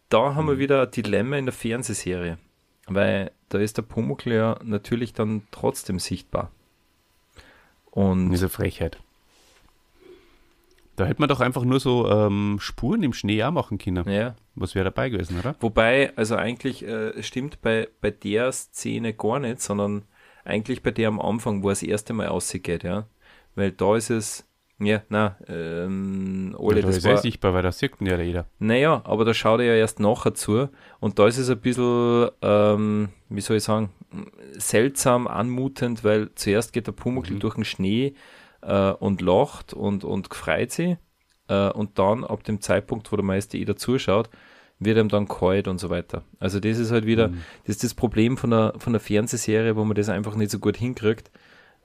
Da 0.10 0.36
haben 0.36 0.46
mhm. 0.46 0.50
wir 0.50 0.60
wieder 0.60 0.84
ein 0.84 0.92
Dilemma 0.92 1.38
in 1.38 1.46
der 1.46 1.54
Fernsehserie. 1.54 2.38
Weil 2.86 3.32
da 3.50 3.58
ist 3.58 3.78
der 3.78 3.82
Pumuckl 3.82 4.32
ja 4.32 4.60
natürlich 4.64 5.14
dann 5.14 5.42
trotzdem 5.52 6.00
sichtbar. 6.00 6.52
Und. 7.92 8.30
Diese 8.32 8.50
Frechheit. 8.50 9.00
Da 10.98 11.06
hätte 11.06 11.22
man 11.22 11.30
doch 11.30 11.40
einfach 11.40 11.64
nur 11.64 11.80
so 11.80 12.10
ähm, 12.10 12.58
Spuren 12.60 13.04
im 13.04 13.14
Schnee 13.14 13.44
auch 13.44 13.52
machen 13.52 13.78
können. 13.78 14.10
Ja. 14.10 14.36
Was 14.56 14.76
wäre 14.76 14.86
dabei 14.86 15.10
gewesen, 15.10 15.40
oder? 15.40 15.56
Wobei, 15.62 16.12
also 16.18 16.36
eigentlich 16.36 16.86
äh, 16.86 17.22
stimmt 17.24 17.62
bei, 17.62 17.88
bei 18.02 18.12
der 18.12 18.52
Szene 18.52 19.14
gar 19.14 19.40
nicht, 19.40 19.62
sondern 19.62 20.04
eigentlich 20.44 20.82
bei 20.84 20.92
der 20.92 21.08
am 21.08 21.22
Anfang, 21.22 21.64
wo 21.64 21.70
es 21.70 21.80
das 21.80 21.88
erste 21.88 22.14
Mal 22.14 22.28
ausgeht, 22.28 22.84
ja. 22.84 23.06
Weil 23.56 23.72
da 23.72 23.96
ist 23.96 24.10
es 24.10 24.48
Ja, 24.80 25.02
na, 25.10 25.38
ähm, 25.48 26.56
Ole, 26.58 26.78
ja, 26.78 26.82
da 26.84 26.88
das 26.90 26.98
ist 26.98 27.06
war, 27.06 27.18
sichtbar, 27.18 27.54
weil 27.54 27.64
das 27.64 27.80
sieht 27.80 27.94
ja 28.00 28.20
jeder. 28.20 28.46
Naja, 28.60 29.02
aber 29.06 29.26
da 29.26 29.34
schaut 29.34 29.60
er 29.60 29.66
ja 29.66 29.74
erst 29.74 30.00
nachher 30.00 30.36
zu 30.36 30.70
und 31.00 31.18
da 31.18 31.28
ist 31.28 31.40
es 31.40 31.50
ein 31.50 31.60
bisschen, 31.60 32.30
ähm, 32.44 33.10
wie 33.30 33.42
soll 33.42 33.58
ich 33.58 33.64
sagen, 33.64 33.90
seltsam 34.54 35.28
anmutend, 35.28 36.04
weil 36.04 36.30
zuerst 36.36 36.74
geht 36.74 36.86
der 36.86 36.92
Pumuckl 36.92 37.34
mhm. 37.34 37.40
durch 37.40 37.56
den 37.56 37.66
Schnee 37.66 38.14
äh, 38.62 38.92
und 38.92 39.22
lacht 39.22 39.74
und, 39.74 40.04
und 40.04 40.30
gefreut 40.30 40.72
sich 40.72 40.98
äh, 41.48 41.70
und 41.70 42.00
dann 42.00 42.24
ab 42.24 42.44
dem 42.44 42.62
Zeitpunkt, 42.62 43.12
wo 43.12 43.16
der 43.16 43.26
Meister 43.26 43.58
Eder 43.58 43.76
zuschaut, 43.76 44.30
wird 44.80 44.98
ihm 44.98 45.10
dann 45.10 45.28
kalt 45.28 45.68
und 45.68 45.80
so 45.80 45.90
weiter. 45.90 46.24
Also 46.40 46.60
das 46.60 46.78
ist 46.78 46.92
halt 46.92 47.06
wieder, 47.06 47.30
mhm. 47.30 47.44
das 47.66 47.78
ist 47.78 47.84
das 47.84 47.94
Problem 47.94 48.38
von 48.38 48.52
der, 48.52 48.74
von 48.78 48.94
der 48.94 49.00
Fernsehserie, 49.00 49.76
wo 49.76 49.84
man 49.84 49.96
das 49.96 50.10
einfach 50.10 50.36
nicht 50.36 50.52
so 50.52 50.60
gut 50.60 50.78
hinkriegt 50.78 51.32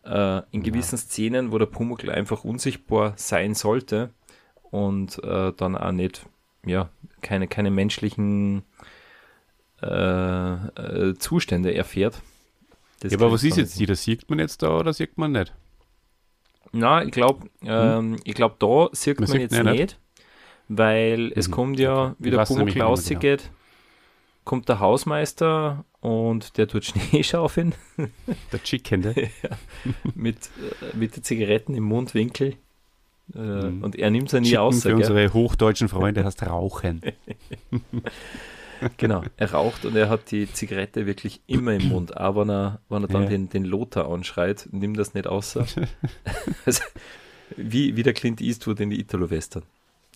äh, 0.05 0.43
in 0.51 0.63
gewissen 0.63 0.97
ja. 0.97 1.03
Szenen, 1.03 1.53
wo 1.53 1.59
der 1.59 1.67
Pumuckl 1.67 2.11
einfach 2.11 2.45
unsichtbar 2.45 3.15
sein 3.17 3.55
sollte 3.55 4.11
und 4.71 5.23
äh, 5.25 5.53
dann 5.57 5.77
auch 5.77 5.93
nicht, 5.93 6.27
ja, 6.67 6.91
keine, 7.23 7.49
keine 7.49 7.71
menschlichen 7.71 8.63
äh, 9.83 10.53
äh 10.53 11.15
Zustände 11.19 11.75
erfährt. 11.75 12.21
Das 13.01 13.13
ja, 13.13 13.19
aber 13.19 13.33
was 13.33 13.43
ist 13.43 13.57
jetzt 13.57 13.79
die? 13.81 13.87
Das 13.87 14.03
sieht 14.05 14.29
man 14.31 14.39
jetzt 14.39 14.63
da 14.63 14.79
oder 14.79 14.93
sieht 14.93 15.19
man 15.19 15.33
nicht? 15.33 15.53
Na, 16.73 17.05
ich 17.05 17.11
glaube, 17.11 17.47
hm? 17.61 17.69
ähm, 17.69 18.17
ich 18.25 18.35
glaube, 18.35 18.57
da 18.59 18.89
sieht 18.93 19.21
man, 19.21 19.29
man 19.29 19.33
sieht 19.39 19.53
jetzt 19.53 19.63
nicht, 19.63 19.81
nicht, 19.81 19.99
weil 20.69 21.27
mhm. 21.27 21.33
es 21.37 21.51
kommt 21.51 21.79
ja, 21.79 22.17
wie 22.19 22.31
der 22.31 22.45
Pumuckl 22.45 22.81
rausgeht, 22.81 23.21
genau. 23.21 23.55
kommt 24.45 24.69
der 24.69 24.81
Hausmeister 24.81 25.85
und 26.01 26.57
der 26.57 26.69
tut 26.69 26.85
Schnee 26.85 27.23
schaufeln. 27.23 27.75
Der 28.53 28.63
Chicken, 28.63 29.01
ne? 29.01 29.15
ja, 29.43 29.51
mit, 30.15 30.37
äh, 30.37 30.97
mit 30.97 31.17
den 31.17 31.23
Zigaretten 31.23 31.75
im 31.75 31.85
Mundwinkel. 31.85 32.57
Äh, 33.35 33.39
mhm. 33.39 33.85
Und 33.85 33.97
er 33.97 34.11
nimmt 34.11 34.31
sie 34.31 34.41
nie 34.41 34.49
Chicken 34.49 34.61
aus. 34.61 34.83
Für 34.83 34.89
gell? 34.89 34.97
unsere 34.97 35.33
hochdeutschen 35.33 35.89
Freunde 35.89 36.25
heißt 36.25 36.43
Rauchen. 36.43 37.03
genau, 38.97 39.23
er 39.37 39.53
raucht 39.53 39.85
und 39.85 39.97
er 39.97 40.09
hat 40.09 40.31
die 40.31 40.51
Zigarette 40.53 41.07
wirklich 41.07 41.41
immer 41.47 41.75
im 41.75 41.89
Mund. 41.89 42.17
Aber 42.17 42.43
wenn 42.43 42.51
er, 42.51 42.81
wenn 42.89 43.03
er 43.03 43.09
dann 43.09 43.23
ja. 43.25 43.29
den, 43.29 43.49
den 43.49 43.65
Lothar 43.65 44.11
anschreit, 44.11 44.69
nimmt 44.73 44.99
das 44.99 45.15
nicht 45.15 45.27
aus. 45.27 45.57
also, 46.67 46.83
wie, 47.57 47.97
wie 47.97 48.03
der 48.03 48.13
Clint 48.13 48.41
Eastwood 48.41 48.81
in 48.81 48.91
die 48.91 49.01
Italo-Western. 49.01 49.63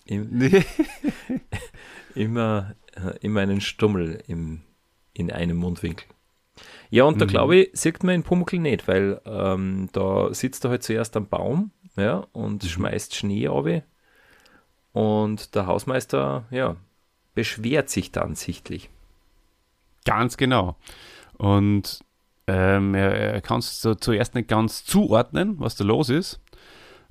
Im, 0.04 0.50
immer, 2.14 2.74
äh, 2.94 3.18
immer 3.20 3.40
einen 3.40 3.60
Stummel 3.60 4.22
im, 4.26 4.62
in 5.12 5.30
einem 5.32 5.56
Mundwinkel. 5.56 6.06
Ja, 6.90 7.04
und 7.04 7.20
da 7.20 7.26
mhm. 7.26 7.30
glaube 7.30 7.56
ich, 7.56 7.70
sieht 7.72 8.02
man 8.02 8.14
in 8.14 8.22
Pumuckl 8.22 8.58
nicht, 8.58 8.88
weil 8.88 9.20
ähm, 9.24 9.88
da 9.92 10.32
sitzt 10.32 10.64
er 10.64 10.70
halt 10.70 10.82
zuerst 10.82 11.16
am 11.16 11.28
Baum 11.28 11.72
ja, 11.96 12.26
und 12.32 12.62
mhm. 12.62 12.68
schmeißt 12.68 13.14
Schnee 13.14 13.48
ab. 13.48 13.66
Und 14.92 15.54
der 15.54 15.66
Hausmeister, 15.66 16.44
ja, 16.50 16.76
beschwert 17.36 17.88
sich 17.88 18.10
dann 18.10 18.34
sichtlich. 18.34 18.90
Ganz 20.04 20.36
genau. 20.36 20.74
Und 21.34 22.00
ähm, 22.48 22.94
er, 22.94 23.12
er 23.12 23.40
kann 23.40 23.60
es 23.60 23.80
so 23.80 23.94
zuerst 23.94 24.34
nicht 24.34 24.48
ganz 24.48 24.84
zuordnen, 24.84 25.60
was 25.60 25.76
da 25.76 25.84
los 25.84 26.08
ist. 26.08 26.40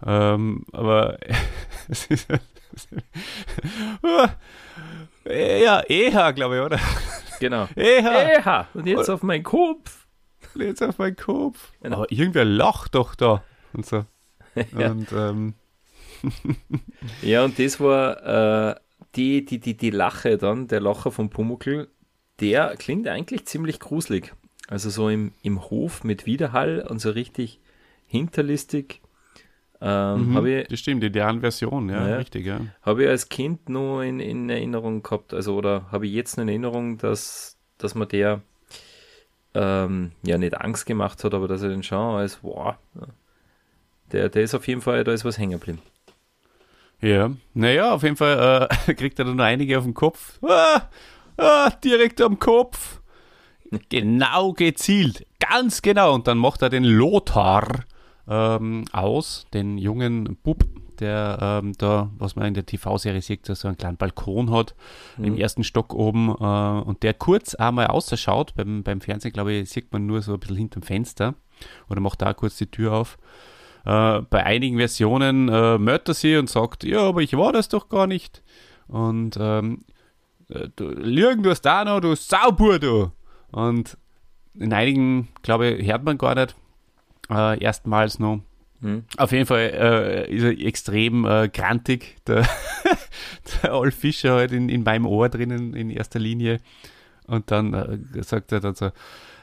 Ähm, 0.05 0.65
aber 0.73 1.17
es 1.87 2.07
ist. 2.07 2.27
ja, 5.25 5.81
eher, 5.81 6.33
glaube 6.33 6.57
ich, 6.57 6.61
oder? 6.61 6.79
Genau. 7.39 7.67
Eha. 7.75 8.39
Eha. 8.39 8.67
Und 8.73 8.87
jetzt 8.87 9.09
auf 9.09 9.23
meinen 9.23 9.43
Kopf. 9.43 10.07
Jetzt 10.55 10.81
auf 10.81 10.97
meinen 10.97 11.15
Kopf. 11.15 11.71
Genau. 11.81 11.97
Aber 11.97 12.11
irgendwer 12.11 12.45
lacht 12.45 12.95
doch 12.95 13.13
da. 13.15 13.43
Und 13.73 13.85
so. 13.85 14.05
ja. 14.77 14.91
Und, 14.91 15.11
ähm. 15.11 15.53
ja, 17.21 17.43
und 17.43 17.59
das 17.59 17.79
war 17.79 18.71
äh, 18.71 18.75
die, 19.15 19.45
die, 19.45 19.59
die, 19.59 19.75
die 19.75 19.89
Lache 19.89 20.37
dann, 20.37 20.67
der 20.67 20.81
Lacher 20.81 21.11
von 21.11 21.29
Pumuckl, 21.29 21.87
der 22.39 22.75
klingt 22.77 23.07
eigentlich 23.07 23.45
ziemlich 23.45 23.79
gruselig. 23.79 24.33
Also 24.67 24.89
so 24.89 25.09
im, 25.09 25.33
im 25.43 25.69
Hof 25.69 26.03
mit 26.03 26.25
Widerhall 26.25 26.85
und 26.87 26.99
so 26.99 27.11
richtig 27.11 27.59
hinterlistig. 28.07 29.01
Ähm, 29.81 30.31
mhm, 30.31 30.45
ich, 30.45 30.67
das 30.67 30.79
stimmt, 30.79 31.03
die 31.03 31.11
deren 31.11 31.41
Version, 31.41 31.89
ja, 31.89 32.07
ja 32.07 32.15
richtig, 32.17 32.45
ja. 32.45 32.61
Habe 32.81 33.03
ich 33.03 33.09
als 33.09 33.29
Kind 33.29 33.69
nur 33.69 34.03
in, 34.03 34.19
in 34.19 34.49
Erinnerung 34.49 35.03
gehabt, 35.03 35.33
also 35.33 35.55
oder 35.55 35.91
habe 35.91 36.07
ich 36.07 36.13
jetzt 36.13 36.37
in 36.37 36.47
Erinnerung, 36.47 36.97
dass, 36.97 37.57
dass 37.77 37.93
man 37.93 38.07
der 38.07 38.41
ähm, 39.53 40.11
ja 40.23 40.37
nicht 40.37 40.59
Angst 40.59 40.85
gemacht 40.85 41.23
hat, 41.23 41.33
aber 41.33 41.47
dass 41.47 41.61
er 41.61 41.69
den 41.69 41.83
schon 41.83 42.15
als, 42.15 42.39
wow, 42.41 42.75
der, 44.11 44.29
der 44.29 44.43
ist 44.43 44.55
auf 44.55 44.67
jeden 44.67 44.81
Fall, 44.81 45.03
da 45.03 45.11
ist 45.11 45.25
was 45.25 45.37
hängen 45.37 45.51
geblieben. 45.59 45.81
Ja, 47.01 47.31
naja, 47.53 47.93
auf 47.93 48.03
jeden 48.03 48.15
Fall 48.15 48.69
äh, 48.87 48.93
kriegt 48.95 49.19
er 49.19 49.25
dann 49.25 49.35
noch 49.35 49.43
einige 49.43 49.77
auf 49.77 49.83
den 49.83 49.93
Kopf. 49.93 50.39
Ah, 50.43 50.81
ah, 51.37 51.69
direkt 51.83 52.21
am 52.21 52.39
Kopf. 52.39 53.01
Genau 53.89 54.53
gezielt, 54.53 55.25
ganz 55.39 55.81
genau. 55.81 56.13
Und 56.13 56.27
dann 56.27 56.37
macht 56.37 56.61
er 56.61 56.69
den 56.69 56.83
Lothar 56.83 57.67
ähm, 58.27 58.85
aus, 58.91 59.45
den 59.53 59.77
jungen 59.77 60.37
Bub, 60.43 60.63
der 60.99 61.37
ähm, 61.41 61.73
da, 61.77 62.09
was 62.17 62.35
man 62.35 62.47
in 62.47 62.53
der 62.53 62.65
TV-Serie 62.65 63.21
sieht, 63.21 63.45
so 63.45 63.67
einen 63.67 63.77
kleinen 63.77 63.97
Balkon 63.97 64.51
hat, 64.51 64.75
mhm. 65.17 65.25
im 65.25 65.37
ersten 65.37 65.63
Stock 65.63 65.93
oben 65.93 66.29
äh, 66.29 66.87
und 66.87 67.03
der 67.03 67.13
kurz 67.13 67.55
einmal 67.55 67.87
ausschaut. 67.87 68.55
Beim, 68.55 68.83
beim 68.83 69.01
Fernsehen, 69.01 69.33
glaube 69.33 69.53
ich, 69.53 69.69
sieht 69.69 69.91
man 69.91 70.05
nur 70.05 70.21
so 70.21 70.33
ein 70.33 70.39
bisschen 70.39 70.57
hinterm 70.57 70.83
Fenster 70.83 71.35
oder 71.89 71.99
macht 71.99 72.21
da 72.21 72.33
kurz 72.33 72.57
die 72.57 72.67
Tür 72.71 72.93
auf. 72.93 73.17
Äh, 73.85 74.21
bei 74.29 74.43
einigen 74.43 74.77
Versionen 74.77 75.47
äh, 75.49 75.77
mört 75.77 76.07
er 76.07 76.13
sie 76.13 76.37
und 76.37 76.49
sagt, 76.49 76.83
ja, 76.83 77.01
aber 77.01 77.21
ich 77.21 77.37
war 77.37 77.53
das 77.53 77.69
doch 77.69 77.89
gar 77.89 78.07
nicht. 78.07 78.41
Und 78.87 79.37
ähm, 79.39 79.85
äh, 80.49 80.69
du, 80.75 80.89
Lügen, 80.89 81.43
du 81.43 81.51
hast 81.51 81.61
da 81.61 81.85
noch, 81.85 81.99
du 81.99 82.15
Saubur, 82.15 82.79
du. 82.79 83.11
Und 83.51 83.97
in 84.55 84.73
einigen, 84.73 85.27
glaube 85.43 85.67
ich, 85.67 85.91
hört 85.91 86.03
man 86.03 86.17
gar 86.17 86.35
nicht 86.35 86.55
äh, 87.29 87.61
erstmals 87.63 88.19
noch. 88.19 88.41
Mhm. 88.81 89.05
Auf 89.17 89.31
jeden 89.31 89.45
Fall 89.45 89.71
äh, 89.73 90.33
ist 90.33 90.43
er 90.43 90.65
extrem 90.65 91.25
äh, 91.25 91.49
grantig, 91.49 92.17
der, 92.27 92.47
der 93.63 93.75
Olf 93.75 93.95
Fischer 93.95 94.35
halt 94.35 94.51
in, 94.51 94.69
in 94.69 94.83
meinem 94.83 95.05
Ohr 95.05 95.29
drinnen 95.29 95.73
in 95.73 95.89
erster 95.89 96.19
Linie. 96.19 96.59
Und 97.27 97.51
dann 97.51 97.73
äh, 97.73 98.23
sagt 98.23 98.51
er 98.51 98.59
dann 98.59 98.75
so, 98.75 98.91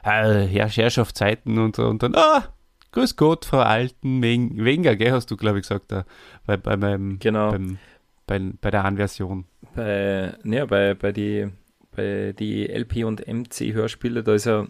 äh, 0.04 0.46
Herrschaftszeiten 0.46 1.58
und 1.58 1.76
so. 1.76 1.86
Und 1.86 2.02
dann, 2.02 2.14
ah, 2.14 2.48
grüß 2.92 3.16
Gott, 3.16 3.44
Frau 3.44 3.60
Alten 3.60 4.22
Wenger, 4.22 4.96
gell, 4.96 5.12
hast 5.12 5.30
du, 5.30 5.36
glaube 5.36 5.58
ich, 5.58 5.62
gesagt, 5.62 5.90
da, 5.92 6.04
bei, 6.46 6.56
bei 6.56 6.76
meinem, 6.76 7.18
genau. 7.18 7.50
beim, 7.50 7.78
bei, 8.26 8.40
bei 8.60 8.70
der 8.70 8.84
Anversion. 8.84 9.44
Bei, 9.74 10.34
ja, 10.44 10.66
bei, 10.66 10.94
bei 10.94 11.12
die 11.12 11.48
bei 11.94 12.34
die 12.38 12.66
LP 12.66 13.04
und 13.04 13.26
MC 13.26 13.74
Hörspiele, 13.74 14.22
da 14.22 14.34
ist 14.34 14.46
ja, 14.46 14.66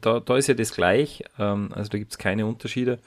da, 0.00 0.20
da 0.20 0.36
ist 0.36 0.48
ja 0.48 0.54
das 0.54 0.74
gleich, 0.74 1.24
ähm, 1.38 1.70
also 1.74 1.90
da 1.90 1.98
gibt 1.98 2.12
es 2.12 2.18
keine 2.18 2.46
Unterschiede. 2.46 2.98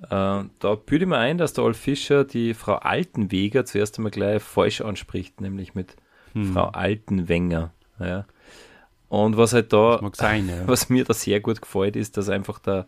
Äh, 0.00 0.08
da 0.10 0.74
büte 0.86 1.04
ich 1.04 1.08
mir 1.08 1.18
ein, 1.18 1.38
dass 1.38 1.52
der 1.52 1.64
Olf 1.64 1.76
Fischer 1.76 2.24
die 2.24 2.54
Frau 2.54 2.76
Altenweger 2.76 3.64
zuerst 3.64 3.98
einmal 3.98 4.12
gleich 4.12 4.42
falsch 4.42 4.80
anspricht, 4.80 5.40
nämlich 5.40 5.74
mit 5.74 5.96
hm. 6.34 6.52
Frau 6.52 6.66
Altenwenger. 6.68 7.72
Ja. 7.98 8.26
Und 9.08 9.36
was 9.36 9.54
halt 9.54 9.72
da, 9.72 10.00
sein, 10.12 10.48
ja. 10.48 10.62
was 10.68 10.88
mir 10.88 11.04
da 11.04 11.14
sehr 11.14 11.40
gut 11.40 11.60
gefällt, 11.60 11.96
ist, 11.96 12.16
dass 12.16 12.28
einfach 12.28 12.60
der, 12.60 12.86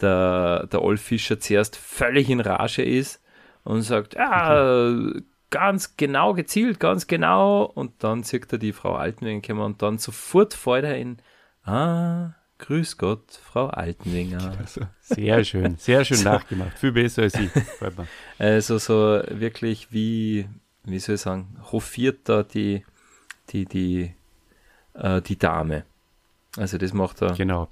der, 0.00 0.66
der 0.66 0.82
Olf 0.82 1.00
Fischer 1.00 1.40
zuerst 1.40 1.76
völlig 1.76 2.30
in 2.30 2.40
Rage 2.40 2.82
ist 2.82 3.20
und 3.64 3.82
sagt, 3.82 4.14
ja, 4.14 4.60
okay 4.60 5.22
ganz 5.50 5.96
genau 5.96 6.34
gezielt, 6.34 6.80
ganz 6.80 7.06
genau. 7.06 7.64
Und 7.64 7.92
dann 8.02 8.22
sieht 8.22 8.52
er 8.52 8.58
die 8.58 8.72
Frau 8.72 8.94
Altenwenger 8.94 9.64
und 9.64 9.82
dann 9.82 9.98
sofort 9.98 10.54
fällt 10.54 10.84
er 10.84 10.96
in, 10.96 11.18
ah, 11.64 12.30
grüß 12.58 12.98
Gott, 12.98 13.40
Frau 13.42 13.68
Altenwenger. 13.68 14.56
Also, 14.60 14.82
sehr 15.00 15.44
schön, 15.44 15.76
sehr 15.76 16.04
schön 16.04 16.16
so. 16.18 16.24
nachgemacht. 16.28 16.78
Viel 16.78 16.92
besser 16.92 17.22
als 17.22 17.34
ich. 17.34 17.50
Also 18.38 18.78
so 18.78 19.22
wirklich 19.28 19.92
wie, 19.92 20.48
wie 20.84 20.98
soll 20.98 21.14
ich 21.14 21.20
sagen, 21.20 21.56
hofiert 21.70 22.28
da 22.28 22.42
die, 22.42 22.84
die, 23.50 23.66
die, 23.66 24.14
äh, 24.94 25.22
die 25.22 25.38
Dame. 25.38 25.84
Also 26.56 26.78
das 26.78 26.92
macht 26.92 27.20
er. 27.22 27.32
Genau. 27.32 27.68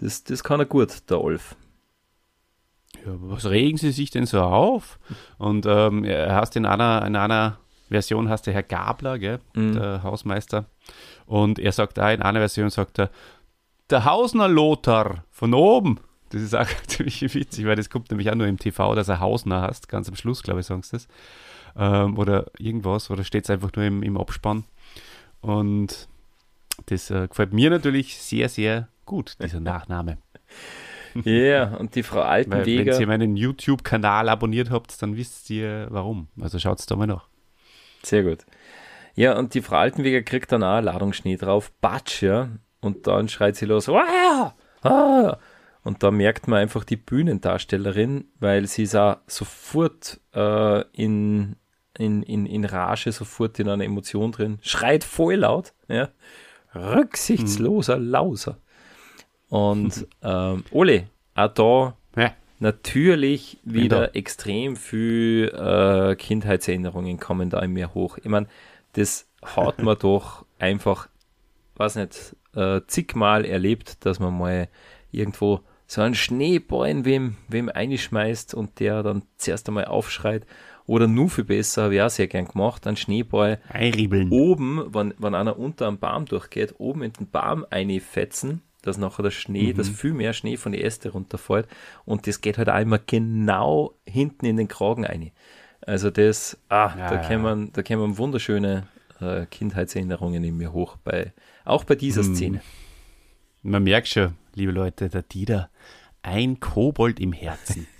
Das, 0.00 0.24
das 0.24 0.42
kann 0.42 0.60
er 0.60 0.66
gut, 0.66 1.10
der 1.10 1.20
Olf 1.20 1.56
ja, 3.06 3.12
was 3.20 3.48
regen 3.48 3.78
Sie 3.78 3.92
sich 3.92 4.10
denn 4.10 4.26
so 4.26 4.40
auf? 4.40 4.98
Und 5.38 5.66
ähm, 5.66 6.04
er 6.04 6.34
hast 6.34 6.56
in 6.56 6.66
einer, 6.66 7.04
in 7.06 7.16
einer 7.16 7.58
Version 7.88 8.28
hast 8.28 8.46
du 8.46 8.52
Herr 8.52 8.62
Gabler, 8.62 9.18
gell, 9.18 9.40
mhm. 9.54 9.74
der 9.74 10.02
Hausmeister. 10.02 10.66
Und 11.26 11.58
er 11.58 11.72
sagt 11.72 11.98
da 11.98 12.10
in 12.10 12.22
einer 12.22 12.40
Version, 12.40 12.70
sagt 12.70 12.98
er, 12.98 13.10
der 13.88 14.04
Hausner 14.04 14.48
Lothar 14.48 15.24
von 15.30 15.54
oben. 15.54 16.00
Das 16.30 16.42
ist 16.42 16.54
auch 16.54 16.68
ziemlich 16.86 17.22
witzig, 17.34 17.66
weil 17.66 17.76
das 17.76 17.90
kommt 17.90 18.10
nämlich 18.10 18.30
auch 18.30 18.36
nur 18.36 18.46
im 18.46 18.58
TV, 18.58 18.94
dass 18.94 19.08
er 19.08 19.20
Hausner 19.20 19.62
hast. 19.62 19.88
Ganz 19.88 20.08
am 20.08 20.16
Schluss, 20.16 20.42
glaube 20.42 20.60
ich, 20.60 20.66
sagst 20.66 20.92
du 20.92 20.96
das. 20.96 21.08
Ähm, 21.76 22.18
oder 22.18 22.46
irgendwas, 22.58 23.10
oder 23.10 23.24
steht 23.24 23.44
es 23.44 23.50
einfach 23.50 23.70
nur 23.74 23.84
im, 23.84 24.02
im 24.02 24.16
Abspann. 24.16 24.64
Und 25.40 26.08
das 26.86 27.10
äh, 27.10 27.28
gefällt 27.28 27.52
mir 27.52 27.70
natürlich 27.70 28.20
sehr, 28.20 28.48
sehr 28.48 28.88
gut, 29.10 29.36
dieser 29.42 29.58
Nachname. 29.58 30.18
Ja, 31.24 31.32
yeah, 31.32 31.76
und 31.78 31.96
die 31.96 32.04
Frau 32.04 32.20
Altenweger. 32.20 32.92
Wenn 32.92 33.00
ihr 33.00 33.06
meinen 33.08 33.36
YouTube-Kanal 33.36 34.28
abonniert 34.28 34.70
habt, 34.70 35.02
dann 35.02 35.16
wisst 35.16 35.50
ihr 35.50 35.88
warum. 35.90 36.28
Also 36.40 36.60
schaut 36.60 36.78
es 36.78 36.86
da 36.86 36.94
mal 36.94 37.08
nach. 37.08 37.26
Sehr 38.04 38.22
gut. 38.22 38.46
Ja, 39.16 39.36
und 39.36 39.54
die 39.54 39.62
Frau 39.62 39.78
Altenweger 39.78 40.22
kriegt 40.22 40.52
dann 40.52 40.62
auch 40.62 40.76
eine 40.76 40.86
Ladung 40.86 41.12
Schnee 41.12 41.36
drauf, 41.36 41.72
Batsch, 41.80 42.22
ja. 42.22 42.50
Und 42.80 43.08
dann 43.08 43.28
schreit 43.28 43.56
sie 43.56 43.66
los, 43.66 43.88
ah, 43.88 44.54
ah. 44.82 45.36
Und 45.82 46.04
da 46.04 46.12
merkt 46.12 46.46
man 46.46 46.60
einfach 46.60 46.84
die 46.84 46.96
Bühnendarstellerin, 46.96 48.26
weil 48.38 48.68
sie 48.68 48.84
ist 48.84 48.94
auch 48.94 49.16
sofort 49.26 50.20
äh, 50.32 50.82
in, 50.92 51.56
in, 51.98 52.22
in, 52.22 52.46
in 52.46 52.64
Rage, 52.64 53.10
sofort 53.10 53.58
in 53.58 53.68
einer 53.68 53.84
Emotion 53.84 54.30
drin, 54.30 54.60
schreit 54.62 55.02
voll 55.02 55.34
laut, 55.34 55.72
ja. 55.88 56.10
Rücksichtsloser. 56.72 57.98
Lauser. 57.98 58.58
Und 59.50 60.06
ähm, 60.22 60.64
Ole, 60.70 61.08
auch 61.34 61.52
da 61.52 61.96
ja. 62.16 62.32
natürlich 62.60 63.58
wieder 63.64 64.00
genau. 64.00 64.12
extrem 64.14 64.76
viel 64.76 65.48
äh, 65.48 66.16
Kindheitserinnerungen 66.16 67.20
kommen 67.20 67.50
da 67.50 67.60
in 67.60 67.72
mir 67.72 67.92
hoch. 67.92 68.16
Ich 68.16 68.28
meine, 68.28 68.46
das 68.94 69.26
hat 69.42 69.82
man 69.82 69.98
doch 70.00 70.46
einfach, 70.58 71.08
weiß 71.76 71.96
nicht, 71.96 72.34
äh, 72.54 72.80
zigmal 72.86 73.44
erlebt, 73.44 74.06
dass 74.06 74.18
man 74.18 74.38
mal 74.38 74.68
irgendwo 75.12 75.60
so 75.86 76.00
einen 76.02 76.14
Schneeball 76.14 76.88
in 76.88 77.04
wem, 77.04 77.36
wem 77.48 77.68
einschmeißt 77.68 78.54
und 78.54 78.78
der 78.78 79.02
dann 79.02 79.22
zuerst 79.36 79.68
einmal 79.68 79.86
aufschreit. 79.86 80.46
Oder 80.86 81.06
nur 81.06 81.28
viel 81.28 81.44
besser, 81.44 81.84
habe 81.84 81.96
ich 81.96 82.02
auch 82.02 82.10
sehr 82.10 82.26
gern 82.26 82.46
gemacht, 82.46 82.86
einen 82.86 82.96
Schneeball 82.96 83.60
Einriebeln. 83.68 84.30
oben, 84.30 84.92
wenn, 84.92 85.14
wenn 85.18 85.34
einer 85.34 85.58
unter 85.58 85.86
einem 85.88 85.98
Baum 85.98 86.26
durchgeht, 86.26 86.74
oben 86.78 87.02
in 87.02 87.12
den 87.12 87.30
Baum 87.30 87.64
einfetzen, 87.70 88.62
dass 88.82 88.98
nachher 88.98 89.22
der 89.22 89.30
Schnee, 89.30 89.72
mhm. 89.72 89.76
dass 89.76 89.88
viel 89.88 90.12
mehr 90.12 90.32
Schnee 90.32 90.56
von 90.56 90.72
den 90.72 90.80
Äste 90.80 91.10
runterfällt 91.10 91.66
und 92.04 92.26
das 92.26 92.40
geht 92.40 92.58
halt 92.58 92.68
auch 92.68 92.80
immer 92.80 92.98
genau 92.98 93.94
hinten 94.06 94.46
in 94.46 94.56
den 94.56 94.68
Kragen 94.68 95.04
ein. 95.04 95.30
Also 95.86 96.10
das, 96.10 96.58
ah, 96.68 96.94
ja, 96.96 97.08
da, 97.08 97.14
ja. 97.16 97.28
Kämen, 97.28 97.72
da 97.72 97.82
kämen 97.82 98.18
wunderschöne 98.18 98.86
äh, 99.20 99.46
Kindheitserinnerungen 99.46 100.44
in 100.44 100.56
mir 100.56 100.72
hoch, 100.72 100.96
bei, 101.02 101.32
auch 101.64 101.84
bei 101.84 101.94
dieser 101.94 102.22
mhm. 102.22 102.34
Szene. 102.34 102.60
Man 103.62 103.82
merkt 103.82 104.08
schon, 104.08 104.34
liebe 104.54 104.72
Leute, 104.72 105.08
der 105.08 105.22
Dieter, 105.22 105.70
ein 106.22 106.60
Kobold 106.60 107.20
im 107.20 107.32
Herzen. 107.32 107.86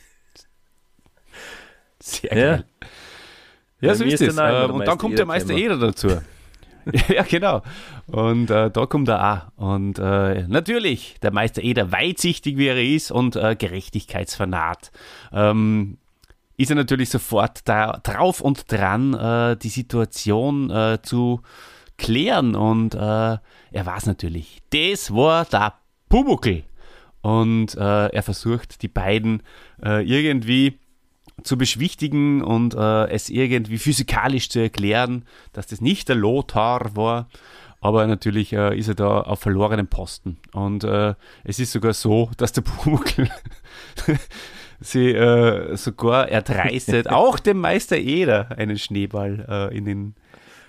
Sehr 2.01 2.31
geil. 2.31 2.65
Ja, 3.81 3.89
ja 3.89 3.95
so 3.95 4.05
ist 4.05 4.21
es. 4.21 4.37
Ähm, 4.39 4.71
und 4.71 4.87
dann 4.87 4.99
kommt 4.99 5.19
der 5.19 5.27
Meister 5.27 5.55
Eder 5.55 5.79
dazu. 5.79 6.21
ja, 7.09 7.23
genau. 7.23 7.63
Und 8.07 8.51
äh, 8.51 8.71
da 8.71 8.87
kommt 8.87 9.09
er 9.09 9.53
auch. 9.57 9.63
Und 9.63 9.99
äh, 9.99 10.47
natürlich, 10.49 11.17
der 11.23 11.33
Meister 11.33 11.63
Eder, 11.63 11.93
weitsichtig 11.93 12.57
wie 12.57 12.67
er 12.67 12.83
ist 12.83 13.11
und 13.11 13.37
äh, 13.37 13.57
Gerechtigkeitsfanat, 13.57 14.91
ähm, 15.33 15.99
ist 16.57 16.71
er 16.71 16.77
natürlich 16.77 17.09
sofort 17.09 17.67
da 17.67 18.01
drauf 18.03 18.41
und 18.41 18.71
dran, 18.71 19.15
äh, 19.15 19.57
die 19.57 19.71
Situation 19.71 20.71
äh, 20.71 20.99
zu 21.03 21.41
klären. 21.97 22.55
Und 22.55 22.95
äh, 22.95 22.99
er 22.99 23.41
weiß 23.73 24.07
natürlich, 24.07 24.61
das 24.71 25.15
war 25.15 25.45
der 25.47 25.75
Pumuckel. 26.09 26.65
Und 27.23 27.75
er 27.75 28.23
versucht, 28.23 28.81
die 28.81 28.89
beiden 28.89 29.43
irgendwie 29.79 30.80
zu 31.43 31.57
beschwichtigen 31.59 32.43
und 32.43 32.75
äh, 32.75 33.09
es 33.09 33.29
irgendwie 33.29 33.79
physikalisch 33.79 34.49
zu 34.49 34.61
erklären, 34.61 35.25
dass 35.53 35.67
das 35.67 35.81
nicht 35.81 36.09
der 36.09 36.17
Lothar 36.17 36.97
war. 36.97 37.29
Aber 37.81 38.07
natürlich 38.07 38.53
äh, 38.53 38.79
ist 38.79 38.89
er 38.89 38.95
da 38.95 39.21
auf 39.23 39.41
verlorenem 39.41 39.87
Posten. 39.87 40.37
Und 40.53 40.85
äh, 40.85 41.15
es 41.45 41.59
ist 41.59 41.73
sogar 41.73 41.95
so, 41.95 42.31
dass 42.37 42.53
der 42.53 42.61
Pumuckl 42.61 43.29
sie 44.81 45.13
äh, 45.13 45.77
sogar 45.77 46.29
erdreistet, 46.29 47.09
auch 47.11 47.39
dem 47.39 47.59
Meister 47.59 47.97
Eder 47.97 48.51
einen 48.59 48.79
Schneeball 48.79 49.47
äh, 49.49 49.77
in 49.77 49.87
den, 49.87 50.15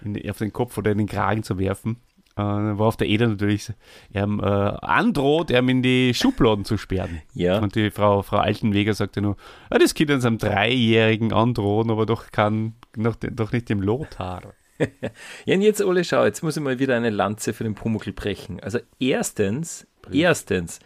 in, 0.03 0.30
auf 0.30 0.38
den 0.38 0.53
Kopf 0.53 0.78
oder 0.78 0.91
in 0.91 0.99
den 0.99 1.07
Kragen 1.07 1.43
zu 1.43 1.59
werfen. 1.59 1.97
Äh, 2.41 2.77
worauf 2.77 2.97
der 2.97 3.07
Eder 3.07 3.27
natürlich 3.27 3.71
ähm, 4.13 4.39
äh, 4.39 4.45
androht, 4.45 5.51
ihm 5.51 5.69
in 5.69 5.81
die 5.81 6.13
Schubladen 6.13 6.65
zu 6.65 6.77
sperren. 6.77 7.21
Ja. 7.33 7.59
Und 7.59 7.75
die 7.75 7.91
Frau, 7.91 8.21
Frau 8.21 8.37
Altenweger 8.37 8.93
sagte 8.93 9.21
nur, 9.21 9.37
ah, 9.69 9.77
das 9.77 9.93
Kind 9.93 10.11
an 10.11 10.21
seinem 10.21 10.37
Dreijährigen 10.37 11.33
androhen, 11.33 11.91
aber 11.91 12.05
doch 12.05 12.31
kann 12.31 12.73
noch, 12.95 13.15
doch 13.15 13.51
nicht 13.51 13.69
dem 13.69 13.81
Lothar. 13.81 14.41
ja, 15.45 15.55
und 15.55 15.61
jetzt, 15.61 15.81
Ole, 15.81 16.03
schau, 16.03 16.25
jetzt 16.25 16.41
muss 16.41 16.57
ich 16.57 16.63
mal 16.63 16.79
wieder 16.79 16.95
eine 16.95 17.11
Lanze 17.11 17.53
für 17.53 17.63
den 17.63 17.75
Pumuckl 17.75 18.13
brechen. 18.13 18.59
Also 18.59 18.79
erstens, 18.99 19.87
Brich. 20.01 20.21
erstens, 20.21 20.79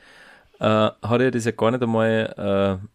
äh, 0.60 0.66
hat 0.66 1.22
er 1.22 1.32
das 1.32 1.46
ja 1.46 1.52
gar 1.52 1.72
nicht 1.72 1.84
einmal 1.84 2.80
äh, 2.82 2.86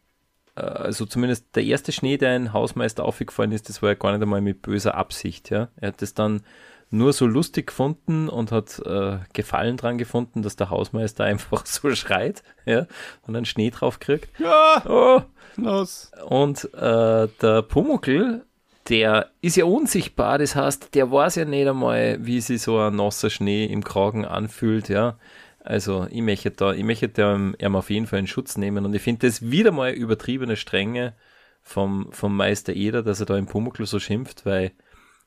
äh, 0.56 0.61
also 0.61 1.06
zumindest 1.06 1.56
der 1.56 1.64
erste 1.64 1.92
Schnee, 1.92 2.16
der 2.16 2.30
ein 2.30 2.52
Hausmeister 2.52 3.04
aufgefallen 3.04 3.52
ist, 3.52 3.68
das 3.68 3.82
war 3.82 3.90
ja 3.90 3.94
gar 3.94 4.12
nicht 4.12 4.22
einmal 4.22 4.40
mit 4.40 4.62
böser 4.62 4.94
Absicht. 4.94 5.50
Ja? 5.50 5.68
Er 5.76 5.88
hat 5.88 6.02
das 6.02 6.14
dann 6.14 6.42
nur 6.91 7.12
so 7.12 7.26
lustig 7.26 7.68
gefunden 7.68 8.28
und 8.28 8.53
hat 8.53 8.80
äh, 8.84 9.18
Gefallen 9.32 9.76
dran 9.76 9.97
gefunden, 9.97 10.43
dass 10.43 10.57
der 10.57 10.70
Hausmeister 10.70 11.24
einfach 11.24 11.64
so 11.66 11.95
schreit 11.95 12.43
ja? 12.66 12.86
und 13.26 13.36
einen 13.36 13.45
Schnee 13.45 13.70
drauf 13.70 14.01
kriegt. 14.01 14.28
Ja, 14.38 14.82
oh. 14.88 15.22
los. 15.57 16.11
Und 16.26 16.64
äh, 16.74 17.28
der 17.41 17.62
Pumuckl, 17.62 18.45
der 18.88 19.30
ist 19.41 19.57
ja 19.57 19.64
unsichtbar, 19.66 20.38
das 20.38 20.57
heißt, 20.57 20.95
der 20.95 21.12
weiß 21.12 21.36
ja 21.36 21.45
nicht 21.45 21.68
einmal, 21.68 22.18
wie 22.20 22.41
sich 22.41 22.62
so 22.62 22.78
ein 22.78 22.97
nasser 22.97 23.30
Schnee 23.30 23.66
im 23.66 23.84
Kragen 23.84 24.24
anfühlt, 24.24 24.88
ja. 24.88 25.18
Also 25.62 26.07
ich 26.11 26.22
möchte 26.22 26.51
da, 26.51 26.72
ich 26.72 26.82
möchte 26.82 27.09
da 27.09 27.36
ihm 27.36 27.76
auf 27.76 27.91
jeden 27.91 28.07
Fall 28.07 28.20
in 28.20 28.26
Schutz 28.26 28.57
nehmen 28.57 28.84
und 28.84 28.95
ich 28.95 29.03
finde 29.03 29.26
das 29.26 29.51
wieder 29.51 29.72
mal 29.72 29.93
übertriebene 29.93 30.57
Strenge 30.57 31.14
vom, 31.62 32.11
vom 32.12 32.36
Meister 32.36 32.72
Eder, 32.72 33.03
dass 33.03 33.20
er 33.20 33.26
da 33.26 33.36
im 33.36 33.47
Pumuckl 33.47 33.86
so 33.86 34.01
schimpft, 34.01 34.47
weil, 34.47 34.72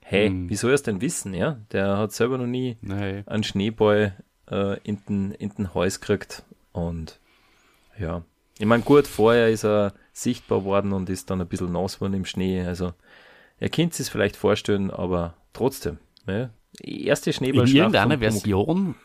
hey, 0.04 0.30
hm. 0.30 0.50
wie 0.50 0.56
soll 0.56 0.72
er 0.72 0.76
es 0.76 0.84
denn 0.84 1.02
wissen, 1.02 1.34
ja? 1.34 1.60
Der 1.72 1.98
hat 1.98 2.12
selber 2.12 2.38
noch 2.38 2.48
nie 2.48 2.78
Nein. 2.82 3.24
einen 3.28 3.44
Schneeball 3.44 4.16
äh, 4.50 4.80
in, 4.82 5.04
den, 5.08 5.32
in 5.32 5.50
den 5.50 5.74
Hals 5.74 6.00
gekriegt 6.00 6.44
und 6.72 7.20
ja. 8.00 8.24
Ich 8.60 8.66
meine, 8.66 8.84
gut, 8.84 9.08
vorher 9.08 9.50
ist 9.50 9.66
er 9.66 9.94
sichtbar 10.12 10.64
worden 10.64 10.94
und 10.94 11.10
ist 11.10 11.30
dann 11.30 11.42
ein 11.42 11.48
bisschen 11.48 11.72
nass 11.72 12.02
worden 12.02 12.14
im 12.14 12.26
Schnee, 12.26 12.64
also 12.64 12.94
er 13.60 13.70
könnte 13.70 14.02
es 14.02 14.10
vielleicht 14.10 14.36
vorstellen, 14.36 14.92
aber 14.92 15.36
trotzdem, 15.54 15.98
ja. 16.28 16.50
Erste 16.82 17.32
Schneeballschlacht. 17.32 17.76
In 17.76 17.78
irgendeiner 17.78 18.18
Version 18.18 18.96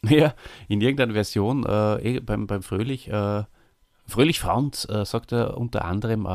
Ja, 0.02 0.34
in 0.68 0.80
irgendeiner 0.80 1.14
Version 1.14 1.64
äh, 1.66 2.16
eh, 2.16 2.20
beim, 2.20 2.46
beim 2.46 2.62
Fröhlich, 2.62 3.08
äh, 3.08 3.44
Fröhlich 4.06 4.40
Franz 4.40 4.86
äh, 4.88 5.04
sagt 5.04 5.32
er 5.32 5.56
unter 5.58 5.84
anderem, 5.84 6.26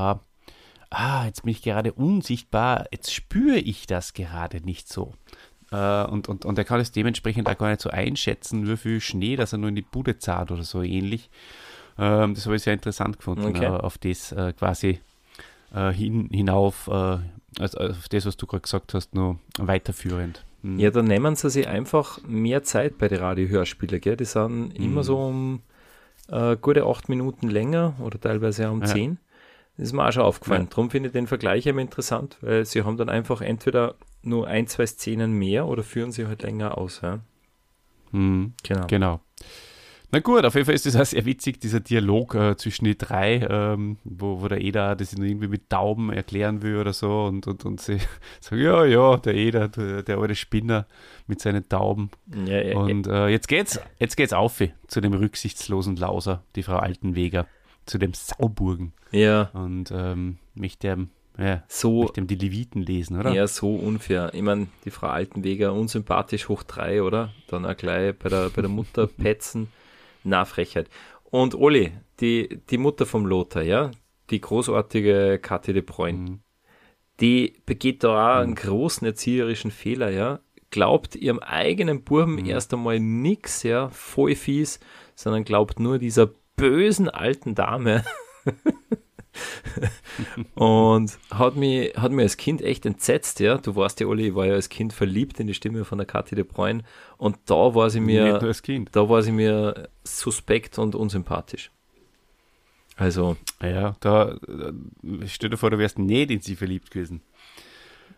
ah, 0.93 1.25
jetzt 1.25 1.43
bin 1.43 1.51
ich 1.51 1.61
gerade 1.61 1.93
unsichtbar, 1.93 2.85
jetzt 2.91 3.13
spüre 3.13 3.57
ich 3.57 3.87
das 3.87 4.13
gerade 4.13 4.61
nicht 4.61 4.87
so. 4.87 5.13
Äh, 5.71 6.05
und, 6.05 6.29
und, 6.29 6.45
und 6.45 6.57
er 6.57 6.63
kann 6.63 6.79
es 6.79 6.91
dementsprechend 6.91 7.49
auch 7.49 7.57
gar 7.57 7.69
nicht 7.69 7.81
so 7.81 7.89
einschätzen, 7.89 8.67
wie 8.67 8.77
viel 8.77 9.01
Schnee, 9.01 9.35
dass 9.35 9.53
er 9.53 9.59
nur 9.59 9.69
in 9.69 9.75
die 9.75 9.81
Bude 9.81 10.17
zahlt 10.19 10.51
oder 10.51 10.63
so 10.63 10.81
ähnlich. 10.81 11.29
Ähm, 11.97 12.33
das 12.33 12.45
habe 12.45 12.55
ich 12.55 12.63
sehr 12.63 12.73
interessant 12.73 13.17
gefunden, 13.17 13.45
okay. 13.45 13.65
Äh, 13.65 13.69
auf 13.69 13.97
das 13.97 14.35
quasi 14.57 14.99
hin, 15.75 16.29
hinauf, 16.31 16.87
also 16.87 17.79
auf 17.79 18.07
das, 18.07 18.27
was 18.27 18.37
du 18.37 18.45
gerade 18.45 18.61
gesagt 18.61 18.93
hast, 18.93 19.15
nur 19.15 19.39
weiterführend. 19.57 20.45
Mhm. 20.63 20.79
Ja, 20.79 20.91
dann 20.91 21.05
nehmen 21.05 21.35
sie 21.35 21.49
sich 21.49 21.67
einfach 21.67 22.19
mehr 22.25 22.63
Zeit 22.63 22.97
bei 22.97 23.07
den 23.09 23.19
Radiohörspielen, 23.19 23.99
gell? 24.01 24.15
Die 24.15 24.25
sind 24.25 24.79
mhm. 24.79 24.85
immer 24.85 25.03
so 25.03 25.17
um 25.17 25.61
äh, 26.29 26.55
gute 26.55 26.85
acht 26.85 27.09
Minuten 27.09 27.49
länger 27.49 27.95
oder 27.99 28.19
teilweise 28.19 28.69
auch 28.69 28.73
um 28.73 28.81
ja. 28.81 28.87
zehn. 28.87 29.17
Das 29.77 29.87
ist 29.87 29.93
mir 29.93 30.07
auch 30.07 30.11
schon 30.11 30.23
aufgefallen. 30.23 30.63
Ja. 30.63 30.69
Darum 30.69 30.89
finde 30.89 31.07
ich 31.07 31.13
den 31.13 31.27
Vergleich 31.27 31.65
eben 31.65 31.79
interessant, 31.79 32.37
weil 32.41 32.65
sie 32.65 32.83
haben 32.83 32.97
dann 32.97 33.09
einfach 33.09 33.41
entweder 33.41 33.95
nur 34.21 34.47
ein, 34.47 34.67
zwei 34.67 34.85
Szenen 34.85 35.33
mehr 35.33 35.67
oder 35.67 35.83
führen 35.83 36.11
sie 36.11 36.27
halt 36.27 36.43
länger 36.43 36.77
aus. 36.77 37.01
Ja? 37.01 37.19
Mhm. 38.11 38.53
Genau. 38.63 38.87
genau. 38.87 39.19
Na 40.13 40.19
gut, 40.19 40.45
auf 40.45 40.53
jeden 40.53 40.67
Fall 40.67 40.75
ist 40.75 40.85
das 40.85 40.95
auch 40.95 41.05
sehr 41.05 41.25
witzig, 41.25 41.59
dieser 41.59 41.79
Dialog 41.79 42.35
äh, 42.35 42.55
zwischen 42.55 42.85
die 42.85 42.95
drei, 42.95 43.47
ähm, 43.49 43.97
wo, 44.03 44.41
wo 44.41 44.47
der 44.47 44.61
Eder 44.61 44.95
das 44.95 45.13
irgendwie 45.13 45.47
mit 45.47 45.71
Tauben 45.71 46.13
erklären 46.13 46.61
will 46.61 46.77
oder 46.77 46.93
so 46.93 47.23
und, 47.23 47.47
und, 47.47 47.65
und 47.65 47.81
sie 47.81 47.97
sagen, 48.39 48.61
ja, 48.61 48.85
ja, 48.85 49.17
der 49.17 49.33
Eder, 49.33 49.69
der, 49.69 50.03
der 50.03 50.19
alte 50.19 50.35
Spinner 50.35 50.85
mit 51.25 51.41
seinen 51.41 51.67
Tauben. 51.67 52.11
Ja, 52.45 52.61
ja, 52.61 52.77
und 52.77 53.07
äh, 53.07 53.29
jetzt 53.29 53.47
geht's, 53.47 53.79
jetzt 53.97 54.15
geht's 54.15 54.33
auf 54.33 54.61
zu 54.85 55.01
dem 55.01 55.13
rücksichtslosen 55.13 55.95
Lauser, 55.95 56.43
die 56.55 56.61
Frau 56.61 56.75
Altenweger, 56.75 57.47
zu 57.85 57.97
dem 57.97 58.13
Sauburgen. 58.13 58.93
Ja. 59.11 59.49
Und 59.53 59.91
ähm, 59.91 60.37
mich 60.55 60.77
der 60.77 60.97
ja, 61.37 61.63
so, 61.67 62.05
dem 62.09 62.27
die 62.27 62.35
Leviten 62.35 62.81
lesen, 62.81 63.19
oder? 63.19 63.33
Ja, 63.33 63.47
so 63.47 63.73
unfair. 63.73 64.31
Ich 64.33 64.41
meine, 64.43 64.67
die 64.85 64.91
Frau 64.91 65.07
Altenweger 65.07 65.73
unsympathisch 65.73 66.47
hoch 66.47 66.63
drei, 66.63 67.01
oder? 67.01 67.33
Dann 67.47 67.65
auch 67.65 67.75
gleich 67.75 68.15
bei 68.17 68.29
der, 68.29 68.49
bei 68.49 68.61
der 68.61 68.69
Mutter 68.69 69.07
petzen. 69.17 69.67
Na, 70.23 70.45
Frechheit. 70.45 70.89
Und 71.23 71.55
Oli, 71.55 71.91
die, 72.19 72.61
die 72.69 72.77
Mutter 72.77 73.05
vom 73.05 73.25
Lothar, 73.25 73.63
ja, 73.63 73.89
die 74.29 74.41
großartige 74.41 75.39
Kathi 75.41 75.73
de 75.73 75.81
Bruyne, 75.81 76.17
mhm. 76.17 76.39
die 77.19 77.55
begeht 77.65 78.03
da 78.03 78.09
auch 78.09 78.35
mhm. 78.35 78.43
einen 78.43 78.55
großen 78.55 79.07
erzieherischen 79.07 79.71
Fehler, 79.71 80.11
ja, 80.11 80.39
glaubt 80.69 81.15
ihrem 81.15 81.39
eigenen 81.39 82.03
Buben 82.03 82.35
mhm. 82.35 82.45
erst 82.45 82.73
einmal 82.73 82.99
nichts, 82.99 83.63
ja, 83.63 83.89
voll 83.89 84.35
fies, 84.35 84.79
sondern 85.15 85.43
glaubt 85.43 85.79
nur 85.79 85.97
dieser 85.97 86.29
bösen 86.63 87.09
alten 87.09 87.55
Dame. 87.55 88.05
und 90.55 91.17
hat 91.29 91.57
mich, 91.57 91.93
hat 91.97 92.13
mich 92.13 92.23
als 92.23 92.37
Kind 92.37 92.61
echt 92.61 92.85
entsetzt, 92.85 93.41
ja. 93.41 93.57
Du 93.57 93.75
weißt 93.75 93.99
ja, 93.99 94.07
Olli, 94.07 94.29
ich 94.29 94.35
war 94.35 94.45
ja 94.45 94.53
als 94.53 94.69
Kind 94.69 94.93
verliebt 94.93 95.41
in 95.41 95.47
die 95.47 95.53
Stimme 95.53 95.83
von 95.83 95.97
der 95.97 96.07
Kathi 96.07 96.35
de 96.35 96.45
Bruyne 96.45 96.83
und 97.17 97.37
da 97.47 97.75
war 97.75 97.89
sie 97.89 97.99
mir, 97.99 98.39
da 98.91 99.09
war 99.09 99.21
sie 99.23 99.33
mir 99.33 99.89
suspekt 100.05 100.79
und 100.79 100.95
unsympathisch. 100.95 101.69
Also. 102.95 103.35
Ja, 103.61 103.97
da, 103.99 104.37
stell 105.25 105.49
dir 105.49 105.57
vor, 105.57 105.69
du 105.69 105.79
wärst 105.79 105.99
nicht 105.99 106.31
in 106.31 106.39
sie 106.39 106.55
verliebt 106.55 106.91
gewesen. 106.91 107.23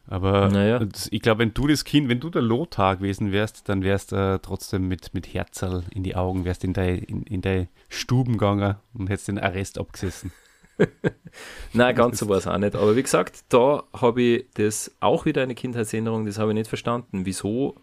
Aber 0.08 0.50
naja. 0.50 0.80
ich 1.10 1.22
glaube, 1.22 1.40
wenn 1.40 1.54
du 1.54 1.68
das 1.68 1.84
Kind, 1.84 2.10
wenn 2.10 2.20
du 2.20 2.30
der 2.30 2.44
Lothar 2.44 2.98
gewesen 2.98 3.32
wärst, 3.32 3.68
dann 3.70 3.82
wärst 3.82 4.12
du 4.12 4.16
äh, 4.16 4.40
trotzdem 4.40 4.88
mit, 4.88 5.14
mit 5.14 5.34
Herzerl 5.34 5.84
in 5.92 6.04
die 6.04 6.16
Augen, 6.16 6.46
wärst 6.46 6.64
in 6.64 6.74
deine 6.74 6.98
in, 6.98 7.24
in 7.24 7.42
dein 7.42 7.70
Stuben 7.90 8.34
gegangen 8.34 8.76
und 8.94 9.10
hättest 9.10 9.30
den 9.30 9.40
Arrest 9.40 9.80
abgesessen. 9.80 10.32
Nein, 11.74 11.96
ganz 11.96 12.20
so 12.20 12.30
war 12.30 12.38
es 12.38 12.48
auch 12.48 12.58
nicht. 12.58 12.76
Aber 12.76 12.96
wie 12.96 13.04
gesagt, 13.04 13.46
da 13.50 13.84
habe 13.94 14.22
ich 14.22 14.46
das 14.56 14.92
auch 15.00 15.26
wieder 15.26 15.42
eine 15.42 15.56
Kindheitserinnerung, 15.56 16.26
das 16.26 16.38
habe 16.38 16.52
ich 16.52 16.56
nicht 16.56 16.68
verstanden. 16.68 17.26
Wieso 17.26 17.76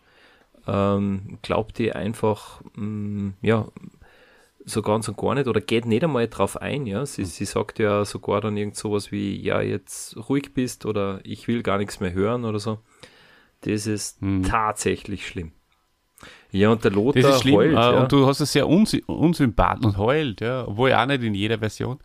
ähm, 0.67 1.39
glaubt 1.43 1.81
ihr 1.81 1.97
einfach, 1.97 2.63
mh, 2.77 2.85
mm, 2.85 3.35
ja, 3.43 3.67
so 4.65 4.83
ganz 4.83 5.09
und 5.09 5.17
gar 5.17 5.35
nicht 5.35 5.49
oder 5.49 5.61
geht 5.61 5.87
nicht 5.87 6.05
einmal 6.05 6.29
drauf 6.29 6.57
ein, 6.61 6.87
ja. 6.87 7.05
Sie, 7.05 7.23
mhm. 7.23 7.27
sie 7.27 7.45
sagt 7.45 7.79
ja 7.79 8.05
sogar 8.05 8.41
dann 8.41 8.57
irgend 8.57 8.77
sowas 8.77 9.13
wie, 9.13 9.41
ja, 9.41 9.61
jetzt 9.61 10.17
ruhig 10.29 10.55
bist 10.55 10.87
oder 10.87 11.21
ich 11.25 11.49
will 11.49 11.63
gar 11.63 11.79
nichts 11.79 12.01
mehr 12.01 12.13
hören 12.13 12.45
oder 12.45 12.59
so. 12.59 12.79
Das 13.63 13.87
ist 13.87 14.23
mhm. 14.23 14.43
tatsächlich 14.43 15.27
schlimm. 15.27 15.53
Ja, 16.51 16.71
und 16.71 16.85
der 16.85 16.91
Lothar 16.91 17.23
das 17.23 17.37
ist 17.37 17.43
schlimm, 17.43 17.55
heult. 17.55 17.73
Äh, 17.73 17.75
ja. 17.75 18.03
Und 18.03 18.13
du 18.13 18.27
hast 18.27 18.41
es 18.41 18.53
sehr 18.53 18.69
unsympathisch 18.69 19.85
und 19.85 19.97
heult, 19.97 20.41
ja, 20.41 20.67
obwohl 20.67 20.93
auch 20.93 21.07
nicht 21.07 21.23
in 21.23 21.35
jeder 21.35 21.59
Version. 21.59 21.99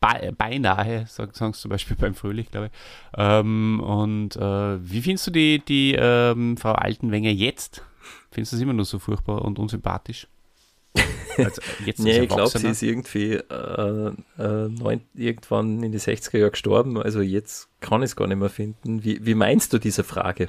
Be 0.00 0.32
beinahe, 0.36 1.06
sagen 1.06 1.32
sie 1.32 1.52
zum 1.52 1.68
Beispiel 1.68 1.96
beim 2.00 2.14
Fröhlich, 2.14 2.50
glaube 2.50 2.66
ich. 2.66 2.72
Ähm, 3.16 3.80
und 3.80 4.36
äh, 4.36 4.90
wie 4.90 5.00
findest 5.00 5.28
du 5.28 5.30
die, 5.30 5.60
die 5.60 5.94
ähm, 5.96 6.56
Frau 6.56 6.72
Altenwenger 6.72 7.30
jetzt? 7.30 7.84
Findest 8.32 8.52
du 8.52 8.56
sie 8.56 8.64
immer 8.64 8.72
noch 8.72 8.84
so 8.84 8.98
furchtbar 8.98 9.42
und 9.42 9.60
unsympathisch? 9.60 10.26
Als, 11.38 11.60
jetzt 11.84 11.98
nee, 12.00 12.20
ich 12.20 12.28
glaube, 12.28 12.58
sie 12.58 12.68
ist 12.68 12.82
irgendwie 12.82 13.34
äh, 13.34 14.12
äh, 14.38 14.68
neun, 14.68 15.00
irgendwann 15.14 15.82
in 15.82 15.92
die 15.92 15.98
60er 15.98 16.38
Jahre 16.38 16.50
gestorben. 16.50 17.00
Also 17.00 17.20
jetzt 17.20 17.68
kann 17.80 18.02
ich 18.02 18.10
es 18.10 18.16
gar 18.16 18.26
nicht 18.26 18.38
mehr 18.38 18.50
finden. 18.50 19.04
Wie, 19.04 19.24
wie 19.24 19.34
meinst 19.34 19.72
du 19.72 19.78
diese 19.78 20.04
Frage? 20.04 20.48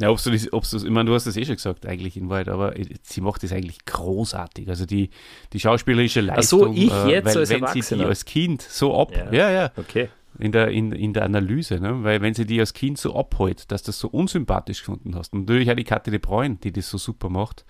Ja, 0.00 0.10
ob 0.10 0.22
du 0.22 0.30
das, 0.30 0.50
ob 0.52 0.68
du, 0.68 0.78
ich 0.78 0.90
meine, 0.90 1.10
du 1.10 1.14
hast 1.14 1.26
das 1.26 1.36
eh 1.36 1.44
schon 1.44 1.56
gesagt, 1.56 1.84
eigentlich 1.84 2.16
in 2.16 2.30
Wahrheit, 2.30 2.48
aber 2.48 2.72
sie 3.02 3.20
macht 3.20 3.42
das 3.42 3.52
eigentlich 3.52 3.84
großartig. 3.84 4.68
Also 4.70 4.86
die, 4.86 5.10
die 5.52 5.60
schauspielerische 5.60 6.22
Leistung, 6.22 6.62
Ach 6.62 6.66
so, 6.68 6.72
ich 6.72 6.90
äh, 6.90 7.10
jetzt 7.10 7.26
weil, 7.26 7.36
als 7.36 7.50
wenn 7.50 7.82
sie 7.82 7.96
die 7.96 8.04
als 8.04 8.24
Kind 8.24 8.62
so 8.62 8.98
ab, 8.98 9.12
ja, 9.14 9.30
ja, 9.30 9.50
ja 9.50 9.72
okay. 9.76 10.08
in 10.38 10.52
der, 10.52 10.68
in, 10.68 10.92
in 10.92 11.12
der 11.12 11.24
Analyse, 11.24 11.80
ne? 11.80 12.02
weil 12.02 12.22
wenn 12.22 12.32
sie 12.32 12.46
die 12.46 12.58
als 12.60 12.72
Kind 12.72 12.96
so 12.96 13.14
abholt, 13.14 13.70
dass 13.70 13.82
du 13.82 13.88
das 13.88 13.98
so 13.98 14.08
unsympathisch 14.08 14.78
gefunden 14.78 15.14
hast, 15.16 15.34
und 15.34 15.40
natürlich 15.40 15.70
auch 15.70 15.76
die 15.76 15.84
Katte 15.84 16.10
de 16.10 16.18
Bruyne, 16.18 16.56
die 16.56 16.72
das 16.72 16.88
so 16.88 16.96
super 16.96 17.28
macht, 17.28 17.66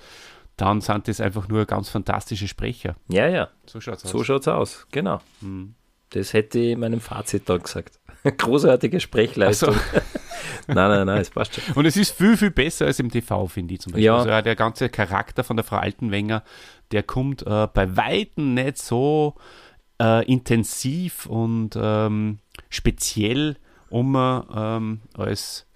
dann 0.61 0.81
sind 0.81 1.09
das 1.09 1.21
einfach 1.21 1.49
nur 1.49 1.67
ganz 1.67 1.89
fantastische 1.89 2.49
Sprecher. 2.49 2.97
Ja, 3.09 3.29
ja. 3.29 3.49
So 3.67 3.81
schaut's 3.81 4.05
aus. 4.05 4.11
So 4.11 4.25
schaut's 4.25 4.49
aus, 4.49 4.87
genau. 4.91 5.21
Hm. 5.41 5.75
Das 6.11 6.33
hätte 6.33 6.59
ich 6.59 6.73
in 6.73 6.81
meinem 6.81 7.01
Fazit 7.01 7.49
dann 7.49 7.63
gesagt. 7.63 7.99
Großartige 8.37 9.01
Sprechleistung. 9.01 9.75
So. 9.75 9.81
nein, 10.67 10.91
nein, 10.91 11.07
nein, 11.07 11.21
es 11.21 11.31
passt 11.31 11.55
schon. 11.55 11.75
Und 11.75 11.87
es 11.87 11.97
ist 11.97 12.11
viel, 12.11 12.37
viel 12.37 12.51
besser 12.51 12.87
als 12.87 12.99
im 12.99 13.11
TV, 13.11 13.47
finde 13.47 13.75
ich 13.75 13.81
zum 13.81 13.93
Beispiel. 13.93 14.05
Ja. 14.05 14.19
Also 14.19 14.43
der 14.43 14.57
ganze 14.57 14.89
Charakter 14.89 15.45
von 15.45 15.57
der 15.57 15.65
Frau 15.65 15.77
Altenwenger, 15.77 16.43
der 16.91 17.03
kommt 17.03 17.43
äh, 17.43 17.69
bei 17.73 17.97
Weitem 17.97 18.55
nicht 18.55 18.79
so 18.79 19.37
äh, 20.01 20.25
intensiv 20.27 21.27
und 21.27 21.79
ähm, 21.81 22.39
speziell 22.69 23.57
um 23.89 24.17
ähm, 24.17 25.01
als 25.15 25.67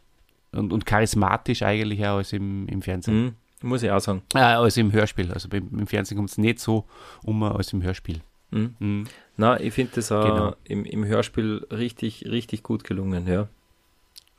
und, 0.52 0.72
und 0.72 0.86
charismatisch 0.86 1.62
eigentlich 1.62 2.06
auch 2.06 2.18
als 2.18 2.32
im, 2.32 2.68
im 2.68 2.82
Fernsehen. 2.82 3.22
Mhm. 3.22 3.34
Muss 3.64 3.82
ich 3.82 3.90
auch 3.90 4.00
sagen. 4.00 4.22
Äh, 4.34 4.40
als 4.40 4.76
im 4.76 4.92
Hörspiel. 4.92 5.32
Also 5.32 5.48
im 5.50 5.86
Fernsehen 5.86 6.16
kommt 6.18 6.30
es 6.30 6.38
nicht 6.38 6.58
so 6.58 6.84
um 7.22 7.42
als 7.42 7.72
im 7.72 7.82
Hörspiel. 7.82 8.20
Mhm. 8.50 8.76
Mhm. 8.78 9.04
Na, 9.38 9.58
ich 9.58 9.72
finde 9.72 9.92
das 9.94 10.12
auch 10.12 10.24
genau. 10.24 10.54
im, 10.64 10.84
im 10.84 11.06
Hörspiel 11.06 11.66
richtig, 11.70 12.26
richtig 12.26 12.62
gut 12.62 12.84
gelungen, 12.84 13.26
ja. 13.26 13.48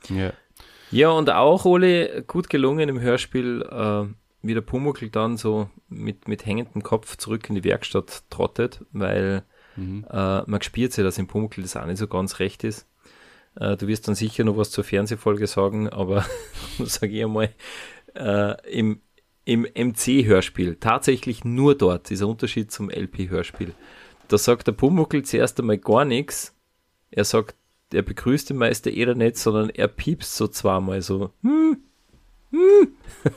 Ja. 0.08 0.32
Ja, 0.92 1.10
und 1.10 1.28
auch, 1.30 1.64
Ole, 1.64 2.22
gut 2.28 2.48
gelungen 2.48 2.88
im 2.88 3.00
Hörspiel, 3.00 3.62
äh, 3.68 4.04
wie 4.42 4.54
der 4.54 4.60
Pumuckl 4.60 5.10
dann 5.10 5.36
so 5.36 5.68
mit, 5.88 6.28
mit 6.28 6.46
hängendem 6.46 6.84
Kopf 6.84 7.16
zurück 7.16 7.48
in 7.48 7.56
die 7.56 7.64
Werkstatt 7.64 8.22
trottet, 8.30 8.84
weil 8.92 9.42
mhm. 9.74 10.06
äh, 10.08 10.42
man 10.42 10.62
spürt 10.62 10.96
ja, 10.96 11.02
dass 11.02 11.18
im 11.18 11.26
Pumuckl 11.26 11.62
das 11.62 11.76
auch 11.76 11.86
nicht 11.86 11.98
so 11.98 12.06
ganz 12.06 12.38
recht 12.38 12.62
ist. 12.62 12.86
Äh, 13.56 13.76
du 13.76 13.88
wirst 13.88 14.06
dann 14.06 14.14
sicher 14.14 14.44
noch 14.44 14.56
was 14.56 14.70
zur 14.70 14.84
Fernsehfolge 14.84 15.48
sagen, 15.48 15.88
aber 15.88 16.24
sage 16.78 17.12
ich 17.12 17.24
einmal, 17.24 17.50
äh, 18.14 18.70
im, 18.70 19.00
im 19.46 19.62
MC-Hörspiel, 19.62 20.76
tatsächlich 20.80 21.44
nur 21.44 21.76
dort, 21.76 22.10
dieser 22.10 22.26
Unterschied 22.26 22.70
zum 22.72 22.90
LP-Hörspiel. 22.90 23.72
Da 24.28 24.38
sagt 24.38 24.66
der 24.66 24.72
Pumuckl 24.72 25.22
zuerst 25.22 25.58
einmal 25.60 25.78
gar 25.78 26.04
nichts. 26.04 26.52
Er 27.12 27.24
sagt, 27.24 27.54
er 27.92 28.02
begrüßt 28.02 28.50
den 28.50 28.56
Meister 28.56 28.90
Eder 28.90 29.14
nicht, 29.14 29.36
sondern 29.36 29.70
er 29.70 29.86
piepst 29.86 30.34
so 30.34 30.48
zweimal 30.48 31.00
so. 31.00 31.30
Hm, 31.42 31.78
hm. 32.50 32.88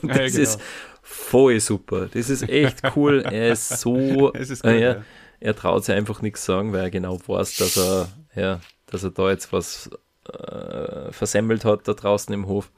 Das 0.02 0.16
ja, 0.16 0.26
genau. 0.26 0.42
ist 0.42 0.60
voll 1.00 1.60
super. 1.60 2.08
Das 2.12 2.28
ist 2.28 2.42
echt 2.48 2.82
cool. 2.96 3.20
Er 3.20 3.52
ist 3.52 3.68
so. 3.80 4.30
ist 4.30 4.62
gut, 4.62 4.64
äh, 4.64 4.80
er, 4.80 4.96
ja. 4.96 5.04
er, 5.38 5.54
traut 5.54 5.84
sich 5.84 5.94
einfach 5.94 6.22
nichts 6.22 6.44
sagen, 6.44 6.72
weil 6.72 6.80
er 6.80 6.90
genau 6.90 7.20
weiß, 7.24 7.56
dass 7.56 7.76
er, 7.76 8.08
ja, 8.34 8.60
dass 8.86 9.04
er 9.04 9.10
da 9.10 9.30
jetzt 9.30 9.52
was 9.52 9.90
äh, 10.28 11.12
versemmelt 11.12 11.64
hat 11.64 11.86
da 11.86 11.94
draußen 11.94 12.34
im 12.34 12.46
Hof. 12.46 12.72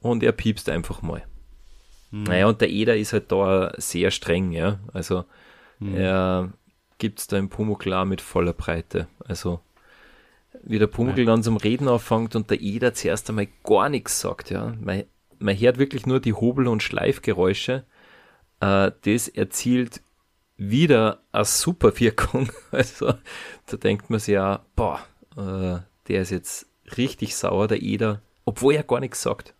Und 0.00 0.24
er 0.24 0.32
piepst 0.32 0.68
einfach 0.68 1.02
mal. 1.02 1.24
Mhm. 2.10 2.22
Naja, 2.24 2.46
und 2.46 2.60
der 2.60 2.70
Eder 2.70 2.96
ist 2.96 3.12
halt 3.12 3.30
da 3.30 3.72
sehr 3.76 4.10
streng, 4.10 4.52
ja. 4.52 4.78
Also 4.92 5.24
mhm. 5.78 5.96
er 5.96 6.52
gibt 6.98 7.20
es 7.20 7.26
da 7.26 7.36
im 7.36 7.48
Pumuckl 7.48 8.04
mit 8.04 8.20
voller 8.20 8.52
Breite. 8.52 9.06
Also 9.24 9.60
wie 10.62 10.78
der 10.78 10.86
Pumuckl 10.86 11.24
dann 11.24 11.42
zum 11.42 11.56
Reden 11.56 11.88
anfängt 11.88 12.34
und 12.34 12.50
der 12.50 12.60
Eder 12.60 12.94
zuerst 12.94 13.28
einmal 13.28 13.48
gar 13.64 13.88
nichts 13.88 14.20
sagt, 14.20 14.50
ja. 14.50 14.74
Man, 14.80 15.04
man 15.38 15.58
hört 15.58 15.78
wirklich 15.78 16.06
nur 16.06 16.20
die 16.20 16.32
Hobel- 16.32 16.68
und 16.68 16.82
Schleifgeräusche. 16.82 17.84
Äh, 18.60 18.90
das 19.02 19.28
erzielt 19.28 20.00
wieder 20.56 21.20
eine 21.32 21.44
super 21.44 21.98
Wirkung. 21.98 22.50
Also 22.70 23.14
da 23.66 23.76
denkt 23.76 24.10
man 24.10 24.18
sich 24.18 24.34
ja, 24.34 24.64
boah, 24.76 25.00
äh, 25.36 25.80
der 26.08 26.22
ist 26.22 26.30
jetzt 26.30 26.66
richtig 26.96 27.36
sauer, 27.36 27.68
der 27.68 27.82
Eder, 27.82 28.20
obwohl 28.44 28.74
er 28.74 28.82
gar 28.82 29.00
nichts 29.00 29.22
sagt. 29.22 29.54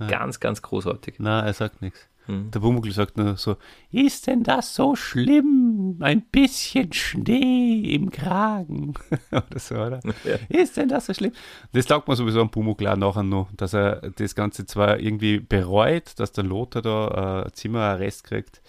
Ja. 0.00 0.06
Ganz, 0.06 0.40
ganz 0.40 0.62
großartig. 0.62 1.16
Na, 1.18 1.44
er 1.44 1.52
sagt 1.52 1.82
nichts. 1.82 2.08
Hm. 2.26 2.50
Der 2.50 2.60
Bumuckl 2.60 2.92
sagt 2.92 3.16
nur 3.16 3.36
so, 3.36 3.56
ist 3.90 4.26
denn 4.26 4.42
das 4.42 4.74
so 4.74 4.94
schlimm? 4.94 5.96
Ein 6.00 6.22
bisschen 6.22 6.92
Schnee 6.92 7.94
im 7.94 8.10
Kragen. 8.10 8.94
oder 9.32 9.58
so, 9.58 9.74
oder? 9.74 10.00
Ja. 10.24 10.36
Ist 10.48 10.76
denn 10.76 10.88
das 10.88 11.06
so 11.06 11.14
schlimm? 11.14 11.32
Das 11.72 11.86
sagt 11.86 12.06
man 12.06 12.16
sowieso 12.16 12.40
am 12.40 12.50
Bumuckl 12.50 12.86
auch 12.86 12.96
nachher 12.96 13.22
noch, 13.22 13.48
dass 13.56 13.72
er 13.72 14.10
das 14.16 14.34
Ganze 14.34 14.66
zwar 14.66 15.00
irgendwie 15.00 15.40
bereut, 15.40 16.18
dass 16.18 16.32
der 16.32 16.44
Lothar 16.44 16.82
da 16.82 17.44
äh, 17.46 17.52
Zimmerarrest 17.52 18.24
kriegt 18.24 18.60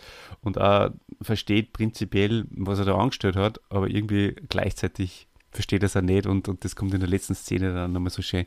und 0.42 0.60
auch 0.60 0.92
versteht 1.22 1.74
prinzipiell, 1.74 2.46
was 2.52 2.80
er 2.80 2.86
da 2.86 2.96
angestellt 2.96 3.36
hat, 3.36 3.60
aber 3.70 3.90
irgendwie 3.90 4.36
gleichzeitig 4.50 5.28
versteht 5.52 5.84
er 5.84 5.88
es 5.88 5.98
auch 5.98 6.02
nicht 6.02 6.26
und, 6.26 6.48
und 6.48 6.64
das 6.64 6.76
kommt 6.76 6.94
in 6.94 7.02
der 7.02 7.10
letzten 7.10 7.36
Szene 7.36 7.74
dann 7.74 7.92
nochmal 7.92 8.12
so 8.12 8.22
schön 8.22 8.46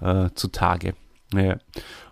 äh, 0.00 0.28
zutage. 0.34 0.94
Ja. 1.34 1.58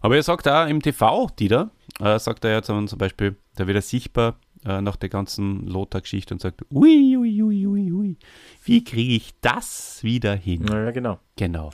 Aber 0.01 0.17
er 0.17 0.23
sagt 0.23 0.49
auch 0.49 0.67
im 0.67 0.81
TV, 0.83 1.29
Dieter, 1.39 1.71
äh, 2.01 2.19
sagt 2.19 2.45
er 2.45 2.53
ja 2.53 2.63
zum, 2.63 2.89
zum 2.89 2.99
Beispiel, 2.99 3.37
da 3.57 3.67
wird 3.67 3.77
er 3.77 3.83
sichtbar 3.83 4.39
äh, 4.65 4.81
nach 4.81 4.97
der 4.97 5.09
ganzen 5.09 5.67
Lothar-Geschichte 5.67 6.35
und 6.35 6.41
sagt, 6.41 6.63
ui, 6.71 7.17
ui, 7.17 7.43
ui, 7.43 7.67
ui, 7.67 7.93
ui, 7.93 8.19
wie 8.65 8.85
kriege 8.85 9.15
ich 9.15 9.35
das 9.41 10.03
wieder 10.03 10.35
hin? 10.35 10.67
Ja, 10.69 10.91
genau. 10.91 11.19
Genau. 11.37 11.71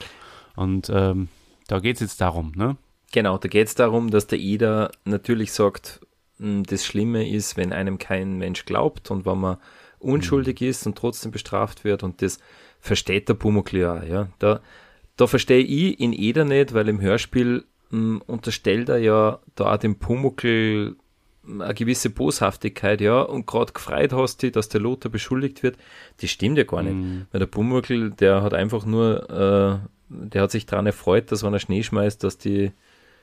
Und 0.57 0.90
ähm, 0.92 1.28
da 1.68 1.80
geht 1.80 1.97
es 1.97 2.01
jetzt 2.01 2.20
darum, 2.20 2.53
ne? 2.55 2.76
Genau, 3.12 3.38
da 3.38 3.49
geht 3.49 3.68
es 3.68 3.74
darum, 3.74 4.11
dass 4.11 4.26
der 4.26 4.38
Ida 4.38 4.90
natürlich 5.05 5.53
sagt, 5.53 6.01
hm, 6.38 6.64
das 6.64 6.84
Schlimme 6.84 7.28
ist, 7.28 7.57
wenn 7.57 7.72
einem 7.72 7.99
kein 7.99 8.38
Mensch 8.38 8.64
glaubt 8.64 9.11
und 9.11 9.26
wenn 9.26 9.38
man 9.38 9.59
unschuldig 9.99 10.61
mhm. 10.61 10.66
ist 10.68 10.86
und 10.86 10.99
trotzdem 10.99 11.30
bestraft 11.30 11.84
wird 11.84 12.03
und 12.03 12.22
das 12.22 12.38
versteht 12.80 13.28
der 13.28 13.34
Pumuckl 13.34 13.78
ja, 13.78 14.03
ja. 14.05 14.28
Da, 14.38 14.61
da 15.17 15.27
verstehe 15.27 15.62
ich 15.62 15.99
ihn 16.01 16.12
Eder 16.12 16.45
nicht, 16.45 16.75
weil 16.75 16.89
im 16.89 17.01
Hörspiel 17.01 17.64
mh, 17.91 17.99
hm, 17.99 18.23
unterstellt 18.27 18.89
er 18.89 18.99
ja 18.99 19.41
da 19.55 19.77
dem 19.79 19.97
Pumuckl 19.97 20.97
eine 21.49 21.75
gewisse 21.75 22.11
Boshaftigkeit, 22.11 23.01
ja, 23.01 23.21
und 23.21 23.47
gerade 23.47 23.73
gefreut 23.73 24.12
hast 24.12 24.43
du, 24.43 24.51
dass 24.51 24.69
der 24.69 24.81
Lothar 24.81 25.11
beschuldigt 25.11 25.62
wird, 25.62 25.77
das 26.21 26.31
stimmt 26.31 26.59
ja 26.59 26.64
gar 26.64 26.83
nicht. 26.83 26.95
Mhm. 26.95 27.27
Weil 27.31 27.39
der 27.39 27.47
Pumuckl, 27.47 28.11
der 28.11 28.43
hat 28.43 28.53
einfach 28.53 28.85
nur, 28.85 29.31
äh, 29.31 29.89
der 30.09 30.43
hat 30.43 30.51
sich 30.51 30.67
daran 30.67 30.87
erfreut, 30.87 31.31
dass 31.31 31.43
wenn 31.45 31.53
er 31.53 31.61
Schnee 31.61 31.83
schmeißt, 31.83 32.23
dass 32.25 32.39
die 32.39 32.73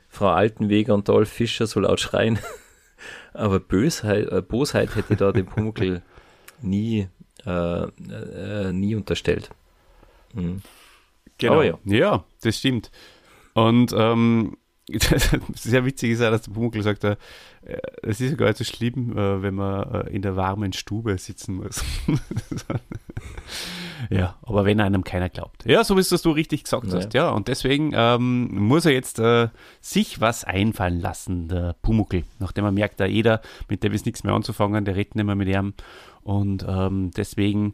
Frau 0.10 0.30
Altenweger 0.30 0.94
und 0.94 1.10
Dolph 1.10 1.30
Fischer 1.30 1.68
so 1.68 1.80
laut 1.80 2.00
schreien. 2.00 2.40
Aber 3.34 3.60
Bösheit, 3.60 4.30
äh, 4.32 4.42
Bosheit 4.42 4.96
hätte 4.96 5.16
da 5.16 5.32
dem 5.32 5.46
Pumuckl 5.46 6.02
nie, 6.62 7.08
äh, 7.46 7.84
äh, 7.84 8.72
nie 8.72 8.96
unterstellt. 8.96 9.50
Mhm. 10.34 10.62
Genau. 11.50 11.62
Ja. 11.62 11.78
ja. 11.86 12.24
das 12.42 12.58
stimmt. 12.58 12.92
Und 13.54 13.94
ähm, 13.96 14.58
sehr 15.56 15.86
witzig 15.86 16.12
ist 16.12 16.22
auch, 16.22 16.32
dass 16.32 16.42
der 16.42 16.52
Pumuckl 16.52 16.82
sagt, 16.82 17.04
äh, 17.06 17.16
es 18.02 18.20
ist 18.20 18.32
ja 18.32 18.36
gar 18.36 18.48
nicht 18.48 18.58
so 18.58 18.64
schlimm, 18.66 19.18
äh, 19.18 19.42
wenn 19.42 19.56
man 19.56 19.90
äh, 19.94 20.10
in 20.10 20.22
der 20.22 20.36
warmen 20.36 20.74
Stube 20.74 21.18
sitzen 21.18 21.56
muss. 21.56 21.84
ja, 24.10 24.36
aber 24.42 24.66
wenn 24.66 24.82
einem 24.82 25.06
keiner 25.06 25.30
glaubt. 25.30 25.64
Ja, 25.66 25.86
so 25.86 25.96
wie 25.96 26.02
es 26.02 26.10
du 26.10 26.32
richtig 26.32 26.66
gesagt 26.66 26.88
ja. 26.88 26.96
hast. 26.96 27.14
Ja, 27.14 27.30
und 27.30 27.48
deswegen 27.48 27.94
ähm, 27.96 28.50
muss 28.52 28.86
er 28.86 28.92
jetzt 28.92 29.20
äh, 29.20 29.48
sich 29.80 30.20
was 30.20 30.44
einfallen 30.44 31.00
lassen, 31.00 31.48
der 31.48 31.76
Pumuckl. 31.82 32.24
Nachdem 32.40 32.66
er 32.66 32.72
merkt, 32.72 33.00
da 33.00 33.06
jeder, 33.06 33.42
mit 33.70 33.84
dem 33.84 33.94
ist 33.94 34.06
nichts 34.06 34.26
mehr 34.26 34.34
anzufangen, 34.34 34.84
der 34.84 34.98
redet 34.98 35.16
nicht 35.16 35.26
mehr 35.26 35.36
mit 35.36 35.48
ihm. 35.48 35.74
Und 36.24 36.66
ähm, 36.68 37.12
deswegen 37.16 37.74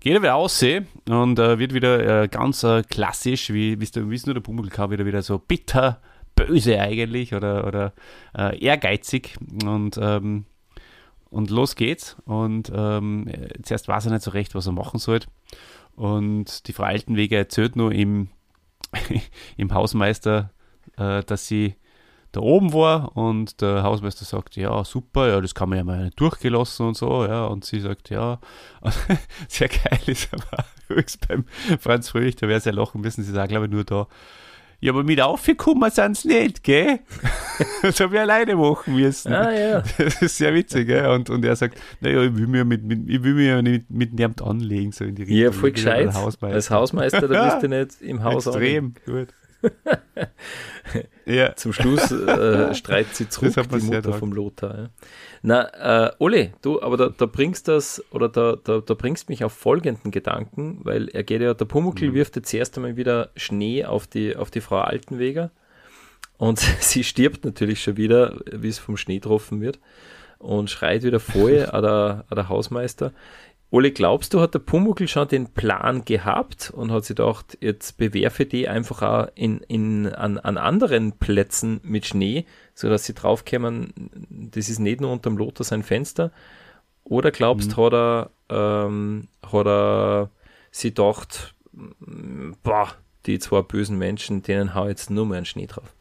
geht 0.00 0.14
er 0.14 0.22
wieder 0.22 0.36
aussehen 0.36 0.86
und 1.08 1.38
äh, 1.38 1.58
wird 1.58 1.74
wieder 1.74 2.22
äh, 2.22 2.28
ganz 2.28 2.62
äh, 2.62 2.82
klassisch, 2.82 3.52
wie, 3.52 3.80
wie 3.80 4.20
nur 4.26 4.34
der 4.34 4.40
Pumuckl 4.40 4.70
kann, 4.70 4.90
wieder 4.90 5.06
wieder 5.06 5.22
so 5.22 5.38
bitter, 5.38 6.00
böse 6.34 6.80
eigentlich 6.80 7.34
oder, 7.34 7.66
oder 7.66 7.92
äh, 8.36 8.58
ehrgeizig 8.58 9.36
und, 9.64 9.98
ähm, 10.00 10.44
und 11.30 11.50
los 11.50 11.74
geht's. 11.74 12.16
Und 12.24 12.70
ähm, 12.74 13.30
zuerst 13.62 13.88
weiß 13.88 14.06
er 14.06 14.12
nicht 14.12 14.22
so 14.22 14.30
recht, 14.30 14.54
was 14.54 14.66
er 14.66 14.72
machen 14.72 14.98
soll. 14.98 15.20
Und 15.96 16.68
die 16.68 16.72
Frau 16.72 16.84
Altenwege 16.84 17.36
erzählt 17.36 17.74
nur 17.74 17.92
im, 17.92 18.28
im 19.56 19.74
Hausmeister, 19.74 20.52
äh, 20.96 21.24
dass 21.24 21.48
sie 21.48 21.74
da 22.38 22.42
oben 22.42 22.72
war 22.72 23.16
und 23.16 23.60
der 23.60 23.82
Hausmeister 23.82 24.24
sagt, 24.24 24.56
ja, 24.56 24.84
super, 24.84 25.28
ja, 25.28 25.40
das 25.40 25.54
kann 25.54 25.68
man 25.68 25.78
ja 25.78 25.84
mal 25.84 26.10
durchgelassen 26.16 26.86
und 26.86 26.96
so, 26.96 27.24
ja, 27.24 27.46
und 27.46 27.64
sie 27.64 27.80
sagt, 27.80 28.10
ja, 28.10 28.38
sehr 29.48 29.68
geil 29.68 30.00
ist 30.06 30.28
aber 30.32 30.64
höchst 30.88 31.26
beim 31.26 31.44
Franz 31.80 32.10
Fröhlich, 32.10 32.36
da 32.36 32.48
wäre 32.48 32.58
es 32.58 32.64
ja 32.64 32.72
lachen 32.72 33.00
müssen, 33.00 33.24
sie 33.24 33.32
sagt, 33.32 33.48
glaube 33.50 33.66
ich, 33.66 33.72
nur 33.72 33.84
da, 33.84 34.06
ja, 34.80 34.92
aber 34.92 35.02
mit 35.02 35.20
aufgekommen 35.20 35.90
sind 35.90 36.16
sie 36.16 36.28
nicht, 36.28 36.62
gell? 36.62 37.00
das 37.82 37.98
habe 37.98 38.14
ich 38.14 38.20
alleine 38.20 38.54
machen 38.54 38.94
müssen. 38.94 39.32
Ah, 39.32 39.52
ja. 39.52 39.82
Das 39.98 40.22
ist 40.22 40.36
sehr 40.36 40.54
witzig, 40.54 40.86
gell? 40.86 41.08
Und, 41.08 41.30
und 41.30 41.44
er 41.44 41.56
sagt, 41.56 41.80
naja, 42.00 42.22
ich 42.22 42.36
will 42.36 42.46
mir 42.46 42.64
mit, 42.64 42.84
mit, 42.84 43.08
ich 43.08 43.20
will 43.24 43.34
mir 43.34 43.60
nicht 43.60 43.90
mit 43.90 44.12
niemand 44.12 44.40
anlegen, 44.40 44.92
so 44.92 45.04
in 45.04 45.16
die 45.16 45.22
Richtung. 45.22 45.36
Ja, 45.36 45.50
voll 45.50 45.72
gescheit. 45.72 46.14
Hausmeister. 46.14 46.54
Als 46.54 46.70
Hausmeister, 46.70 47.26
da 47.26 47.50
bist 47.50 47.62
du 47.64 47.68
nicht 47.68 48.00
im 48.02 48.22
Haus 48.22 48.46
Extrem, 48.46 48.94
anlegen. 48.94 48.94
gut. 49.04 49.34
ja. 51.26 51.54
Zum 51.56 51.72
Schluss 51.72 52.10
äh, 52.10 52.74
streitet 52.76 53.14
sie 53.14 53.28
zurück, 53.28 53.54
die 53.54 53.84
Mutter 53.84 54.12
vom 54.12 54.32
Lothar. 54.32 54.78
Ja. 54.78 54.88
Na, 55.42 56.06
äh, 56.06 56.12
Ole, 56.18 56.52
du, 56.62 56.82
aber 56.82 56.96
da, 56.96 57.08
da 57.08 57.26
bringst 57.26 57.68
das, 57.68 58.02
oder 58.10 58.28
da, 58.28 58.56
da, 58.56 58.80
da, 58.80 58.94
bringst 58.94 59.28
mich 59.28 59.44
auf 59.44 59.52
folgenden 59.52 60.10
Gedanken, 60.10 60.80
weil 60.82 61.08
er 61.08 61.22
geht 61.22 61.42
ja, 61.42 61.54
der 61.54 61.64
Pumuckl 61.64 62.10
mhm. 62.10 62.14
wirft 62.14 62.36
jetzt 62.36 62.52
erst 62.52 62.76
einmal 62.76 62.96
wieder 62.96 63.30
Schnee 63.36 63.84
auf 63.84 64.06
die, 64.06 64.36
auf 64.36 64.50
die 64.50 64.60
Frau 64.60 64.78
Altenweger 64.78 65.50
und 66.38 66.58
sie 66.80 67.04
stirbt 67.04 67.44
natürlich 67.44 67.82
schon 67.82 67.96
wieder, 67.96 68.38
wie 68.50 68.68
es 68.68 68.78
vom 68.78 68.96
Schnee 68.96 69.16
getroffen 69.16 69.60
wird 69.60 69.78
und 70.38 70.70
schreit 70.70 71.02
wieder 71.02 71.20
voll 71.20 71.66
an 71.70 71.82
der, 71.82 72.24
an 72.28 72.36
der 72.36 72.48
Hausmeister. 72.48 73.12
Ole, 73.70 73.92
glaubst 73.92 74.32
du, 74.32 74.40
hat 74.40 74.54
der 74.54 74.60
Pumuckl 74.60 75.08
schon 75.08 75.28
den 75.28 75.52
Plan 75.52 76.04
gehabt 76.06 76.70
und 76.74 76.90
hat 76.90 77.04
sich 77.04 77.16
gedacht, 77.16 77.58
jetzt 77.60 77.98
bewerfe 77.98 78.46
die 78.46 78.66
einfach 78.66 79.02
auch 79.02 79.28
in, 79.34 79.58
in, 79.68 80.06
an, 80.06 80.38
an 80.38 80.56
anderen 80.56 81.12
Plätzen 81.12 81.80
mit 81.82 82.06
Schnee, 82.06 82.46
sodass 82.74 83.04
sie 83.04 83.12
draufkommen, 83.12 83.92
das 84.30 84.70
ist 84.70 84.78
nicht 84.78 85.02
nur 85.02 85.12
unterm 85.12 85.36
Lotus 85.36 85.68
sein 85.68 85.82
Fenster? 85.82 86.32
Oder 87.04 87.30
glaubst 87.30 87.76
du, 87.76 87.80
mhm. 87.80 87.84
hat, 87.84 87.92
er, 87.92 88.30
ähm, 88.48 89.28
hat 89.42 89.66
er 89.66 90.30
sie 90.70 90.88
gedacht, 90.88 91.54
boah, 92.62 92.88
die 93.26 93.38
zwei 93.38 93.60
bösen 93.60 93.98
Menschen, 93.98 94.42
denen 94.42 94.74
hau 94.74 94.88
jetzt 94.88 95.10
nur 95.10 95.26
mehr 95.26 95.38
einen 95.38 95.46
Schnee 95.46 95.66
drauf? 95.66 95.94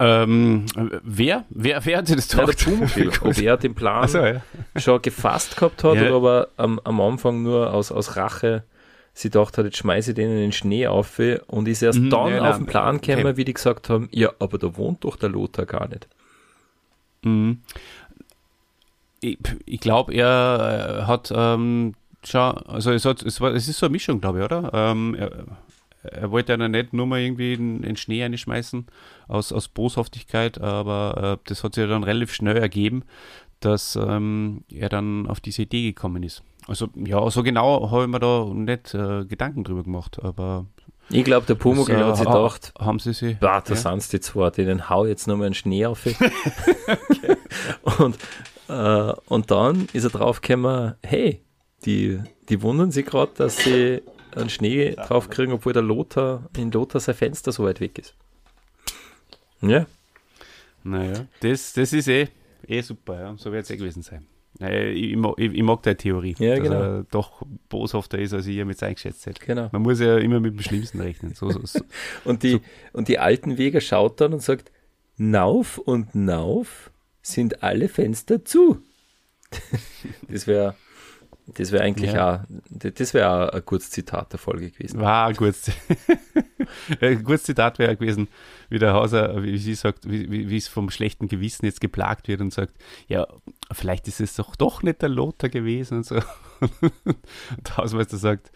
Ähm, 0.00 0.66
wer? 1.02 1.44
wer? 1.50 1.84
Wer 1.84 1.98
hat 1.98 2.06
sich 2.08 2.16
das 2.16 2.28
gedacht? 2.28 2.66
Ja, 2.96 3.10
ob 3.22 3.38
er 3.38 3.56
den 3.56 3.74
Plan 3.74 4.08
so, 4.08 4.18
ja. 4.18 4.42
schon 4.76 5.00
gefasst 5.02 5.56
gehabt 5.56 5.84
hat 5.84 5.96
ja. 5.96 6.02
oder 6.02 6.16
aber 6.16 6.48
am, 6.56 6.80
am 6.82 7.00
Anfang 7.00 7.42
nur 7.42 7.72
aus, 7.72 7.92
aus 7.92 8.16
Rache 8.16 8.64
sie 9.14 9.30
dachte 9.30 9.58
hat, 9.58 9.66
jetzt 9.66 9.78
schmeiße 9.78 10.10
ich 10.10 10.14
denen 10.16 10.36
den 10.36 10.52
Schnee 10.52 10.88
auf 10.88 11.20
und 11.46 11.68
ist 11.68 11.82
erst 11.82 12.00
mhm, 12.00 12.10
dann 12.10 12.34
ja, 12.34 12.50
auf 12.50 12.56
den 12.56 12.66
Plan 12.66 13.00
gekommen, 13.00 13.26
okay. 13.26 13.36
wie 13.36 13.44
die 13.44 13.54
gesagt 13.54 13.88
haben, 13.88 14.08
ja, 14.10 14.32
aber 14.40 14.58
da 14.58 14.76
wohnt 14.76 15.04
doch 15.04 15.16
der 15.16 15.30
Lothar 15.30 15.64
gar 15.64 15.88
nicht. 15.88 16.08
Mhm. 17.22 17.62
Ich, 19.20 19.38
ich 19.64 19.80
glaube, 19.80 20.12
er 20.12 21.02
äh, 21.02 21.06
hat 21.06 21.32
ähm, 21.34 21.94
schon, 22.24 22.58
also 22.66 22.90
es, 22.90 23.04
hat, 23.04 23.22
es, 23.22 23.40
war, 23.40 23.54
es 23.54 23.68
ist 23.68 23.78
so 23.78 23.86
eine 23.86 23.92
Mischung, 23.92 24.20
glaube 24.20 24.40
ich, 24.40 24.44
oder? 24.44 24.70
Ähm, 24.74 25.14
er, 25.14 25.30
er 26.04 26.30
wollte 26.30 26.52
ja 26.52 26.68
nicht 26.68 26.92
nur 26.92 27.06
mal 27.06 27.20
irgendwie 27.20 27.54
in, 27.54 27.82
in 27.82 27.96
Schnee 27.96 28.22
einschmeißen 28.22 28.86
aus, 29.28 29.52
aus 29.52 29.68
Boshaftigkeit, 29.68 30.60
aber 30.60 31.38
äh, 31.38 31.48
das 31.48 31.64
hat 31.64 31.74
sich 31.74 31.82
ja 31.82 31.88
dann 31.88 32.04
relativ 32.04 32.32
schnell 32.32 32.56
ergeben, 32.56 33.04
dass 33.60 33.96
ähm, 33.96 34.64
er 34.70 34.88
dann 34.88 35.26
auf 35.26 35.40
diese 35.40 35.62
Idee 35.62 35.82
gekommen 35.92 36.22
ist. 36.22 36.42
Also 36.66 36.88
ja, 36.94 37.28
so 37.30 37.42
genau 37.42 37.90
habe 37.90 38.04
ich 38.04 38.08
mir 38.08 38.20
da 38.20 38.46
nicht 38.52 38.94
äh, 38.94 39.24
Gedanken 39.24 39.64
drüber 39.64 39.82
gemacht, 39.82 40.22
aber 40.22 40.66
ich 41.10 41.24
glaube, 41.24 41.46
der 41.46 41.54
Pumuckl 41.54 41.92
äh, 41.92 42.02
hat 42.02 42.16
sich 42.16 42.26
gedacht, 42.26 42.72
haben 42.78 42.98
sie 42.98 43.12
sie? 43.12 43.34
Bah, 43.34 43.60
da 43.60 43.74
ja? 43.74 43.76
sind 43.76 44.12
die 44.12 44.20
zwei, 44.20 44.50
denen 44.50 44.88
hau 44.88 45.04
jetzt 45.04 45.26
nochmal 45.26 45.46
einen 45.46 45.54
Schnee 45.54 45.84
auf. 45.84 46.06
und, 47.98 48.16
äh, 48.68 49.12
und 49.26 49.50
dann 49.50 49.88
ist 49.92 50.04
er 50.04 50.10
drauf 50.10 50.40
gekommen, 50.40 50.94
hey, 51.02 51.42
die, 51.84 52.20
die 52.48 52.62
wundern 52.62 52.90
sich 52.90 53.04
gerade, 53.04 53.32
dass 53.36 53.58
sie 53.58 54.02
einen 54.36 54.50
Schnee 54.50 54.94
drauf 54.94 55.30
kriegen, 55.30 55.52
obwohl 55.52 55.72
der 55.72 55.82
Lothar 55.82 56.48
in 56.56 56.70
Lothar 56.70 57.00
sein 57.00 57.14
Fenster 57.14 57.52
so 57.52 57.64
weit 57.64 57.80
weg 57.80 57.98
ist. 57.98 58.14
Ja. 59.60 59.86
Naja, 60.82 61.26
das, 61.40 61.72
das 61.72 61.92
ist 61.92 62.08
eh, 62.08 62.28
eh 62.66 62.80
super, 62.82 63.18
ja. 63.18 63.34
so 63.38 63.50
wird 63.50 63.64
es 63.64 63.70
eh 63.70 63.76
gewesen 63.76 64.02
sein. 64.02 64.26
Ich, 64.60 65.16
mag, 65.16 65.34
ich, 65.36 65.52
ich, 65.52 65.62
mag 65.64 65.82
deine 65.82 65.96
Theorie, 65.96 66.36
ja, 66.38 66.54
dass 66.54 66.62
genau. 66.62 66.80
er 66.80 67.06
doch 67.10 67.42
boshafter 67.68 68.18
ist, 68.20 68.32
als 68.32 68.46
ich 68.46 68.64
mit 68.64 68.80
eingeschätzt 68.82 69.26
hätte. 69.26 69.44
Genau. 69.44 69.68
Man 69.72 69.82
muss 69.82 69.98
ja 69.98 70.18
immer 70.18 70.38
mit 70.38 70.52
dem 70.52 70.60
Schlimmsten 70.60 71.00
rechnen. 71.00 71.34
So, 71.34 71.50
so, 71.50 71.60
so. 71.64 71.80
und, 72.24 72.44
die, 72.44 72.52
so. 72.52 72.60
und 72.92 73.08
die 73.08 73.18
alten 73.18 73.58
Weger 73.58 73.80
schaut 73.80 74.20
dann 74.20 74.32
und 74.32 74.42
sagt, 74.42 74.70
Nauf 75.16 75.78
und 75.78 76.14
Nauf 76.14 76.92
sind 77.20 77.64
alle 77.64 77.88
Fenster 77.88 78.44
zu. 78.44 78.80
das 80.28 80.46
wäre 80.46 80.76
das 81.46 81.72
wäre 81.72 81.84
eigentlich 81.84 82.12
ja. 82.12 82.36
auch, 82.36 82.40
das 82.70 83.12
wäre 83.12 83.52
ein 83.52 83.64
kurzes 83.64 83.90
Zitat 83.90 84.32
der 84.32 84.38
Folge 84.38 84.70
gewesen. 84.70 85.00
War 85.00 85.26
ein 85.26 85.36
kurzes, 85.36 85.74
ein 87.00 87.22
kurzes 87.22 87.46
Zitat 87.46 87.78
wäre 87.78 87.96
gewesen, 87.96 88.28
wie 88.70 88.78
der 88.78 88.94
Hauser, 88.94 89.42
wie 89.42 89.58
sie 89.58 89.74
sagt, 89.74 90.08
wie, 90.08 90.30
wie, 90.30 90.48
wie 90.48 90.56
es 90.56 90.68
vom 90.68 90.88
schlechten 90.90 91.28
Gewissen 91.28 91.66
jetzt 91.66 91.82
geplagt 91.82 92.28
wird 92.28 92.40
und 92.40 92.52
sagt, 92.52 92.72
ja, 93.08 93.26
vielleicht 93.72 94.08
ist 94.08 94.20
es 94.20 94.36
doch 94.36 94.56
doch 94.56 94.82
nicht 94.82 95.02
der 95.02 95.10
Lothar 95.10 95.50
gewesen 95.50 95.98
und 95.98 96.06
so. 96.06 96.16
Und 97.04 97.68
der 97.68 97.76
Hausmeister 97.76 98.16
sagt, 98.16 98.50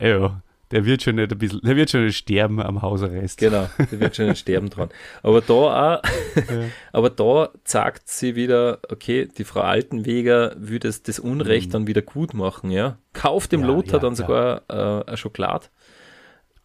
ja, 0.00 0.42
der 0.70 0.84
wird 0.84 1.02
schon 1.02 1.16
nicht 1.16 1.32
ein 1.32 1.38
bisschen, 1.38 1.60
der 1.62 1.76
wird 1.76 1.90
schon 1.90 2.04
nicht 2.04 2.16
sterben 2.16 2.60
am 2.60 2.82
Hausarrest. 2.82 3.38
Genau, 3.38 3.68
der 3.78 4.00
wird 4.00 4.16
schon 4.16 4.26
nicht 4.26 4.38
sterben 4.38 4.68
dran. 4.68 4.88
Aber 5.22 5.40
da 5.40 5.54
auch, 5.54 6.02
ja. 6.36 6.64
aber 6.92 7.10
da 7.10 7.50
zeigt 7.64 8.08
sie 8.08 8.34
wieder, 8.34 8.80
okay, 8.90 9.26
die 9.26 9.44
Frau 9.44 9.60
Altenweger 9.60 10.54
will 10.58 10.78
das, 10.78 11.02
das 11.02 11.18
Unrecht 11.18 11.68
mhm. 11.68 11.72
dann 11.72 11.86
wieder 11.86 12.02
gut 12.02 12.34
machen, 12.34 12.70
ja. 12.70 12.98
Kauft 13.12 13.52
dem 13.52 13.60
ja, 13.60 13.66
Lothar 13.66 13.94
ja, 13.94 13.98
dann 14.00 14.14
sogar 14.14 14.62
äh, 14.68 15.10
ein 15.10 15.16
Schokolade. 15.16 15.66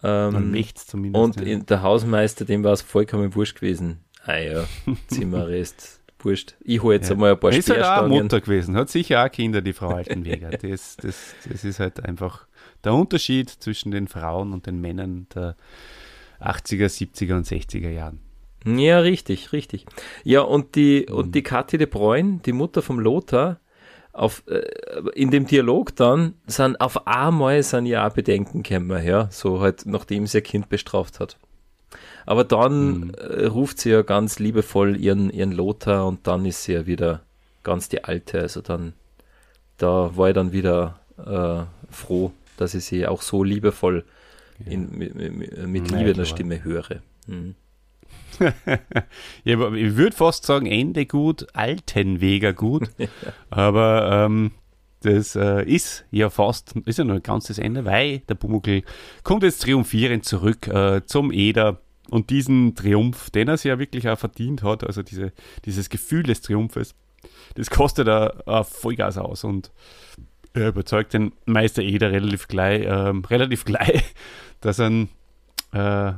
Ähm, 0.03 0.51
möchte 0.51 0.85
zumindest. 0.85 1.41
Und 1.41 1.69
der 1.69 1.81
Hausmeister, 1.83 2.45
dem 2.45 2.63
war 2.63 2.73
es 2.73 2.81
vollkommen 2.81 3.35
wurscht 3.35 3.57
gewesen. 3.59 3.99
Ah 4.25 4.37
ja, 4.37 4.65
Zimmerrest, 5.07 6.01
wurscht. 6.19 6.55
Ich 6.61 6.81
hole 6.81 6.95
jetzt 6.95 7.09
ja. 7.09 7.15
einmal 7.15 7.31
ein 7.31 7.39
paar 7.39 7.51
Ist 7.51 7.69
halt 7.69 7.83
auch 7.83 8.07
Mutter 8.07 8.41
gewesen, 8.41 8.75
hat 8.75 8.89
sicher 8.89 9.23
auch 9.23 9.31
Kinder, 9.31 9.61
die 9.61 9.73
Frau 9.73 9.89
Altenweger. 9.89 10.49
das, 10.61 10.97
das, 10.97 11.35
das 11.47 11.63
ist 11.63 11.79
halt 11.79 12.03
einfach 12.03 12.47
der 12.83 12.93
Unterschied 12.93 13.49
zwischen 13.49 13.91
den 13.91 14.07
Frauen 14.07 14.53
und 14.53 14.65
den 14.65 14.81
Männern 14.81 15.27
der 15.33 15.55
80er, 16.39 16.87
70er 16.87 17.35
und 17.35 17.45
60er 17.45 17.89
Jahren. 17.89 18.19
Ja, 18.65 18.99
richtig, 18.99 19.53
richtig. 19.53 19.85
Ja, 20.23 20.41
und 20.41 20.75
die, 20.75 21.05
mhm. 21.07 21.15
und 21.15 21.35
die 21.35 21.43
Kathi 21.43 21.77
de 21.77 21.87
Bruyne, 21.87 22.39
die 22.45 22.53
Mutter 22.53 22.81
vom 22.81 22.99
Lothar, 22.99 23.59
auf, 24.13 24.43
äh, 24.47 24.61
in 25.15 25.31
dem 25.31 25.47
Dialog 25.47 25.95
dann 25.95 26.33
sind 26.45 26.81
auf 26.81 27.07
einmal 27.07 27.63
sind 27.63 27.85
ja 27.85 28.07
auch 28.07 28.13
Bedenken 28.13 28.61
gekommen, 28.61 29.05
ja, 29.05 29.29
so 29.31 29.61
halt, 29.61 29.85
nachdem 29.85 30.27
sie 30.27 30.39
ihr 30.39 30.43
Kind 30.43 30.69
bestraft 30.69 31.19
hat. 31.19 31.37
Aber 32.25 32.43
dann 32.43 32.97
mhm. 32.97 33.11
äh, 33.15 33.45
ruft 33.45 33.79
sie 33.79 33.89
ja 33.91 34.01
ganz 34.01 34.37
liebevoll 34.39 34.97
ihren, 34.97 35.29
ihren 35.29 35.51
Lothar 35.51 36.07
und 36.07 36.27
dann 36.27 36.45
ist 36.45 36.63
sie 36.63 36.73
ja 36.73 36.85
wieder 36.85 37.21
ganz 37.63 37.89
die 37.89 38.03
Alte. 38.03 38.41
Also 38.41 38.61
dann, 38.61 38.93
da 39.77 40.15
war 40.15 40.29
ich 40.29 40.35
dann 40.35 40.51
wieder 40.51 40.99
äh, 41.17 41.63
froh, 41.91 42.31
dass 42.61 42.73
ich 42.73 42.85
sie 42.85 43.07
auch 43.07 43.21
so 43.21 43.43
liebevoll 43.43 44.05
in, 44.65 44.97
mit, 44.97 45.15
mit, 45.15 45.67
mit 45.67 45.91
Liebe 45.91 46.11
in 46.11 46.17
der 46.17 46.25
Stimme 46.25 46.63
höre. 46.63 47.01
Mhm. 47.27 47.55
ja, 49.43 49.73
ich 49.73 49.95
würde 49.95 50.15
fast 50.15 50.45
sagen, 50.45 50.65
Ende 50.65 51.05
gut, 51.05 51.47
Altenweger 51.53 52.53
gut. 52.53 52.89
aber 53.49 54.25
ähm, 54.25 54.51
das 55.01 55.35
äh, 55.35 55.63
ist 55.63 56.05
ja 56.11 56.29
fast, 56.29 56.75
ist 56.85 56.99
ja 56.99 57.03
noch 57.03 57.15
ein 57.15 57.23
ganzes 57.23 57.57
Ende, 57.57 57.85
weil 57.85 58.19
der 58.19 58.35
Pumuckl 58.35 58.83
kommt 59.23 59.43
jetzt 59.43 59.63
triumphierend 59.63 60.25
zurück 60.25 60.67
äh, 60.67 61.01
zum 61.05 61.31
Eder 61.31 61.81
und 62.09 62.29
diesen 62.29 62.75
Triumph, 62.75 63.29
den 63.31 63.47
er 63.47 63.57
sich 63.57 63.69
ja 63.69 63.79
wirklich 63.79 64.07
auch 64.07 64.19
verdient 64.19 64.63
hat, 64.63 64.83
also 64.83 65.01
diese, 65.01 65.33
dieses 65.65 65.89
Gefühl 65.89 66.23
des 66.23 66.41
Triumphes, 66.41 66.93
das 67.55 67.69
kostet 67.69 68.07
er 68.07 68.43
äh, 68.47 68.63
Vollgas 68.63 69.17
aus 69.17 69.43
und 69.43 69.71
er 70.53 70.69
überzeugt 70.69 71.13
den 71.13 71.33
Meister 71.45 71.81
Eder 71.81 72.11
relativ 72.11 72.47
gleich, 72.47 72.85
ähm, 72.85 73.23
relativ 73.29 73.65
gleich, 73.65 74.03
dass 74.59 74.79
er 74.79 75.07
äh, 75.73 76.13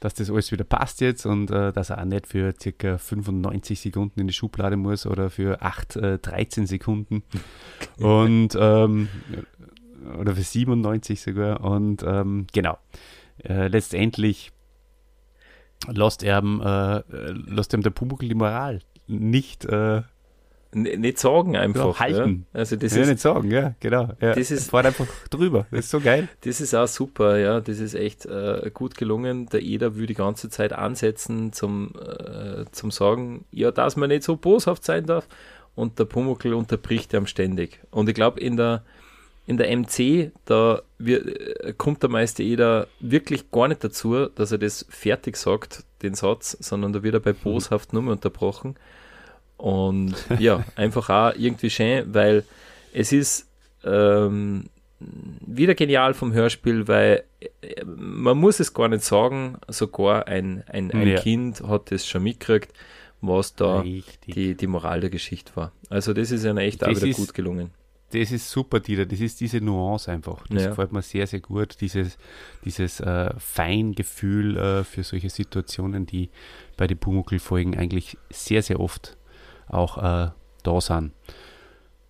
dass 0.00 0.14
das 0.14 0.30
alles 0.30 0.52
wieder 0.52 0.64
passt 0.64 1.00
jetzt 1.00 1.26
und 1.26 1.50
äh, 1.50 1.72
dass 1.72 1.90
er 1.90 2.00
auch 2.00 2.04
nicht 2.04 2.26
für 2.26 2.54
circa 2.60 2.98
95 2.98 3.80
Sekunden 3.80 4.20
in 4.20 4.26
die 4.26 4.34
Schublade 4.34 4.76
muss 4.76 5.06
oder 5.06 5.30
für 5.30 5.62
8, 5.62 5.96
äh, 5.96 6.18
13 6.18 6.66
Sekunden 6.66 7.22
und 7.98 8.56
ähm, 8.58 9.08
oder 10.18 10.36
für 10.36 10.42
97 10.42 11.20
sogar 11.20 11.62
und 11.62 12.04
ähm, 12.06 12.46
genau. 12.52 12.78
Äh, 13.42 13.68
letztendlich 13.68 14.52
lässt 15.88 16.22
er, 16.22 16.38
äh, 16.42 17.30
lässt 17.32 17.74
ihm 17.74 17.82
der 17.82 17.90
Pumuckl 17.90 18.28
die 18.28 18.34
Moral 18.34 18.80
nicht 19.06 19.64
äh, 19.64 20.02
nicht 20.72 21.18
sagen 21.18 21.56
einfach. 21.56 21.94
Ja, 21.94 22.00
halten. 22.00 22.46
Ja. 22.52 22.60
Also 22.60 22.76
das 22.76 22.94
ja, 22.94 23.02
ist, 23.02 23.08
nicht 23.08 23.20
sagen, 23.20 23.50
ja, 23.50 23.74
genau. 23.80 24.10
Ja, 24.20 24.34
das 24.34 24.50
ist, 24.50 24.70
fährt 24.70 24.86
einfach 24.86 25.06
drüber. 25.30 25.66
Das 25.70 25.86
ist 25.86 25.90
so 25.90 26.00
geil. 26.00 26.28
Das 26.42 26.60
ist 26.60 26.74
auch 26.74 26.88
super, 26.88 27.38
ja. 27.38 27.60
Das 27.60 27.78
ist 27.78 27.94
echt 27.94 28.26
äh, 28.26 28.70
gut 28.72 28.96
gelungen. 28.96 29.46
Der 29.46 29.62
Eder 29.62 29.96
will 29.96 30.06
die 30.06 30.14
ganze 30.14 30.50
Zeit 30.50 30.72
ansetzen 30.72 31.52
zum, 31.52 31.92
äh, 31.96 32.64
zum 32.72 32.90
Sagen, 32.90 33.44
ja, 33.50 33.70
dass 33.70 33.96
man 33.96 34.08
nicht 34.08 34.22
so 34.22 34.36
boshaft 34.36 34.84
sein 34.84 35.06
darf. 35.06 35.26
Und 35.74 35.98
der 35.98 36.04
Pumuckl 36.04 36.54
unterbricht 36.54 37.12
ihm 37.12 37.26
ständig. 37.26 37.80
Und 37.90 38.08
ich 38.08 38.14
glaube, 38.14 38.40
in 38.40 38.56
der, 38.56 38.82
in 39.46 39.58
der 39.58 39.74
MC, 39.76 40.32
da 40.46 40.82
wir, 40.98 41.64
äh, 41.64 41.74
kommt 41.76 42.02
der 42.02 42.10
Meister 42.10 42.42
Eder 42.42 42.88
wirklich 43.00 43.50
gar 43.50 43.68
nicht 43.68 43.84
dazu, 43.84 44.26
dass 44.26 44.52
er 44.52 44.58
das 44.58 44.86
fertig 44.88 45.36
sagt, 45.36 45.84
den 46.02 46.14
Satz, 46.14 46.56
sondern 46.60 46.92
da 46.92 47.02
wird 47.02 47.14
er 47.14 47.20
bei 47.20 47.32
mhm. 47.32 47.38
boshaft 47.42 47.92
nur 47.92 48.02
mehr 48.02 48.12
unterbrochen. 48.12 48.76
Und 49.56 50.14
ja, 50.38 50.64
einfach 50.76 51.08
auch 51.10 51.32
irgendwie 51.36 51.70
schön, 51.70 52.12
weil 52.14 52.44
es 52.92 53.12
ist 53.12 53.48
ähm, 53.84 54.64
wieder 54.98 55.74
genial 55.74 56.14
vom 56.14 56.32
Hörspiel, 56.32 56.88
weil 56.88 57.24
äh, 57.40 57.84
man 57.84 58.38
muss 58.38 58.60
es 58.60 58.72
gar 58.72 58.88
nicht 58.88 59.04
sagen, 59.04 59.58
sogar 59.68 60.26
ein, 60.26 60.64
ein, 60.68 60.90
ein 60.90 61.08
ja. 61.08 61.20
Kind 61.20 61.62
hat 61.62 61.90
das 61.90 62.06
schon 62.06 62.22
mitgekriegt, 62.22 62.72
was 63.20 63.54
da 63.54 63.82
die, 63.82 64.54
die 64.54 64.66
Moral 64.66 65.00
der 65.00 65.10
Geschichte 65.10 65.52
war. 65.54 65.72
Also 65.90 66.12
das 66.12 66.30
ist 66.30 66.44
ja 66.44 66.56
echt 66.56 66.84
auch 66.84 66.90
wieder 66.90 67.06
ist, 67.06 67.16
gut 67.16 67.34
gelungen. 67.34 67.70
Das 68.12 68.30
ist 68.30 68.50
super, 68.50 68.78
Dieter. 68.78 69.04
Das 69.04 69.20
ist 69.20 69.40
diese 69.40 69.60
Nuance 69.60 70.10
einfach. 70.10 70.46
Das 70.48 70.62
ja. 70.62 70.68
gefällt 70.70 70.92
mir 70.92 71.02
sehr, 71.02 71.26
sehr 71.26 71.40
gut. 71.40 71.80
Dieses, 71.80 72.18
dieses 72.64 73.00
äh, 73.00 73.34
Feingefühl 73.36 74.56
äh, 74.56 74.84
für 74.84 75.02
solche 75.02 75.28
Situationen, 75.28 76.06
die 76.06 76.30
bei 76.76 76.86
den 76.86 76.98
Pumuckl-Folgen 76.98 77.76
eigentlich 77.76 78.16
sehr, 78.30 78.62
sehr 78.62 78.78
oft 78.78 79.15
auch 79.68 79.98
äh, 79.98 80.30
da 80.62 80.80
sind. 80.80 81.12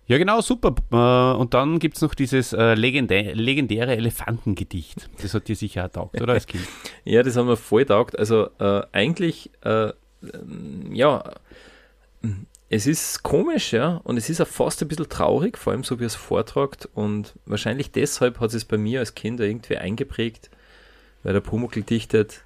Ja, 0.07 0.17
genau, 0.17 0.39
super. 0.39 0.73
Äh, 0.91 1.37
und 1.37 1.53
dann 1.53 1.79
gibt 1.79 1.97
es 1.97 2.01
noch 2.01 2.15
dieses 2.15 2.53
äh, 2.53 2.75
legendä 2.75 3.33
legendäre 3.33 3.95
Elefantengedicht. 3.95 5.09
Das 5.21 5.33
hat 5.33 5.49
dir 5.49 5.55
sicher 5.55 5.85
auch 5.85 5.91
taugt, 5.91 6.21
oder 6.21 6.33
als 6.33 6.47
Kind? 6.47 6.63
ja, 7.03 7.23
das 7.23 7.35
haben 7.35 7.49
wir 7.49 7.57
voll 7.57 7.85
taugt. 7.85 8.17
Also 8.17 8.49
äh, 8.59 8.83
eigentlich, 8.93 9.51
äh, 9.63 9.91
ja, 10.91 11.23
es 12.69 12.87
ist 12.87 13.23
komisch, 13.23 13.73
ja, 13.73 14.01
und 14.03 14.17
es 14.17 14.29
ist 14.29 14.39
auch 14.39 14.47
fast 14.47 14.81
ein 14.81 14.87
bisschen 14.87 15.09
traurig, 15.09 15.57
vor 15.57 15.73
allem 15.73 15.83
so 15.83 15.99
wie 15.99 16.05
es 16.05 16.15
vortragt. 16.15 16.87
Und 16.93 17.33
wahrscheinlich 17.45 17.91
deshalb 17.91 18.39
hat 18.39 18.53
es 18.53 18.63
bei 18.63 18.77
mir 18.77 18.99
als 18.99 19.13
Kind 19.13 19.41
irgendwie 19.41 19.77
eingeprägt, 19.77 20.49
weil 21.23 21.33
der 21.33 21.41
Pumuckl 21.41 21.81
dichtet, 21.81 22.43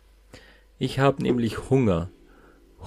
ich 0.80 0.98
habe 0.98 1.22
nämlich 1.22 1.70
Hunger 1.70 2.10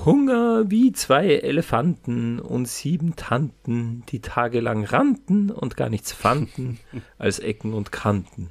Hunger 0.04 0.70
wie 0.70 0.92
zwei 0.92 1.26
Elefanten 1.26 2.40
und 2.40 2.66
sieben 2.66 3.16
Tanten, 3.16 4.04
die 4.08 4.20
tagelang 4.20 4.84
rannten 4.84 5.50
und 5.50 5.76
gar 5.76 5.88
nichts 5.88 6.12
fanden 6.12 6.78
als 7.18 7.38
Ecken 7.38 7.72
und 7.72 7.92
Kanten. 7.92 8.50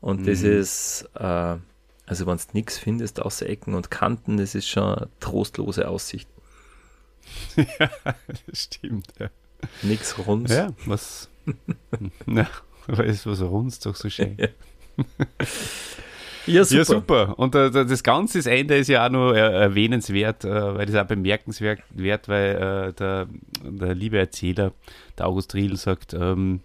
Und 0.00 0.26
das 0.26 0.42
mhm. 0.42 0.52
ist, 0.52 1.10
äh, 1.14 1.56
also 2.06 2.26
wenn 2.26 2.36
du 2.36 2.42
nichts 2.54 2.78
findest 2.78 3.20
außer 3.20 3.48
Ecken 3.48 3.74
und 3.74 3.90
Kanten, 3.90 4.36
das 4.36 4.54
ist 4.54 4.68
schon 4.68 4.82
eine 4.82 5.08
trostlose 5.20 5.86
Aussicht. 5.86 6.28
ja, 7.56 7.90
das 8.46 8.62
stimmt, 8.62 9.08
ja. 9.20 9.30
Nix 9.82 10.18
runz. 10.26 10.50
Ja, 10.52 10.72
was, 10.86 11.28
na, 12.26 12.48
weißt 12.88 13.26
was 13.26 13.42
runzt 13.42 13.86
doch 13.86 13.94
so 13.94 14.10
schön. 14.10 14.36
Ja. 14.38 14.48
Ja, 16.46 16.64
super. 16.64 16.78
Ja, 16.78 16.84
super. 16.84 17.38
Und 17.38 17.54
äh, 17.54 17.70
das 17.70 18.02
ganze 18.02 18.50
Ende 18.50 18.76
ist 18.76 18.88
ja 18.88 19.06
auch 19.06 19.10
noch 19.10 19.32
erwähnenswert, 19.32 20.44
äh, 20.44 20.74
weil 20.76 20.86
das 20.86 20.96
auch 20.96 21.06
bemerkenswert 21.06 21.80
wird, 21.90 22.28
weil 22.28 22.54
äh, 22.56 22.92
der, 22.92 23.28
der 23.62 23.94
liebe 23.94 24.18
Erzähler, 24.18 24.72
der 25.18 25.26
August 25.26 25.54
Riedl, 25.54 25.76
sagt, 25.76 26.14
ähm, 26.14 26.60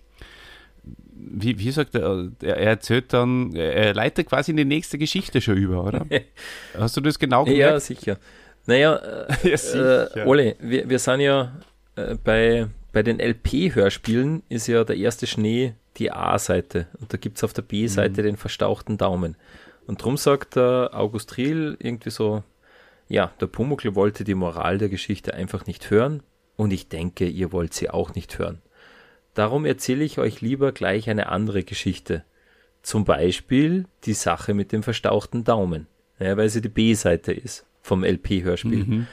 wie, 1.20 1.60
wie 1.60 1.72
sagt 1.72 1.96
er, 1.96 2.30
er 2.42 2.58
erzählt 2.58 3.14
dann, 3.14 3.54
er 3.56 3.94
leitet 3.94 4.28
quasi 4.28 4.52
in 4.52 4.58
die 4.58 4.66
nächste 4.66 4.98
Geschichte 4.98 5.42
schon 5.42 5.58
über, 5.58 5.84
oder? 5.84 6.06
Hast 6.78 6.98
du 6.98 7.02
das 7.02 7.18
genau 7.20 7.44
gemerkt? 7.44 7.74
Ja, 7.74 7.80
sicher. 7.80 8.18
Naja, 8.66 8.96
äh, 9.44 9.50
ja, 9.50 9.58
sicher. 9.58 10.16
Äh, 10.16 10.26
Ole, 10.26 10.56
wir, 10.60 10.90
wir 10.90 11.00
sind 11.00 11.22
ja 11.22 11.54
äh, 11.96 12.16
bei, 12.24 12.68
bei 12.94 13.04
den 13.04 13.20
LP-Hörspielen 13.20 14.44
ist 14.50 14.68
ja 14.68 14.84
der 14.84 14.98
erste 14.98 15.28
Schnee 15.28 15.74
die 15.98 16.12
A-Seite 16.12 16.88
und 17.00 17.12
da 17.12 17.18
gibt 17.18 17.38
es 17.38 17.44
auf 17.44 17.54
der 17.54 17.64
B-Seite 17.64 18.22
mhm. 18.22 18.26
den 18.26 18.38
verstauchten 18.38 18.98
Daumen. 18.98 19.36
Und 19.88 20.04
drum 20.04 20.18
sagt 20.18 20.58
der 20.58 20.92
August 20.94 21.38
Riel 21.38 21.78
irgendwie 21.80 22.10
so, 22.10 22.44
ja, 23.08 23.32
der 23.40 23.48
Pumuckl 23.48 23.96
wollte 23.96 24.24
die 24.24 24.36
Moral 24.36 24.78
der 24.78 24.90
Geschichte 24.90 25.34
einfach 25.34 25.66
nicht 25.66 25.90
hören 25.90 26.22
und 26.58 26.72
ich 26.72 26.90
denke, 26.90 27.26
ihr 27.26 27.52
wollt 27.54 27.74
sie 27.74 27.90
auch 27.90 28.14
nicht 28.14 28.38
hören. 28.38 28.62
Darum 29.34 29.66
erzähle 29.66 30.04
ich 30.04 30.20
euch 30.20 30.42
lieber 30.42 30.72
gleich 30.72 31.10
eine 31.10 31.30
andere 31.30 31.64
Geschichte. 31.64 32.24
Zum 32.82 33.06
Beispiel 33.06 33.86
die 34.04 34.14
Sache 34.14 34.54
mit 34.54 34.72
dem 34.72 34.84
verstauchten 34.84 35.44
Daumen, 35.44 35.88
ja, 36.20 36.36
weil 36.36 36.50
sie 36.50 36.62
die 36.62 36.70
B-Seite 36.70 37.32
ist 37.32 37.66
vom 37.82 38.04
LP-Hörspiel. 38.04 38.84
Mhm. 38.84 39.08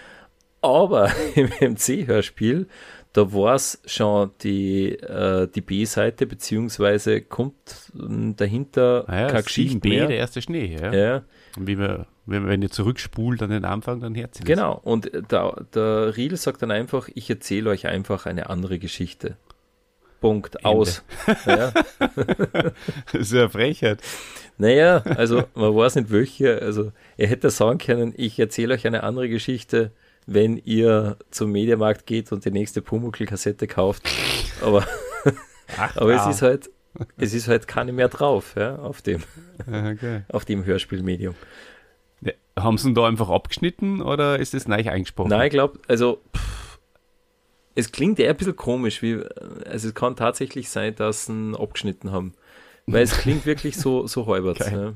Aber 0.61 1.13
im 1.35 1.51
MC-Hörspiel 1.61 2.67
da 3.15 3.33
war 3.33 3.55
es 3.55 3.81
schon 3.87 4.33
die, 4.43 4.91
äh, 4.91 5.47
die 5.47 5.61
B-Seite, 5.61 6.27
beziehungsweise 6.27 7.23
kommt 7.23 7.93
dahinter 7.95 9.05
ah 9.07 9.21
ja, 9.21 9.27
keine 9.29 9.43
Geschichte 9.45 9.79
B, 9.79 9.91
mehr. 9.91 10.09
der 10.09 10.17
erste 10.17 10.43
Schnee. 10.43 10.77
Ja. 10.79 10.93
ja. 10.93 11.23
Und 11.57 11.69
wie 11.69 11.79
wir, 11.79 12.07
wenn, 12.27 12.49
wenn 12.49 12.61
ihr 12.61 12.71
zurückspult 12.71 13.41
an 13.45 13.51
den 13.51 13.65
Anfang, 13.65 14.01
dann 14.01 14.17
hört 14.17 14.35
sich 14.35 14.45
Genau, 14.45 14.81
und 14.83 15.13
der, 15.31 15.65
der 15.73 16.17
Riel 16.17 16.37
sagt 16.37 16.63
dann 16.63 16.73
einfach, 16.73 17.09
ich 17.15 17.31
erzähle 17.31 17.71
euch 17.71 17.87
einfach 17.87 18.27
eine 18.27 18.51
andere 18.51 18.81
Geschichte. 18.81 19.37
Punkt, 20.21 20.57
Ende. 20.57 20.69
aus. 20.69 21.05
Ja. 21.47 21.73
das 23.13 23.21
ist 23.21 23.33
ja 23.33 23.49
Frechheit. 23.49 24.01
Naja, 24.59 25.03
also 25.17 25.45
man 25.55 25.75
weiß 25.77 25.95
nicht 25.97 26.11
welche, 26.11 26.61
also 26.61 26.91
er 27.17 27.29
hätte 27.29 27.51
sagen 27.51 27.79
können, 27.79 28.13
ich 28.17 28.41
erzähle 28.41 28.75
euch 28.75 28.87
eine 28.89 29.05
andere 29.05 29.29
Geschichte, 29.29 29.93
wenn 30.27 30.57
ihr 30.59 31.17
zum 31.31 31.53
Mediamarkt 31.53 32.07
geht 32.07 32.33
und 32.33 32.45
die 32.45 32.51
nächste 32.51 32.83
Pumuckl-Kassette 32.83 33.67
kauft. 33.67 34.09
Aber, 34.63 34.87
Ach, 35.77 35.97
aber 35.97 36.15
es 36.15 36.27
ist 36.27 36.43
halt, 36.43 36.71
es 37.17 37.35
ist 37.35 37.49
halt 37.49 37.67
keine 37.69 37.93
mehr 37.93 38.09
drauf, 38.09 38.55
ja, 38.57 38.77
auf 38.77 39.03
dem, 39.03 39.23
okay. 39.67 40.23
auf 40.29 40.45
dem 40.45 40.65
Hörspielmedium. 40.65 41.35
Haben 42.57 42.79
sie 42.79 42.89
ihn 42.89 42.95
da 42.95 43.07
einfach 43.07 43.31
abgeschnitten 43.31 44.01
oder 44.01 44.39
ist 44.39 44.55
das 44.55 44.69
neu 44.69 44.77
eingesprochen? 44.77 45.31
Nein, 45.31 45.47
ich 45.47 45.51
glaube, 45.51 45.81
also 45.89 46.21
pff, 46.37 46.79
es 47.75 47.91
klingt 47.91 48.21
eher 48.21 48.31
ein 48.31 48.37
bisschen 48.37 48.57
komisch, 48.57 49.03
wie, 49.03 49.21
also 49.67 49.89
es 49.89 49.95
kann 49.95 50.17
tatsächlich 50.17 50.71
sein, 50.71 50.95
dass 50.95 51.27
sie 51.27 51.33
ihn 51.33 51.57
abgeschnitten 51.57 52.13
haben. 52.13 52.35
Weil 52.87 53.03
es 53.03 53.17
klingt 53.17 53.47
wirklich 53.47 53.77
so, 53.77 54.07
so 54.07 54.27
halbert. 54.27 54.61
Ja. 54.71 54.95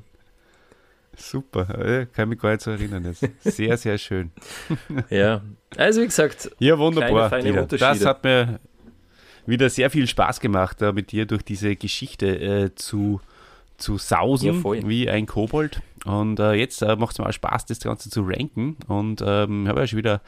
Super, 1.18 2.06
kann 2.12 2.28
mich 2.28 2.38
gar 2.38 2.52
nicht 2.52 2.62
so 2.62 2.70
erinnern. 2.70 3.04
Jetzt. 3.04 3.56
Sehr, 3.56 3.76
sehr 3.76 3.98
schön. 3.98 4.30
ja, 5.10 5.42
also 5.76 6.00
wie 6.00 6.06
gesagt, 6.06 6.50
ja, 6.58 6.78
wunderbar. 6.78 7.28
Kleine, 7.28 7.66
das 7.66 8.04
hat 8.04 8.24
mir 8.24 8.60
wieder 9.46 9.70
sehr 9.70 9.90
viel 9.90 10.06
Spaß 10.06 10.40
gemacht, 10.40 10.80
da 10.80 10.92
mit 10.92 11.10
dir 11.10 11.26
durch 11.26 11.42
diese 11.42 11.74
Geschichte 11.74 12.26
äh, 12.26 12.74
zu, 12.74 13.20
zu 13.78 13.96
sausen 13.96 14.62
Ja, 14.64 14.88
wie 14.88 15.08
ein 15.08 15.26
Kobold. 15.26 15.80
Und 16.04 16.40
äh, 16.40 16.52
jetzt 16.52 16.82
äh, 16.82 16.96
macht 16.96 17.12
es 17.12 17.18
mir 17.18 17.26
auch 17.26 17.32
Spaß, 17.32 17.66
das 17.66 17.80
Ganze 17.80 18.10
zu 18.10 18.22
ranken. 18.22 18.76
Und 18.86 19.22
ähm, 19.24 19.64
ich 19.64 19.68
habe 19.68 19.80
ja 19.80 19.86
schon 19.86 19.98
wieder 19.98 20.20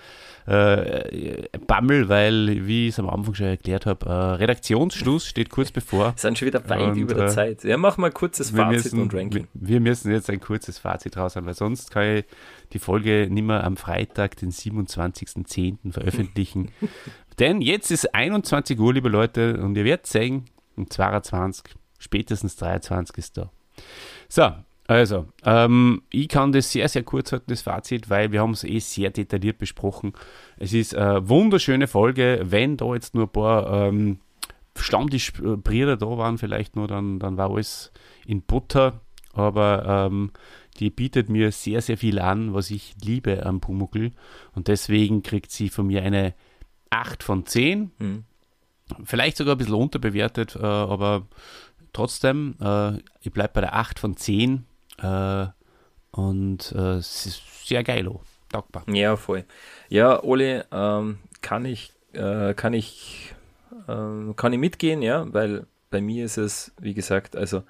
äh, 0.47 1.49
Bammel, 1.67 2.09
weil, 2.09 2.67
wie 2.67 2.89
ich 2.89 2.95
es 2.95 2.99
am 2.99 3.09
Anfang 3.09 3.35
schon 3.35 3.47
erklärt 3.47 3.87
habe, 3.87 4.07
äh, 4.07 4.13
Redaktionsschluss 4.13 5.27
steht 5.27 5.51
kurz 5.51 5.71
bevor. 5.71 6.07
Wir 6.07 6.15
sind 6.17 6.39
schon 6.39 6.47
wieder 6.47 6.69
weit 6.69 6.93
Und, 6.93 6.97
über 6.97 7.15
der 7.15 7.27
äh, 7.27 7.29
Zeit. 7.29 7.65
Ja, 7.65 7.77
mach 7.77 7.99
mal 7.99 8.09
ein 8.09 8.15
kurzes 8.15 8.51
Fazit 8.51 8.85
müssen, 8.85 9.01
und 9.01 9.15
Ranking. 9.15 9.47
wir, 9.55 9.69
wir 9.69 9.81
müssen 9.81 10.11
jetzt 10.11 10.31
ein 10.31 10.41
kurzes 10.41 10.79
Fazit 10.79 11.17
raushauen, 11.17 11.47
weil 11.47 11.55
sonst 11.55 11.91
kann 11.91 12.17
ich 12.17 12.25
die 12.73 12.79
Folge 12.79 13.29
nicht 13.31 13.45
mehr 13.45 13.65
am 13.65 13.77
Freitag, 13.77 14.37
den 14.37 14.51
27.10. 14.51 15.93
veröffentlichen. 15.93 16.71
Denn 17.39 17.63
jetzt 17.63 17.91
ist 17.91 18.15
21 18.15 18.79
Uhr, 18.79 18.95
liebe 18.95 19.09
Leute, 19.09 19.61
und 19.61 19.77
ihr 19.77 19.85
werdet 19.85 20.07
sehen, 20.07 20.45
um 20.77 20.91
22, 20.91 21.75
spätestens 22.01 22.57
23 22.57 23.17
ist 23.17 23.37
da. 23.37 23.53
So, 24.29 24.51
also, 24.91 25.27
ähm, 25.45 26.03
ich 26.11 26.27
kann 26.27 26.51
das 26.51 26.73
sehr, 26.73 26.89
sehr 26.89 27.05
kurz 27.05 27.31
halten, 27.31 27.47
das 27.47 27.63
Fazit, 27.63 28.11
weil 28.11 28.33
wir 28.33 28.41
haben 28.41 28.51
es 28.51 28.65
eh 28.65 28.81
sehr 28.81 29.11
detailliert 29.11 29.59
besprochen. 29.59 30.15
Es 30.57 30.73
ist 30.73 30.97
eine 30.97 31.29
wunderschöne 31.29 31.87
Folge. 31.87 32.41
Wenn 32.43 32.77
da 32.77 32.93
jetzt 32.95 33.15
nur 33.15 33.27
ein 33.27 33.33
paar 33.33 33.87
ähm, 33.87 34.19
Stammtischbrüder 34.77 35.97
da 35.97 36.19
waren, 36.19 36.39
vielleicht 36.39 36.75
nur, 36.75 36.89
dann, 36.89 37.21
dann 37.21 37.37
war 37.37 37.51
alles 37.53 37.93
in 38.27 38.43
Butter. 38.43 39.01
Aber 39.33 40.09
ähm, 40.11 40.33
die 40.81 40.91
bietet 40.91 41.29
mir 41.29 41.53
sehr, 41.53 41.83
sehr 41.83 41.97
viel 41.97 42.19
an, 42.19 42.53
was 42.53 42.73
ich 42.73 42.97
liebe 43.01 43.47
am 43.47 43.61
Pumuckl. 43.61 44.11
Und 44.57 44.67
deswegen 44.67 45.23
kriegt 45.23 45.53
sie 45.53 45.69
von 45.69 45.87
mir 45.87 46.03
eine 46.03 46.35
8 46.91 47.23
von 47.23 47.47
10 47.47 47.93
Hm. 47.99 48.25
vielleicht 49.05 49.37
sogar 49.37 49.55
ein 49.55 49.59
bisschen 49.59 49.75
unterbewertet, 49.75 50.57
äh, 50.57 50.67
aber 50.67 51.29
trotzdem, 51.93 52.57
äh, 52.61 52.99
ich 53.21 53.33
bleibe 53.33 53.55
bei 53.55 53.61
der 53.61 53.75
8 53.75 53.99
von 53.99 54.17
10 54.17 54.65
äh, 55.03 55.47
und 56.13 56.73
äh, 56.73 56.95
es 56.97 57.27
ist 57.27 57.43
sehr 57.67 57.85
geil, 57.85 58.09
oh. 58.09 58.21
dankbar. 58.51 58.85
Ja, 58.89 59.17
voll. 59.17 59.45
Ja, 59.89 60.23
Ole, 60.23 60.67
ähm, 60.73 61.19
kann 61.41 61.65
ich, 61.65 61.93
äh, 62.13 62.55
kann 62.55 62.73
ich, 62.75 63.35
ähm, 63.89 64.35
kann 64.37 64.53
ich 64.53 64.59
mitgehen, 64.59 65.03
ja, 65.03 65.33
weil 65.33 65.67
bei 65.91 66.01
mir 66.01 66.25
ist 66.25 66.37
es, 66.37 66.73
wie 66.81 66.95
gesagt, 66.95 67.37
also 67.37 67.63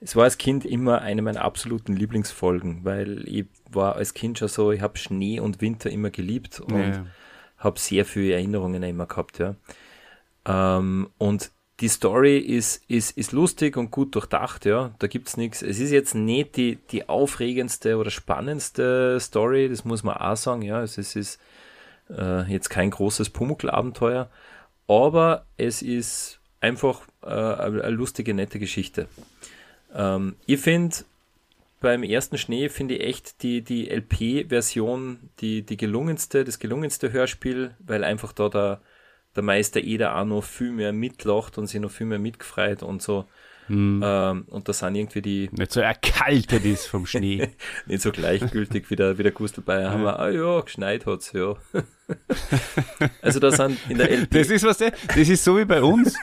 es 0.00 0.14
war 0.14 0.24
als 0.24 0.38
Kind 0.38 0.64
immer 0.64 1.00
eine 1.00 1.22
meiner 1.22 1.42
absoluten 1.42 1.94
Lieblingsfolgen, 1.96 2.84
weil 2.84 3.28
ich 3.28 3.46
war 3.70 3.96
als 3.96 4.14
Kind 4.14 4.38
schon 4.38 4.48
so, 4.48 4.70
ich 4.70 4.80
habe 4.80 4.96
Schnee 4.96 5.40
und 5.40 5.60
Winter 5.60 5.90
immer 5.90 6.10
geliebt 6.10 6.60
und 6.60 6.78
Ja. 6.78 7.06
habe 7.58 7.78
sehr 7.80 8.04
viele 8.04 8.34
Erinnerungen 8.34 8.82
immer 8.82 9.06
gehabt, 9.06 9.38
ja. 9.38 9.56
Ähm, 10.46 11.10
und 11.18 11.50
die 11.80 11.88
Story 11.88 12.38
ist, 12.38 12.82
ist, 12.88 13.16
ist 13.16 13.32
lustig 13.32 13.76
und 13.76 13.90
gut 13.90 14.14
durchdacht, 14.14 14.64
ja. 14.64 14.92
Da 14.98 15.06
gibt's 15.06 15.36
nichts. 15.36 15.62
Es 15.62 15.78
ist 15.78 15.92
jetzt 15.92 16.14
nicht 16.14 16.56
die, 16.56 16.76
die 16.90 17.08
aufregendste 17.08 17.96
oder 17.96 18.10
spannendste 18.10 19.18
Story, 19.20 19.68
das 19.68 19.84
muss 19.84 20.02
man 20.02 20.16
auch 20.16 20.36
sagen, 20.36 20.62
ja. 20.62 20.82
Es 20.82 20.98
ist, 20.98 21.14
ist 21.14 21.40
äh, 22.10 22.50
jetzt 22.50 22.68
kein 22.68 22.90
großes 22.90 23.30
Pumuckl-Abenteuer, 23.30 24.28
aber 24.88 25.44
es 25.56 25.82
ist 25.82 26.40
einfach 26.60 27.02
äh, 27.22 27.28
eine 27.28 27.84
eine 27.84 27.90
lustige, 27.90 28.34
nette 28.34 28.58
Geschichte. 28.58 29.06
Ähm, 29.94 30.34
ich 30.46 30.60
finde, 30.60 30.96
beim 31.80 32.02
ersten 32.02 32.38
Schnee 32.38 32.68
finde 32.68 32.96
ich 32.96 33.04
echt 33.06 33.42
die, 33.42 33.62
die 33.62 33.88
LP-Version 33.88 35.30
die, 35.40 35.62
die 35.62 35.76
gelungenste, 35.76 36.44
das 36.44 36.58
gelungenste 36.58 37.12
Hörspiel, 37.12 37.70
weil 37.78 38.02
einfach 38.02 38.32
da 38.32 38.48
der, 38.48 38.80
der 39.36 39.42
Meister 39.42 39.80
Eder 39.80 40.16
auch 40.16 40.24
noch 40.24 40.42
viel 40.44 40.72
mehr 40.72 40.92
mitlacht 40.92 41.58
und 41.58 41.66
sich 41.66 41.80
noch 41.80 41.90
viel 41.90 42.06
mehr 42.06 42.18
mitgefreut 42.18 42.82
und 42.82 43.02
so. 43.02 43.26
Hm. 43.66 44.00
Ähm, 44.02 44.44
und 44.48 44.66
da 44.66 44.72
sind 44.72 44.94
irgendwie 44.94 45.20
die 45.20 45.50
Nicht 45.52 45.72
so 45.72 45.80
erkaltet 45.80 46.64
ist 46.64 46.86
vom 46.86 47.04
Schnee. 47.12 47.50
nicht 47.86 48.00
so 48.02 48.10
gleichgültig 48.12 48.88
wie 48.90 48.96
der, 48.96 49.18
wie 49.18 49.22
der 49.22 49.32
Gustl 49.32 49.60
Bayer. 49.60 49.90
Haben 49.90 50.04
wir, 50.04 50.18
ah 50.18 50.30
ja, 50.30 50.60
geschneit 50.60 51.04
hat's, 51.04 51.32
ja. 51.32 51.54
also 53.22 53.40
da 53.40 53.50
sind 53.50 53.78
in 53.90 53.98
der 53.98 54.10
LP, 54.10 54.30
Das 54.30 54.48
ist 54.48 54.64
was, 54.64 54.78
der- 54.78 54.92
das 55.08 55.28
ist 55.28 55.44
so 55.44 55.58
wie 55.58 55.64
bei 55.66 55.82
uns. 55.82 56.14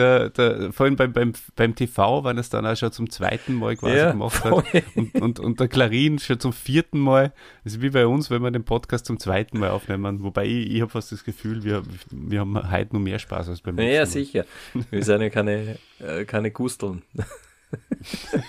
Der, 0.00 0.30
der, 0.30 0.72
vorhin 0.72 0.96
beim, 0.96 1.12
beim, 1.12 1.34
beim 1.56 1.74
TV, 1.74 2.24
wenn 2.24 2.38
es 2.38 2.48
dann 2.48 2.64
auch 2.64 2.74
schon 2.74 2.90
zum 2.90 3.10
zweiten 3.10 3.52
Mal 3.54 3.76
quasi 3.76 3.96
Ja, 3.96 4.12
gemacht 4.12 4.34
voll. 4.36 4.62
hat. 4.62 4.82
Und, 4.94 5.14
und, 5.16 5.40
und 5.40 5.60
der 5.60 5.68
Klarin 5.68 6.18
schon 6.18 6.40
zum 6.40 6.54
vierten 6.54 6.98
Mal. 6.98 7.34
Das 7.64 7.74
ist 7.74 7.82
wie 7.82 7.90
bei 7.90 8.06
uns, 8.06 8.30
wenn 8.30 8.42
wir 8.42 8.50
den 8.50 8.64
Podcast 8.64 9.04
zum 9.04 9.18
zweiten 9.18 9.58
Mal 9.58 9.70
aufnehmen. 9.70 10.22
Wobei 10.22 10.46
ich, 10.46 10.70
ich 10.70 10.80
habe 10.80 10.90
fast 10.90 11.12
das 11.12 11.22
Gefühl, 11.22 11.64
wir, 11.64 11.82
wir 12.10 12.40
haben 12.40 12.70
heute 12.72 12.94
noch 12.94 13.00
mehr 13.00 13.18
Spaß 13.18 13.50
als 13.50 13.60
beim 13.60 13.76
letzten 13.76 13.92
ja, 13.94 14.06
sicher. 14.06 14.44
Wir 14.90 15.04
sind 15.04 15.20
ja 15.20 15.28
keine, 15.28 15.76
äh, 15.98 16.24
keine 16.24 16.50
Gusteln. 16.50 17.02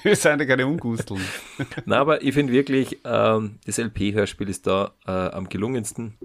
Wir 0.03 0.15
sind 0.15 0.39
ja 0.39 0.45
keine 0.47 0.65
Ungusteln. 0.65 1.21
Na, 1.85 1.99
aber 1.99 2.23
ich 2.23 2.33
finde 2.33 2.53
wirklich, 2.53 2.97
ähm, 3.05 3.59
das 3.67 3.77
LP-Hörspiel 3.77 4.49
ist 4.49 4.65
da 4.65 4.93
äh, 5.05 5.11
am 5.11 5.47
gelungensten. 5.47 6.17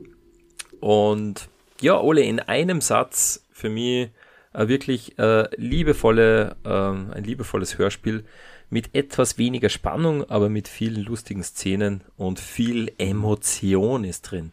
Und 0.80 1.50
ja, 1.82 2.00
Ole, 2.00 2.22
in 2.22 2.40
einem 2.40 2.80
Satz 2.80 3.44
für 3.52 3.68
mich 3.68 4.08
äh, 4.56 4.68
wirklich 4.68 5.18
äh, 5.18 5.48
liebevolle, 5.56 6.56
ähm, 6.64 7.10
ein 7.12 7.24
liebevolles 7.24 7.78
Hörspiel 7.78 8.24
mit 8.70 8.94
etwas 8.94 9.38
weniger 9.38 9.68
Spannung, 9.68 10.28
aber 10.28 10.48
mit 10.48 10.66
vielen 10.66 11.02
lustigen 11.04 11.42
Szenen 11.42 12.02
und 12.16 12.40
viel 12.40 12.92
Emotion 12.98 14.04
ist 14.04 14.22
drin. 14.22 14.52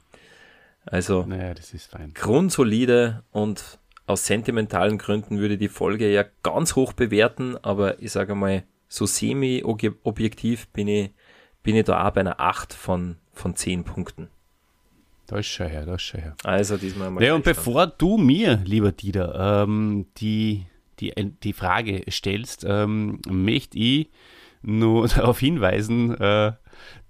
Also 0.85 1.23
Naja, 1.25 1.53
das 1.53 1.73
ist 1.73 1.91
fein. 1.91 2.13
grundsolide 2.13 3.23
und 3.31 3.79
aus 4.05 4.25
sentimentalen 4.25 4.97
Gründen 4.97 5.39
würde 5.39 5.57
die 5.57 5.69
Folge 5.69 6.11
ja 6.11 6.25
ganz 6.43 6.75
hoch 6.75 6.91
bewerten, 6.91 7.57
aber 7.63 8.01
ich 8.01 8.11
sage 8.11 8.35
mal, 8.35 8.63
so 8.89 9.05
semi-objektiv 9.05 10.67
bin 10.67 10.87
ich, 10.89 11.11
bin 11.63 11.75
ich 11.77 11.85
da 11.85 12.05
auch 12.05 12.11
bei 12.11 12.19
einer 12.19 12.41
8 12.41 12.73
von, 12.73 13.15
von 13.31 13.55
10 13.55 13.85
Punkten. 13.85 14.27
Da 15.27 15.37
ist 15.37 15.47
schon 15.47 15.67
her, 15.67 15.85
da 15.85 15.95
ist 15.95 16.01
schon 16.03 16.21
her. 16.21 16.35
Also 16.43 16.77
diesmal 16.77 17.09
mal. 17.09 17.23
Ja, 17.23 17.33
und 17.33 17.43
bevor 17.43 17.87
du 17.87 18.17
mir, 18.17 18.61
lieber 18.65 18.91
Dieter, 18.91 19.63
ähm, 19.63 20.07
die, 20.17 20.65
die, 20.99 21.13
die 21.15 21.53
Frage 21.53 22.03
stellst, 22.09 22.65
ähm, 22.67 23.19
möchte 23.27 23.77
ich 23.77 24.09
nur 24.61 25.07
darauf 25.15 25.39
hinweisen, 25.39 26.19
äh, 26.19 26.51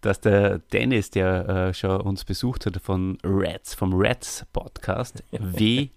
dass 0.02 0.20
der 0.22 0.60
Dennis, 0.60 1.10
der 1.10 1.50
äh, 1.50 1.74
schon 1.74 2.02
uns 2.02 2.24
besucht 2.26 2.66
hat 2.66 2.80
von 2.82 3.18
Reds, 3.24 3.74
vom 3.74 3.94
Reds 3.94 4.46
Podcast, 4.54 5.24
W-R-E-D-S, 5.32 5.90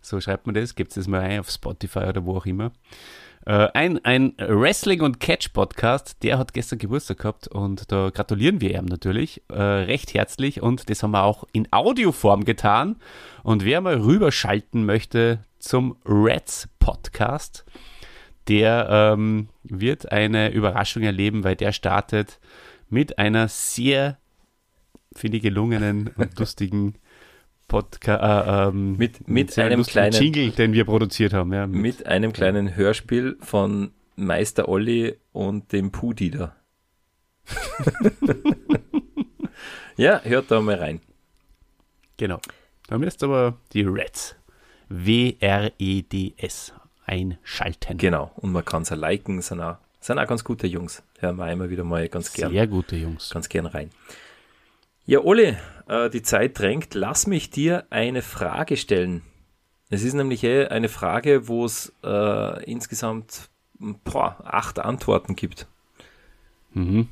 so 0.00 0.20
schreibt 0.20 0.46
man 0.46 0.54
das, 0.54 0.76
gibt 0.76 0.92
es 0.92 0.94
das 0.94 1.08
mal 1.08 1.22
ein 1.22 1.40
auf 1.40 1.50
Spotify 1.50 2.04
oder 2.04 2.24
wo 2.24 2.36
auch 2.36 2.46
immer. 2.46 2.70
Äh, 3.46 3.68
ein, 3.74 4.04
ein 4.04 4.34
Wrestling- 4.38 5.02
und 5.02 5.20
Catch-Podcast, 5.20 6.16
der 6.24 6.36
hat 6.36 6.52
gestern 6.52 6.80
Geburtstag 6.80 7.18
gehabt 7.18 7.46
und 7.46 7.92
da 7.92 8.10
gratulieren 8.10 8.60
wir 8.60 8.76
ihm 8.76 8.86
natürlich 8.86 9.40
äh, 9.48 9.62
recht 9.62 10.14
herzlich 10.14 10.62
und 10.62 10.90
das 10.90 11.04
haben 11.04 11.12
wir 11.12 11.22
auch 11.22 11.44
in 11.52 11.72
Audioform 11.72 12.44
getan. 12.44 12.96
Und 13.44 13.64
wer 13.64 13.80
mal 13.80 14.00
rüberschalten 14.00 14.84
möchte 14.84 15.38
zum 15.60 15.96
Reds 16.04 16.68
Podcast, 16.80 17.64
der 18.48 18.88
ähm, 18.90 19.48
wird 19.62 20.10
eine 20.10 20.50
Überraschung 20.50 21.04
erleben, 21.04 21.44
weil 21.44 21.54
der 21.54 21.70
startet 21.70 22.40
mit 22.88 23.20
einer 23.20 23.46
sehr, 23.46 24.18
finde 25.14 25.36
ich, 25.36 25.44
gelungenen 25.44 26.10
und 26.16 26.36
lustigen 26.40 26.96
Podcast, 27.68 28.22
äh, 28.22 28.68
ähm, 28.68 28.96
Mit- 28.96 29.28
mit 29.28 29.58
einem 29.58 29.82
kleinen- 29.84 30.12
Jingle, 30.20 30.50
den 30.50 30.72
wir 30.72 30.84
produziert 30.84 31.32
haben. 31.32 31.52
Ja, 31.52 31.66
Mit 31.66 32.06
einem 32.06 32.32
kleinen 32.32 32.76
Hörspiel 32.76 33.36
von 33.40 33.90
Meister 34.16 34.68
Olli 34.68 35.16
und 35.32 35.72
dem 35.72 35.90
Pudida. 35.92 36.54
ja, 39.96 40.20
hört 40.24 40.50
da 40.50 40.60
mal 40.60 40.76
rein. 40.76 41.00
Genau. 42.16 42.38
Da 42.88 42.98
müsst 42.98 43.22
aber 43.22 43.58
die 43.72 43.82
Reds, 43.82 44.36
W-R-E-D-S, 44.88 46.72
einschalten. 47.04 47.98
Genau. 47.98 48.30
Und 48.36 48.52
man 48.52 48.64
kann 48.64 48.82
es 48.82 48.92
auch 48.92 48.96
liken, 48.96 49.40
sind 49.42 49.60
auch, 49.60 49.76
sind 50.00 50.18
auch 50.18 50.26
ganz 50.26 50.44
gute 50.44 50.66
Jungs. 50.66 51.02
Hören 51.18 51.36
wir 51.36 51.50
immer 51.50 51.68
wieder 51.70 51.84
mal 51.84 52.08
ganz 52.08 52.32
gern. 52.32 52.52
Sehr 52.52 52.66
gute 52.66 52.96
Jungs. 52.96 53.30
ganz 53.30 53.48
gern 53.48 53.66
rein. 53.66 53.90
Ja, 55.06 55.20
Ole, 55.20 55.56
äh, 55.88 56.10
die 56.10 56.22
Zeit 56.22 56.58
drängt. 56.58 56.94
Lass 56.94 57.26
mich 57.26 57.50
dir 57.50 57.86
eine 57.90 58.22
Frage 58.22 58.76
stellen. 58.76 59.22
Es 59.88 60.02
ist 60.02 60.14
nämlich 60.14 60.42
eh 60.42 60.66
eine 60.66 60.88
Frage, 60.88 61.46
wo 61.46 61.64
es 61.64 61.92
äh, 62.02 62.64
insgesamt 62.64 63.48
boah, 63.78 64.36
acht 64.44 64.80
Antworten 64.80 65.36
gibt. 65.36 65.68
Mhm. 66.72 67.08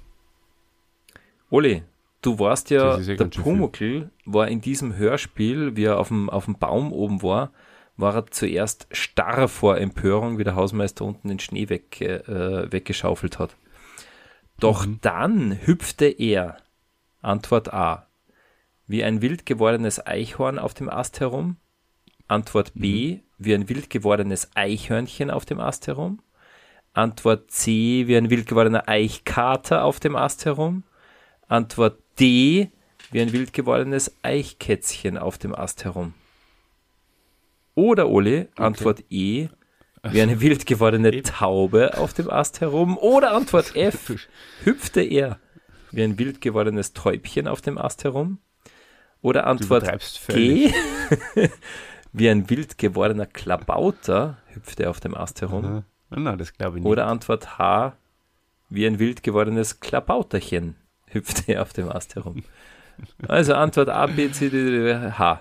Ole, 1.51 1.83
du 2.21 2.39
warst 2.41 2.71
ja, 2.71 2.99
ja 2.99 3.15
der. 3.15 3.27
Pumuckl 3.27 4.11
war 4.25 4.49
in 4.49 4.61
diesem 4.61 4.97
Hörspiel, 4.97 5.77
wie 5.77 5.85
er 5.85 5.99
auf 5.99 6.09
dem, 6.09 6.29
auf 6.29 6.47
dem 6.47 6.59
Baum 6.59 6.93
oben 6.93 7.23
war, 7.23 7.53
war 7.97 8.17
er 8.17 8.27
zuerst 8.27 8.89
starr 8.91 9.47
vor 9.47 9.79
Empörung, 9.79 10.39
wie 10.39 10.45
der 10.45 10.57
Hausmeister 10.57 11.05
unten 11.05 11.29
den 11.29 11.39
Schnee 11.39 11.69
weg, 11.69 12.01
äh, 12.01 12.73
weggeschaufelt 12.73 13.39
hat. 13.39 13.57
Doch 14.59 14.85
Mhm. 14.85 14.99
dann 15.01 15.59
hüpfte 15.65 16.07
er, 16.07 16.57
Antwort 17.25 17.73
A, 17.73 18.07
wie 18.87 19.03
ein 19.03 19.23
wild 19.23 19.47
gewordenes 19.47 20.05
Eichhorn 20.07 20.59
auf 20.59 20.75
dem 20.75 20.89
Ast 20.89 21.21
herum. 21.21 21.57
Antwort 22.29 22.73
B, 22.75 23.15
Mhm. 23.17 23.21
wie 23.39 23.55
ein 23.55 23.69
wild 23.69 23.91
gewordenes 23.91 24.51
Eichhörnchen 24.55 25.31
auf 25.31 25.45
dem 25.45 25.61
Ast 25.61 25.87
herum. 25.87 26.21
Antwort 26.93 27.51
C, 27.51 28.07
wie 28.07 28.17
ein 28.17 28.31
wild 28.31 28.47
gewordener 28.47 28.89
Eichkater 28.89 29.85
auf 29.85 30.01
dem 30.01 30.17
Ast 30.17 30.45
herum. 30.45 30.85
Antwort 31.49 31.99
D, 32.21 32.71
wie 33.11 33.21
ein 33.21 33.33
wild 33.33 33.53
gewordenes 33.53 34.15
Eichkätzchen 34.23 35.19
auf 35.19 35.39
dem 35.39 35.55
Ast 35.55 35.85
herum. 35.85 36.15
Oder 37.75 38.09
Oli, 38.09 38.47
Antwort 38.57 39.03
E, 39.11 39.49
wie 40.05 40.21
eine 40.23 40.41
wild 40.41 40.67
gewordene 40.67 41.23
Taube 41.23 41.99
auf 41.99 42.13
dem 42.15 42.31
Ast 42.31 42.61
herum. 42.61 42.97
Oder 42.99 43.33
Antwort 43.33 43.75
F, 43.75 44.29
hüpfte 44.65 45.01
er 45.03 45.41
wie 45.95 46.03
ein 46.03 46.19
wild 46.19 46.41
gewordenes 46.41 46.93
Täubchen 46.93 47.49
auf 47.49 47.61
dem 47.61 47.79
Ast 47.79 48.05
herum. 48.05 48.39
Oder 49.23 49.47
Antwort 49.47 49.85
G, 50.29 50.73
wie 52.13 52.29
ein 52.29 52.51
wild 52.51 52.77
gewordener 52.77 53.27
Klabauter 53.27 54.39
hüpfte 54.49 54.85
er 54.85 54.91
auf 54.91 55.01
dem 55.01 55.15
Ast 55.15 55.41
herum. 55.41 55.85
Nein, 56.11 56.39
das 56.39 56.53
glaube 56.53 56.79
ich 56.79 56.85
nicht. 56.85 56.91
Oder 56.91 57.07
Antwort 57.07 57.59
H, 57.59 57.97
wie 58.69 58.87
ein 58.87 58.99
wild 58.99 59.23
gewordenes 59.23 59.81
Klabauterchen 59.81 60.77
hüpfte 61.07 61.55
er 61.55 61.63
auf 61.63 61.73
dem 61.73 61.89
Ast 61.89 62.17
herum. 62.17 62.45
Also 63.27 63.55
Antwort 63.55 63.89
A, 63.89 64.07
B, 64.07 64.31
C, 64.31 64.51
D, 64.51 64.71
D, 64.71 64.95
H. 64.95 65.41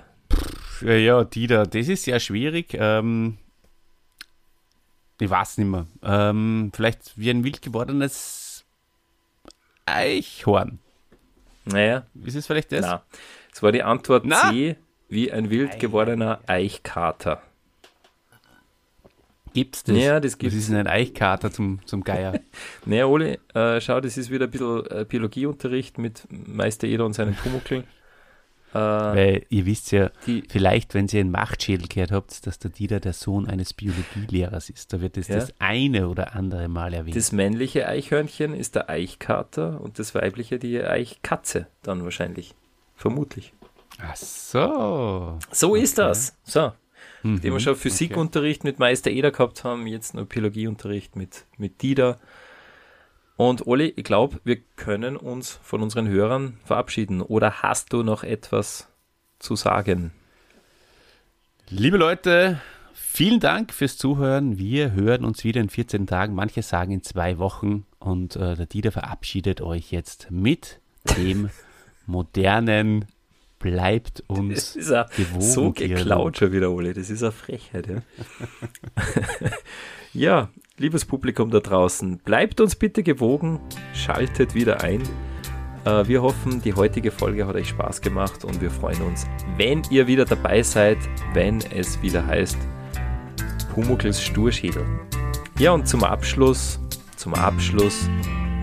Ja, 0.82 0.94
ja, 0.94 1.24
Dieter, 1.24 1.66
das 1.66 1.88
ist 1.88 2.04
sehr 2.04 2.20
schwierig. 2.20 2.76
Ähm, 2.80 3.38
ich 5.20 5.30
weiß 5.30 5.58
nicht 5.58 5.68
mehr. 5.68 5.88
Ähm, 6.04 6.72
vielleicht 6.74 7.18
wie 7.18 7.30
ein 7.30 7.44
wild 7.44 7.62
gewordenes 7.62 8.43
Eichhorn. 9.86 10.80
Naja. 11.66 12.06
Ist 12.24 12.36
es 12.36 12.48
vielleicht 12.48 12.72
das? 12.72 12.82
Na, 12.82 13.04
es 13.52 13.64
war 13.64 13.72
die 13.72 13.84
Antwort 13.84 14.26
Na. 14.26 14.50
C, 14.52 14.76
wie 15.10 15.32
ein 15.32 15.50
wild 15.50 15.80
gewordener 15.80 16.40
Eichkater. 16.48 17.42
Gibt's 19.54 19.84
das? 19.84 19.96
Ja, 19.96 20.20
das 20.20 20.38
gibt's. 20.38 20.56
Das 20.56 20.64
ist 20.64 20.74
ein 20.74 20.88
Eichkater 20.88 21.52
zum, 21.52 21.80
zum 21.86 22.04
Geier. 22.04 22.40
naja, 22.86 23.06
Oli, 23.06 23.38
äh, 23.54 23.80
schau, 23.80 24.02
das 24.02 24.18
ist 24.18 24.32
wieder 24.32 24.46
ein 24.46 24.52
bisschen 24.52 24.86
äh, 24.88 25.06
Biologieunterricht 25.08 26.00
mit 26.00 26.28
Meister 26.30 26.88
Eder 26.88 27.06
und 27.06 27.14
seinen 27.14 27.36
Pumuckl. 27.36 27.84
Äh, 28.74 28.78
Weil 28.78 29.46
ihr 29.50 29.66
wisst 29.66 29.92
ja, 29.92 30.10
die, 30.26 30.44
vielleicht, 30.50 30.96
wenn 30.96 31.08
ihr 31.08 31.20
einen 31.20 31.32
Machtschädel 31.32 31.88
gehört 31.88 32.12
habt, 32.12 32.48
dass 32.48 32.58
der 32.58 32.72
Dieter 32.72 33.00
der 33.00 33.14
Sohn 33.14 33.48
eines 33.48 33.74
Biologielehrers 33.74 34.70
ist. 34.70 34.94
Da 34.94 35.02
wird 35.02 35.18
es 35.18 35.28
ja. 35.28 35.36
das 35.36 35.54
eine 35.60 36.10
oder 36.10 36.36
andere 36.36 36.68
Mal 36.68 36.94
erwähnt. 36.94 37.16
Das 37.16 37.32
männliche 37.32 37.88
Eichhörnchen 37.88 38.54
ist 38.56 38.76
der 38.76 38.90
Eichkater 38.90 39.80
und 39.80 40.00
das 40.00 40.16
weibliche 40.16 40.58
die 40.58 40.82
Eichkatze 40.82 41.68
dann 41.84 42.04
wahrscheinlich. 42.04 42.56
Vermutlich. 42.96 43.54
Ach 44.00 44.16
so. 44.16 45.38
So 45.52 45.72
okay. 45.72 45.82
ist 45.82 45.98
das. 46.00 46.36
So. 46.44 46.72
Mhm. 47.22 47.36
Nachdem 47.36 47.54
wir 47.54 47.60
schon 47.60 47.76
Physikunterricht 47.76 48.62
okay. 48.62 48.70
mit 48.70 48.80
Meister 48.80 49.12
Eder 49.12 49.32
gehabt 49.32 49.64
haben, 49.64 49.86
jetzt 49.88 50.16
nur 50.16 50.26
Biologieunterricht 50.26 51.16
mit, 51.16 51.46
mit 51.58 51.82
Dieter. 51.82 52.20
Und 53.50 53.68
Oli, 53.68 53.92
ich 53.98 54.06
glaube, 54.06 54.40
wir 54.46 54.56
können 54.78 55.18
uns 55.18 55.60
von 55.64 55.82
unseren 55.82 56.08
Hörern 56.08 56.60
verabschieden. 56.64 57.22
Oder 57.22 57.62
hast 57.62 57.92
du 57.92 58.02
noch 58.02 58.24
etwas 58.24 58.88
zu 59.38 59.58
sagen? 59.58 60.14
Liebe 61.68 61.98
Leute, 61.98 62.62
vielen 62.94 63.42
Dank 63.42 63.74
fürs 63.74 63.98
Zuhören. 63.98 64.58
Wir 64.58 64.94
hören 64.94 65.26
uns 65.26 65.44
wieder 65.44 65.60
in 65.60 65.70
14 65.70 66.08
Tagen. 66.08 66.36
Manche 66.36 66.62
sagen 66.62 66.94
in 66.94 67.04
zwei 67.04 67.38
Wochen. 67.38 67.86
Und 68.00 68.38
äh, 68.38 68.56
der 68.56 68.66
Dieter 68.66 68.94
verabschiedet 68.94 69.60
euch 69.60 69.92
jetzt 69.92 70.32
mit 70.32 70.80
dem 71.18 71.50
modernen 72.06 73.10
bleibt 73.60 74.24
uns 74.28 74.74
das 74.74 74.76
ist 74.78 74.90
ja 74.90 75.06
gewogen. 75.18 75.42
So 75.42 75.72
geklaut 75.72 76.38
schon 76.38 76.54
wieder, 76.54 76.72
Oli. 76.72 76.94
Das 76.94 77.10
ist 77.10 77.24
eine 77.24 77.34
Frechheit, 77.34 77.88
ja. 77.88 78.02
ja, 80.14 80.50
liebes 80.78 81.06
Publikum 81.06 81.52
da 81.52 81.60
draußen, 81.60 82.18
bleibt 82.18 82.60
uns 82.60 82.76
bitte 82.76 83.04
gewogen, 83.04 83.60
schaltet 83.94 84.56
wieder 84.56 84.82
ein. 84.82 85.04
Äh, 85.86 86.08
wir 86.08 86.24
hoffen, 86.24 86.62
die 86.64 86.74
heutige 86.74 87.12
Folge 87.12 87.46
hat 87.46 87.56
euch 87.56 87.70
Spaß 87.70 88.02
gemacht 88.02 88.44
und 88.44 88.60
wir 88.60 88.72
freuen 88.72 89.02
uns, 89.04 89.28
wenn 89.58 89.84
ihr 89.92 90.08
wieder 90.08 90.26
dabei 90.26 90.64
seid, 90.64 90.98
wenn 91.34 91.60
es 91.76 92.02
wieder 92.02 92.26
heißt 92.26 92.58
Pumuckls 93.74 94.22
Sturschädel. 94.22 94.84
Ja, 95.60 95.72
und 95.72 95.88
zum 95.88 96.04
Abschluss, 96.04 96.80
zum 97.18 97.36
Abschluss, 97.36 98.10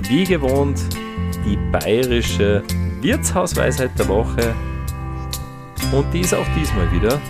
wie 0.09 0.25
gewohnt, 0.25 0.81
die 1.45 1.57
bayerische 1.71 2.65
Wirtshausweisheit 3.01 3.97
der 3.97 4.09
Woche 4.09 4.55
und 5.93 6.13
die 6.13 6.21
ist 6.21 6.35
auch 6.35 6.47
diesmal 6.57 6.91
wieder 6.93 7.21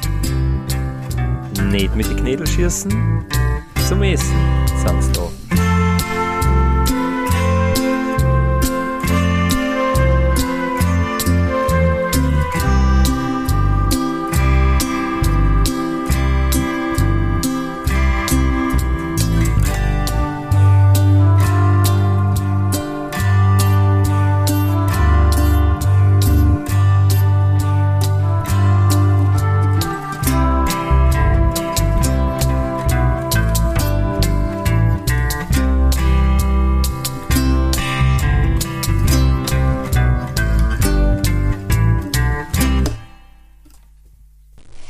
nicht 1.71 1.95
mit 1.95 2.09
den 2.09 2.17
Knädel 2.17 2.47
schießen, 2.47 3.25
zum 3.91 4.05
Essen, 4.05 4.37
sonst 4.87 5.17
noch. 5.17 5.40